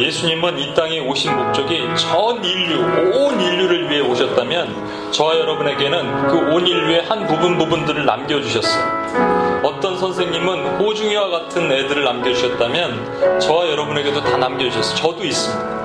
예수님은 0.00 0.58
이 0.58 0.74
땅에 0.74 1.00
오신 1.00 1.34
목적이 1.36 1.88
전 1.96 2.44
인류, 2.44 2.80
온 3.16 3.40
인류를 3.40 3.90
위해 3.90 4.00
오셨다면 4.00 5.12
저와 5.12 5.38
여러분에게는 5.38 6.28
그 6.28 6.38
온 6.48 6.66
인류의 6.66 7.02
한 7.04 7.26
부분 7.26 7.58
부분들을 7.58 8.04
남겨주셨어요. 8.06 9.60
어떤 9.64 9.98
선생님은 9.98 10.78
호중이와 10.78 11.28
같은 11.28 11.70
애들을 11.70 12.04
남겨주셨다면 12.04 13.40
저와 13.40 13.68
여러분에게도 13.68 14.22
다 14.22 14.36
남겨주셨어요. 14.36 14.96
저도 14.96 15.24
있습니다. 15.24 15.78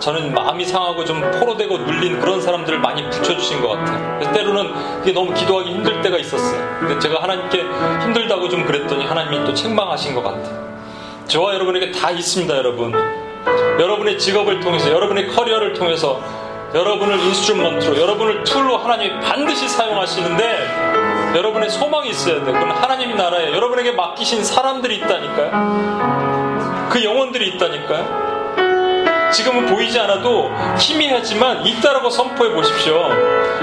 저는 0.00 0.34
마음이 0.34 0.64
상하고 0.64 1.04
좀 1.04 1.20
포로되고 1.38 1.78
눌린 1.78 2.18
그런 2.20 2.40
사람들을 2.40 2.78
많이 2.80 3.08
붙여주신 3.08 3.60
것 3.60 3.68
같아요. 3.68 4.32
때로는 4.32 4.72
이게 5.02 5.12
너무 5.12 5.32
기도하기 5.32 5.70
힘들 5.70 6.00
때가 6.02 6.18
있었어요. 6.18 6.78
근데 6.80 6.98
제가 6.98 7.22
하나님께 7.22 7.60
힘들다고 8.02 8.48
좀 8.48 8.64
그랬더니 8.64 9.04
하나님이 9.04 9.44
또 9.44 9.54
책망하신 9.54 10.14
것 10.14 10.22
같아요. 10.24 10.72
저와 11.28 11.54
여러분에게 11.54 11.92
다 11.92 12.10
있습니다, 12.10 12.56
여러분. 12.56 12.92
여러분의 13.78 14.18
직업을 14.18 14.60
통해서, 14.60 14.90
여러분의 14.90 15.28
커리어를 15.28 15.72
통해서, 15.74 16.20
여러분을 16.74 17.18
instrument로, 17.18 18.00
여러분을 18.00 18.44
tool로 18.44 18.78
하나님이 18.78 19.20
반드시 19.20 19.68
사용하시는데, 19.68 21.32
여러분의 21.36 21.70
소망이 21.70 22.10
있어야 22.10 22.44
돼요. 22.44 22.52
그건 22.52 22.70
하나님 22.70 23.16
나라에 23.16 23.52
여러분에게 23.52 23.92
맡기신 23.92 24.44
사람들이 24.44 24.96
있다니까요. 24.96 26.88
그 26.90 27.02
영혼들이 27.02 27.48
있다니까요. 27.48 28.22
지금은 29.32 29.64
보이지 29.66 29.98
않아도 30.00 30.50
희미하지만 30.78 31.64
있다라고 31.64 32.10
선포해 32.10 32.52
보십시오. 32.52 33.08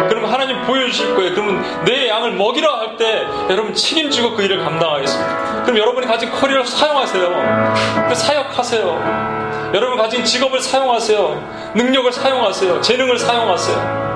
그러면 0.10 0.34
하나님 0.34 0.64
보여주실 0.64 1.14
거예요. 1.16 1.36
그러면 1.36 1.64
내 1.86 2.10
양을 2.10 2.32
먹이라 2.32 2.68
할 2.80 2.90
때 2.98 3.26
여러분 3.50 3.74
책임지고 3.74 4.32
그 4.36 4.42
일을 4.42 4.62
감당하겠습니다. 4.64 5.64
그럼 5.64 5.78
여러분이 5.78 6.06
가진 6.08 6.30
커리어를 6.32 6.66
사용하세요. 6.66 7.76
그 8.10 8.16
사역하세요. 8.16 9.39
여러분 9.74 9.98
가진 9.98 10.24
직업을 10.24 10.62
사용하세요. 10.62 11.74
능력을 11.76 12.12
사용하세요. 12.12 12.82
재능을 12.82 13.20
사용하세요. 13.20 14.10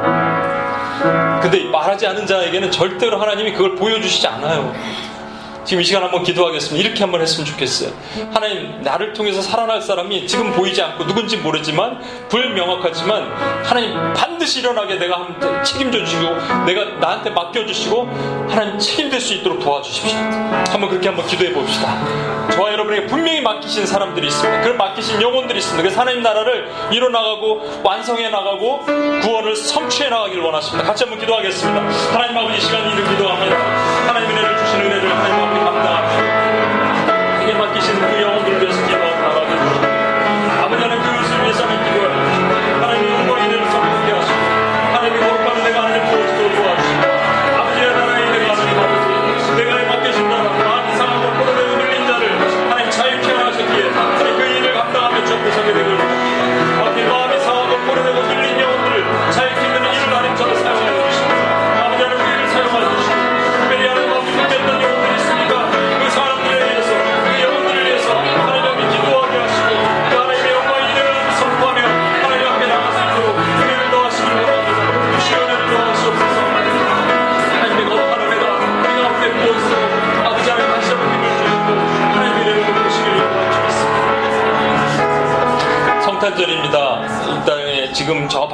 근데 1.42 1.66
말하지 1.66 2.08
않은 2.08 2.26
자에게는 2.26 2.72
절대로 2.72 3.20
하나님이 3.20 3.54
그걸 3.54 3.76
보여주시지 3.76 4.26
않아요. 4.28 4.74
지금 5.66 5.82
이 5.82 5.84
시간 5.86 6.04
한번 6.04 6.24
기도하겠습니다. 6.24 6.86
이렇게 6.86 7.04
한번 7.04 7.22
했으면 7.22 7.46
좋겠어요. 7.46 7.92
하나님, 8.34 8.82
나를 8.82 9.14
통해서 9.14 9.42
살아날 9.42 9.82
사람이 9.82 10.28
지금 10.28 10.52
보이지 10.52 10.82
않고 10.82 11.08
누군지 11.08 11.38
모르지만, 11.38 12.02
불명확하지만, 12.30 13.64
하나님 13.64 14.14
반드시 14.14 14.60
일어나게 14.60 14.96
내가 14.96 15.28
책임져 15.64 16.04
주시고, 16.06 16.66
내가 16.66 16.86
나한테 17.00 17.30
맡겨주시고, 17.30 18.48
하나님 18.50 18.78
책임질 18.78 19.22
수 19.22 19.34
있도록 19.36 19.60
도와주십시오. 19.60 20.18
한번 20.18 20.90
그렇게 20.90 21.08
한번 21.08 21.26
기도해 21.28 21.54
봅시다. 21.54 21.98
저와 22.52 22.74
여러분에게 22.74 23.08
분명히 23.08 23.42
맡기신 23.42 23.86
사람들이 23.86 24.28
있습니다. 24.28 24.62
그런 24.62 24.78
맡기신 24.78 25.22
영혼들이 25.22 25.60
있습니다. 25.60 25.82
그래서 25.82 26.02
하나님 26.02 26.22
나라를 26.22 26.70
이뤄나가고, 26.92 27.82
완성해 27.84 28.30
나가고, 28.30 28.82
구원을 29.22 29.56
성취해 29.56 30.10
나가기를 30.10 30.44
원하십니다. 30.44 30.86
같이 30.86 31.06
한번 31.06 31.20
기도하겠습니다. 31.20 31.82
하나님 32.12 32.38
아버지 32.38 32.58
이 32.58 32.62
시간 32.62 32.92
이를 32.92 33.04
기도합니다. 33.08 33.56
하나님 34.08 34.30
은혜를 34.30 34.58
주신 34.58 34.80
은혜를 34.82 35.10
하나님 35.10 35.38
감 35.38 35.53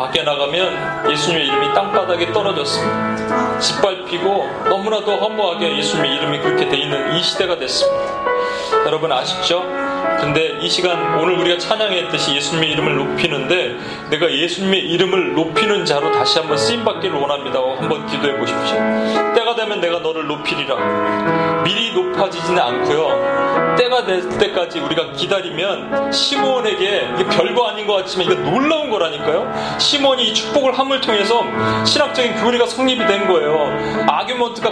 밖에 0.10 0.24
나가면 0.24 1.12
예수님의 1.12 1.48
이름이 1.48 1.74
땅바닥에 1.74 2.32
떨어졌습니다. 2.34 3.60
짓밟히고 3.60 4.64
너무나도 4.70 5.18
허무하게 5.18 5.78
예수님의 5.78 6.16
이름이 6.16 6.40
그렇게 6.40 6.68
돼 6.68 6.78
있는 6.78 7.14
이 7.14 7.22
시대가 7.22 7.58
됐습니다. 7.58 8.26
여러분 8.86 9.12
아시죠? 9.12 9.64
근데 10.22 10.58
이 10.62 10.70
시간 10.70 11.18
오늘 11.20 11.36
우리가 11.40 11.58
찬양했듯이 11.58 12.36
예수님의 12.36 12.72
이름을 12.72 12.96
높이는데 12.96 13.78
내가 14.10 14.32
예수님의 14.32 14.82
이름을 14.82 15.34
높이는 15.34 15.86
자로 15.86 16.12
다시 16.12 16.40
한번 16.40 16.58
쓰임 16.58 16.84
받기를 16.84 17.16
원합니다. 17.16 17.60
한번 17.60 18.06
기도해 18.06 18.38
보십시오. 18.38 18.78
때가 19.36 19.56
되면 19.56 19.80
내가 19.80 20.00
너를 20.00 20.28
높이리라. 20.28 21.64
미리 21.64 21.94
높아지지는 21.94 22.60
않고요. 22.60 23.76
때가 23.78 24.06
될 24.06 24.28
때까지 24.38 24.80
우리가 24.80 25.12
기다리면 25.14 26.12
시몬에게 26.12 27.10
이게 27.16 27.26
별거 27.28 27.68
아닌 27.68 27.88
것 27.88 27.94
같지만 27.96 28.26
이거 28.26 28.36
놀라운 28.50 28.90
거라니까요. 28.90 29.78
시몬이 29.78 30.30
이 30.30 30.34
축복을 30.34 30.78
함을 30.78 31.02
통해서 31.02 31.44
신학적인 31.86 32.36
교리가 32.44 32.66
성립이 32.66 33.06
된 33.06 33.28
거예요. 33.28 34.06
아규먼트가 34.08 34.70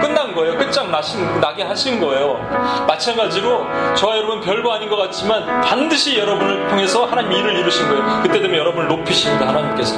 끝난 0.00 0.34
거예요. 0.34 0.56
끝장 0.58 0.90
나신, 0.90 1.40
나게 1.40 1.62
하신 1.62 2.00
거예요. 2.00 2.40
마찬가지로 2.86 3.66
저와 3.94 4.16
여러분 4.16 4.40
별거 4.40 4.72
아닌 4.72 4.79
것 4.88 4.96
같지만 4.96 5.60
반드시 5.62 6.18
여러분을 6.18 6.68
통해서 6.68 7.04
하나님 7.06 7.32
일을 7.32 7.56
이루신 7.58 7.88
거예요. 7.88 8.20
그때 8.22 8.40
되면 8.40 8.56
여러분을 8.58 8.88
높이십니다. 8.88 9.48
하나님께서. 9.48 9.96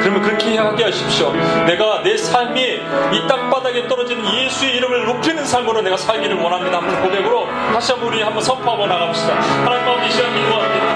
그러면 0.00 0.20
그렇게 0.20 0.58
하게 0.58 0.84
하십시오. 0.84 1.32
내가 1.66 2.02
내 2.02 2.16
삶이 2.16 2.62
이 2.62 3.26
땅바닥에 3.26 3.88
떨어지는 3.88 4.22
예수의 4.34 4.76
이름을 4.76 5.06
높이는 5.06 5.44
삶으로 5.44 5.80
내가 5.80 5.96
살기를 5.96 6.36
원합니다. 6.36 6.78
한번 6.78 7.02
고백으로 7.02 7.46
다시 7.72 7.92
한번 7.92 8.08
우리 8.08 8.20
한번 8.22 8.42
선포하고 8.42 8.86
나갑시다. 8.86 9.34
하나님 9.34 9.88
아버지 9.88 10.08
이 10.08 10.10
시간 10.10 10.34
기도합니다. 10.34 10.86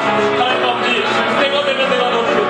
하나님 0.45 0.64
아버지 0.68 1.03
때가 1.41 1.64
되면 1.64 1.91
내가 1.91 2.11
너를 2.11 2.47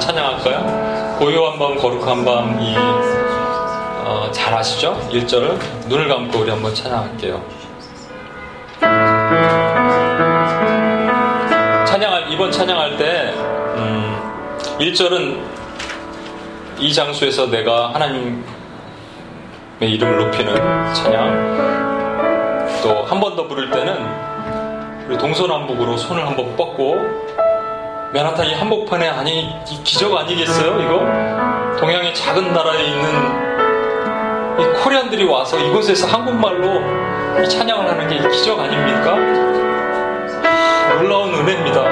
찬양할까요? 0.00 1.16
고요한 1.18 1.58
밤, 1.58 1.76
거룩한 1.76 2.24
밤, 2.24 2.60
이, 2.60 2.74
어, 2.76 4.28
잘 4.32 4.54
아시죠? 4.54 4.96
1절. 5.10 5.58
눈을 5.88 6.08
감고 6.08 6.38
우리 6.40 6.50
한번 6.50 6.72
찬양할게요. 6.74 7.42
찬양할, 11.86 12.30
이번 12.32 12.50
찬양할 12.52 12.96
때, 12.96 13.32
음, 13.76 14.76
1절은 14.78 15.40
이 16.78 16.92
장소에서 16.92 17.46
내가 17.46 17.92
하나님의 17.94 18.42
이름을 19.80 20.18
높이는 20.18 20.54
찬양. 20.94 21.72
또 22.82 23.04
한 23.04 23.20
번 23.20 23.36
더 23.36 23.46
부를 23.46 23.70
때는 23.70 23.94
우리 25.06 25.16
동서남북으로 25.18 25.96
손을 25.96 26.26
한번 26.26 26.56
뻗고 26.56 26.96
맨하탄 28.12 28.46
이 28.46 28.54
한복판에 28.54 29.08
아니 29.08 29.56
이 29.70 29.82
기적 29.82 30.14
아니겠어요 30.14 30.80
이거 30.80 31.76
동양의 31.78 32.14
작은 32.14 32.52
나라에 32.52 32.84
있는 32.84 33.52
이 34.60 34.82
코리안들이 34.82 35.24
와서 35.24 35.58
이곳에서 35.58 36.06
한국말로 36.06 37.42
이 37.42 37.48
찬양을 37.48 37.88
하는 37.88 38.08
게 38.08 38.28
기적 38.28 38.60
아닙니까? 38.60 39.16
놀라운 40.98 41.32
은혜입니다. 41.34 41.82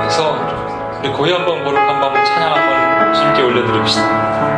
그래서 0.00 0.38
우리 1.00 1.08
고이 1.10 1.32
한번 1.32 1.64
거룩한 1.64 2.00
밤을 2.00 2.24
찬양 2.24 2.54
한번 2.54 3.14
주님께 3.14 3.42
올려드립시다. 3.42 4.53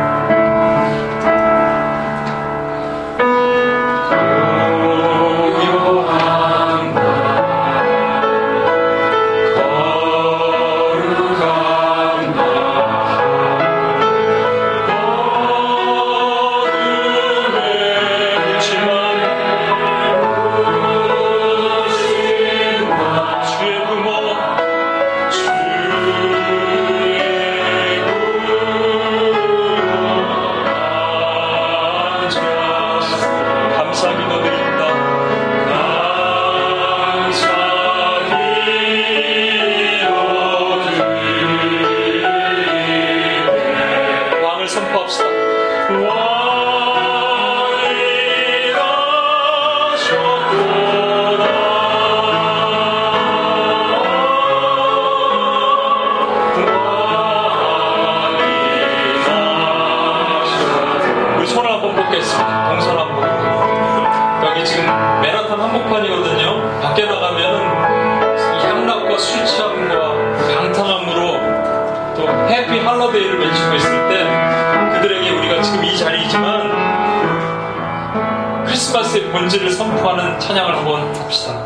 크리스마스의 78.77 79.31
본질을 79.31 79.71
선포하는 79.71 80.39
찬양을 80.39 80.77
한번 80.77 81.15
합시다. 81.15 81.65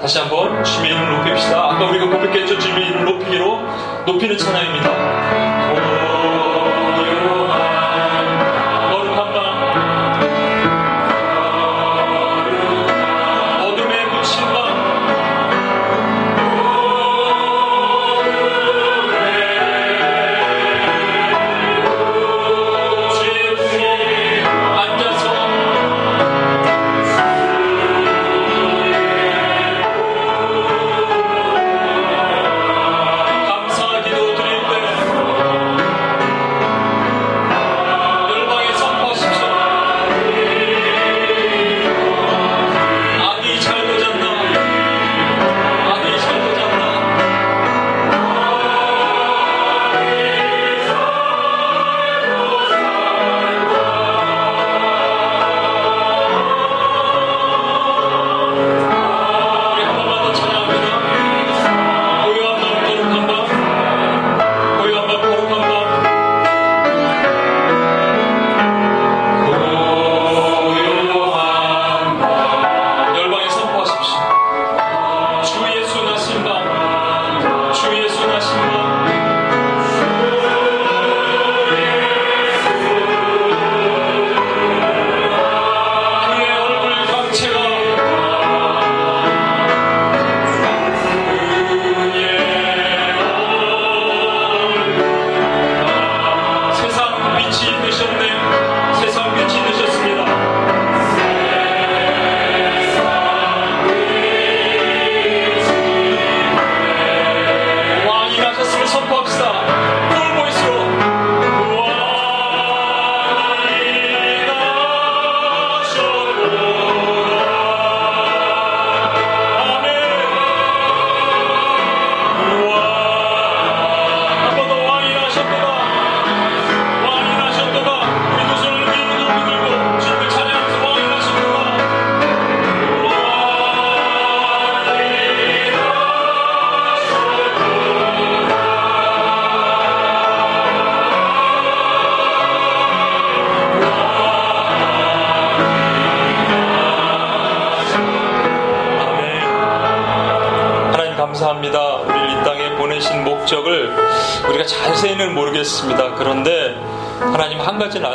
다시 0.00 0.18
한번 0.18 0.64
주님의 0.64 0.92
이름을 0.92 1.18
높입시다. 1.18 1.72
아까 1.72 1.84
우리가 1.84 2.06
고백했죠. 2.06 2.54
이름을 2.54 3.04
높이기로 3.04 3.60
높이는 4.06 4.38
찬양입니다. 4.38 5.47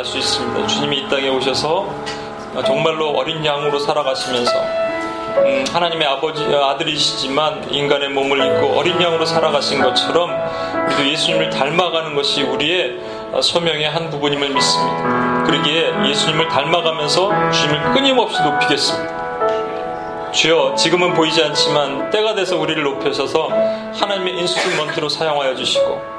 알 0.04 0.06
수 0.06 0.18
있습니다. 0.18 0.66
주님이 0.66 0.98
이 0.98 1.08
땅에 1.08 1.28
오셔서 1.30 1.88
정말로 2.66 3.08
어린 3.12 3.44
양으로 3.44 3.78
살아가시면서 3.78 4.52
음, 5.38 5.64
하나님의 5.72 6.06
아버지 6.06 6.44
아들이시지만 6.44 7.72
인간의 7.72 8.10
몸을 8.10 8.38
입고 8.38 8.78
어린 8.78 9.00
양으로 9.00 9.24
살아가신 9.24 9.82
것처럼 9.82 10.30
우리도 10.86 11.08
예수님을 11.08 11.48
닮아가는 11.50 12.14
것이 12.14 12.42
우리의 12.42 13.00
소명의 13.42 13.88
한 13.88 14.10
부분임을 14.10 14.50
믿습니다. 14.50 15.42
그러기에 15.46 15.92
예수님을 16.10 16.48
닮아가면서 16.48 17.50
주님을 17.50 17.94
끊임없이 17.94 18.42
높이겠습니다. 18.42 19.24
주여 20.32 20.74
지금은 20.76 21.14
보이지 21.14 21.42
않지만 21.42 22.10
때가 22.10 22.34
돼서 22.34 22.58
우리를 22.58 22.82
높여서서 22.82 23.48
하나님의 23.94 24.38
instrument로 24.38 25.08
사용하여 25.08 25.56
주시고 25.56 26.13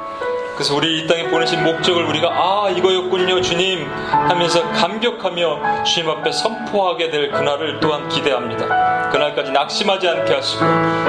그래서 0.56 0.74
우리 0.74 1.00
이 1.00 1.08
땅에 1.08 1.28
보내신 1.28 1.64
목적을 1.64 2.06
우리가 2.06 2.30
아 2.30 2.70
이거였군요 2.70 3.42
주님 3.42 3.86
하면서 4.10 4.64
감격하며 4.72 5.84
주님 5.84 6.10
앞에 6.10 6.32
선포하게 6.32 7.10
될 7.10 7.32
그날을 7.32 7.80
또한 7.82 8.08
기대합니다. 8.08 9.10
그날까지 9.10 9.52
낙심하지 9.52 10.08
않게 10.08 10.34
하시고 10.34 10.66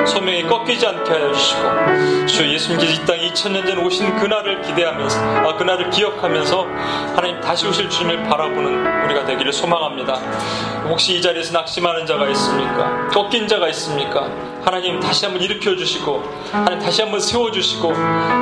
소명이 0.07 0.45
꺾이지 0.45 0.87
않게 0.87 1.11
하여 1.11 1.33
주시고 1.33 2.27
주 2.27 2.53
예수님께서 2.53 2.93
이 2.93 3.07
땅에 3.07 3.31
2000년 3.31 3.67
전 3.67 3.79
오신 3.79 4.17
그날을 4.17 4.63
기대하면서 4.63 5.21
아 5.21 5.57
그날을 5.57 5.91
기억하면서 5.91 6.67
하나님 7.15 7.41
다시 7.41 7.67
오실 7.67 7.89
주님을 7.89 8.25
바라보는 8.25 9.05
우리가 9.05 9.25
되기를 9.25 9.53
소망합니다. 9.53 10.15
혹시 10.89 11.17
이 11.17 11.23
자리에서 11.23 11.53
낙심하는 11.53 12.07
자가 12.07 12.29
있습니까? 12.29 13.09
꺾인 13.09 13.49
자가 13.49 13.69
있습니까? 13.69 14.29
하나님 14.67 14.99
다시 14.99 15.25
한번 15.25 15.41
일으켜 15.41 15.77
주시고 15.77 16.25
하나님 16.51 16.81
다시 16.81 17.01
한번 17.01 17.21
세워 17.21 17.53
주시고 17.53 17.93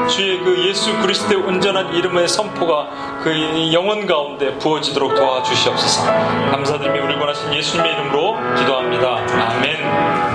주의 0.08 0.38
그 0.38 0.66
예수 0.66 0.98
그리스도의 1.00 1.36
온전한 1.36 1.94
이름의 1.94 2.28
선포가 2.28 3.20
그 3.22 3.30
영혼 3.74 4.06
가운데 4.06 4.56
부어지도록 4.56 5.14
도와 5.16 5.42
주시옵소서. 5.42 6.06
감사드리며 6.50 7.04
우리 7.04 7.14
원하신 7.14 7.52
예수님의 7.52 7.92
이름으로 7.92 8.36
기도합니다. 8.56 9.16
아멘. 9.18 10.34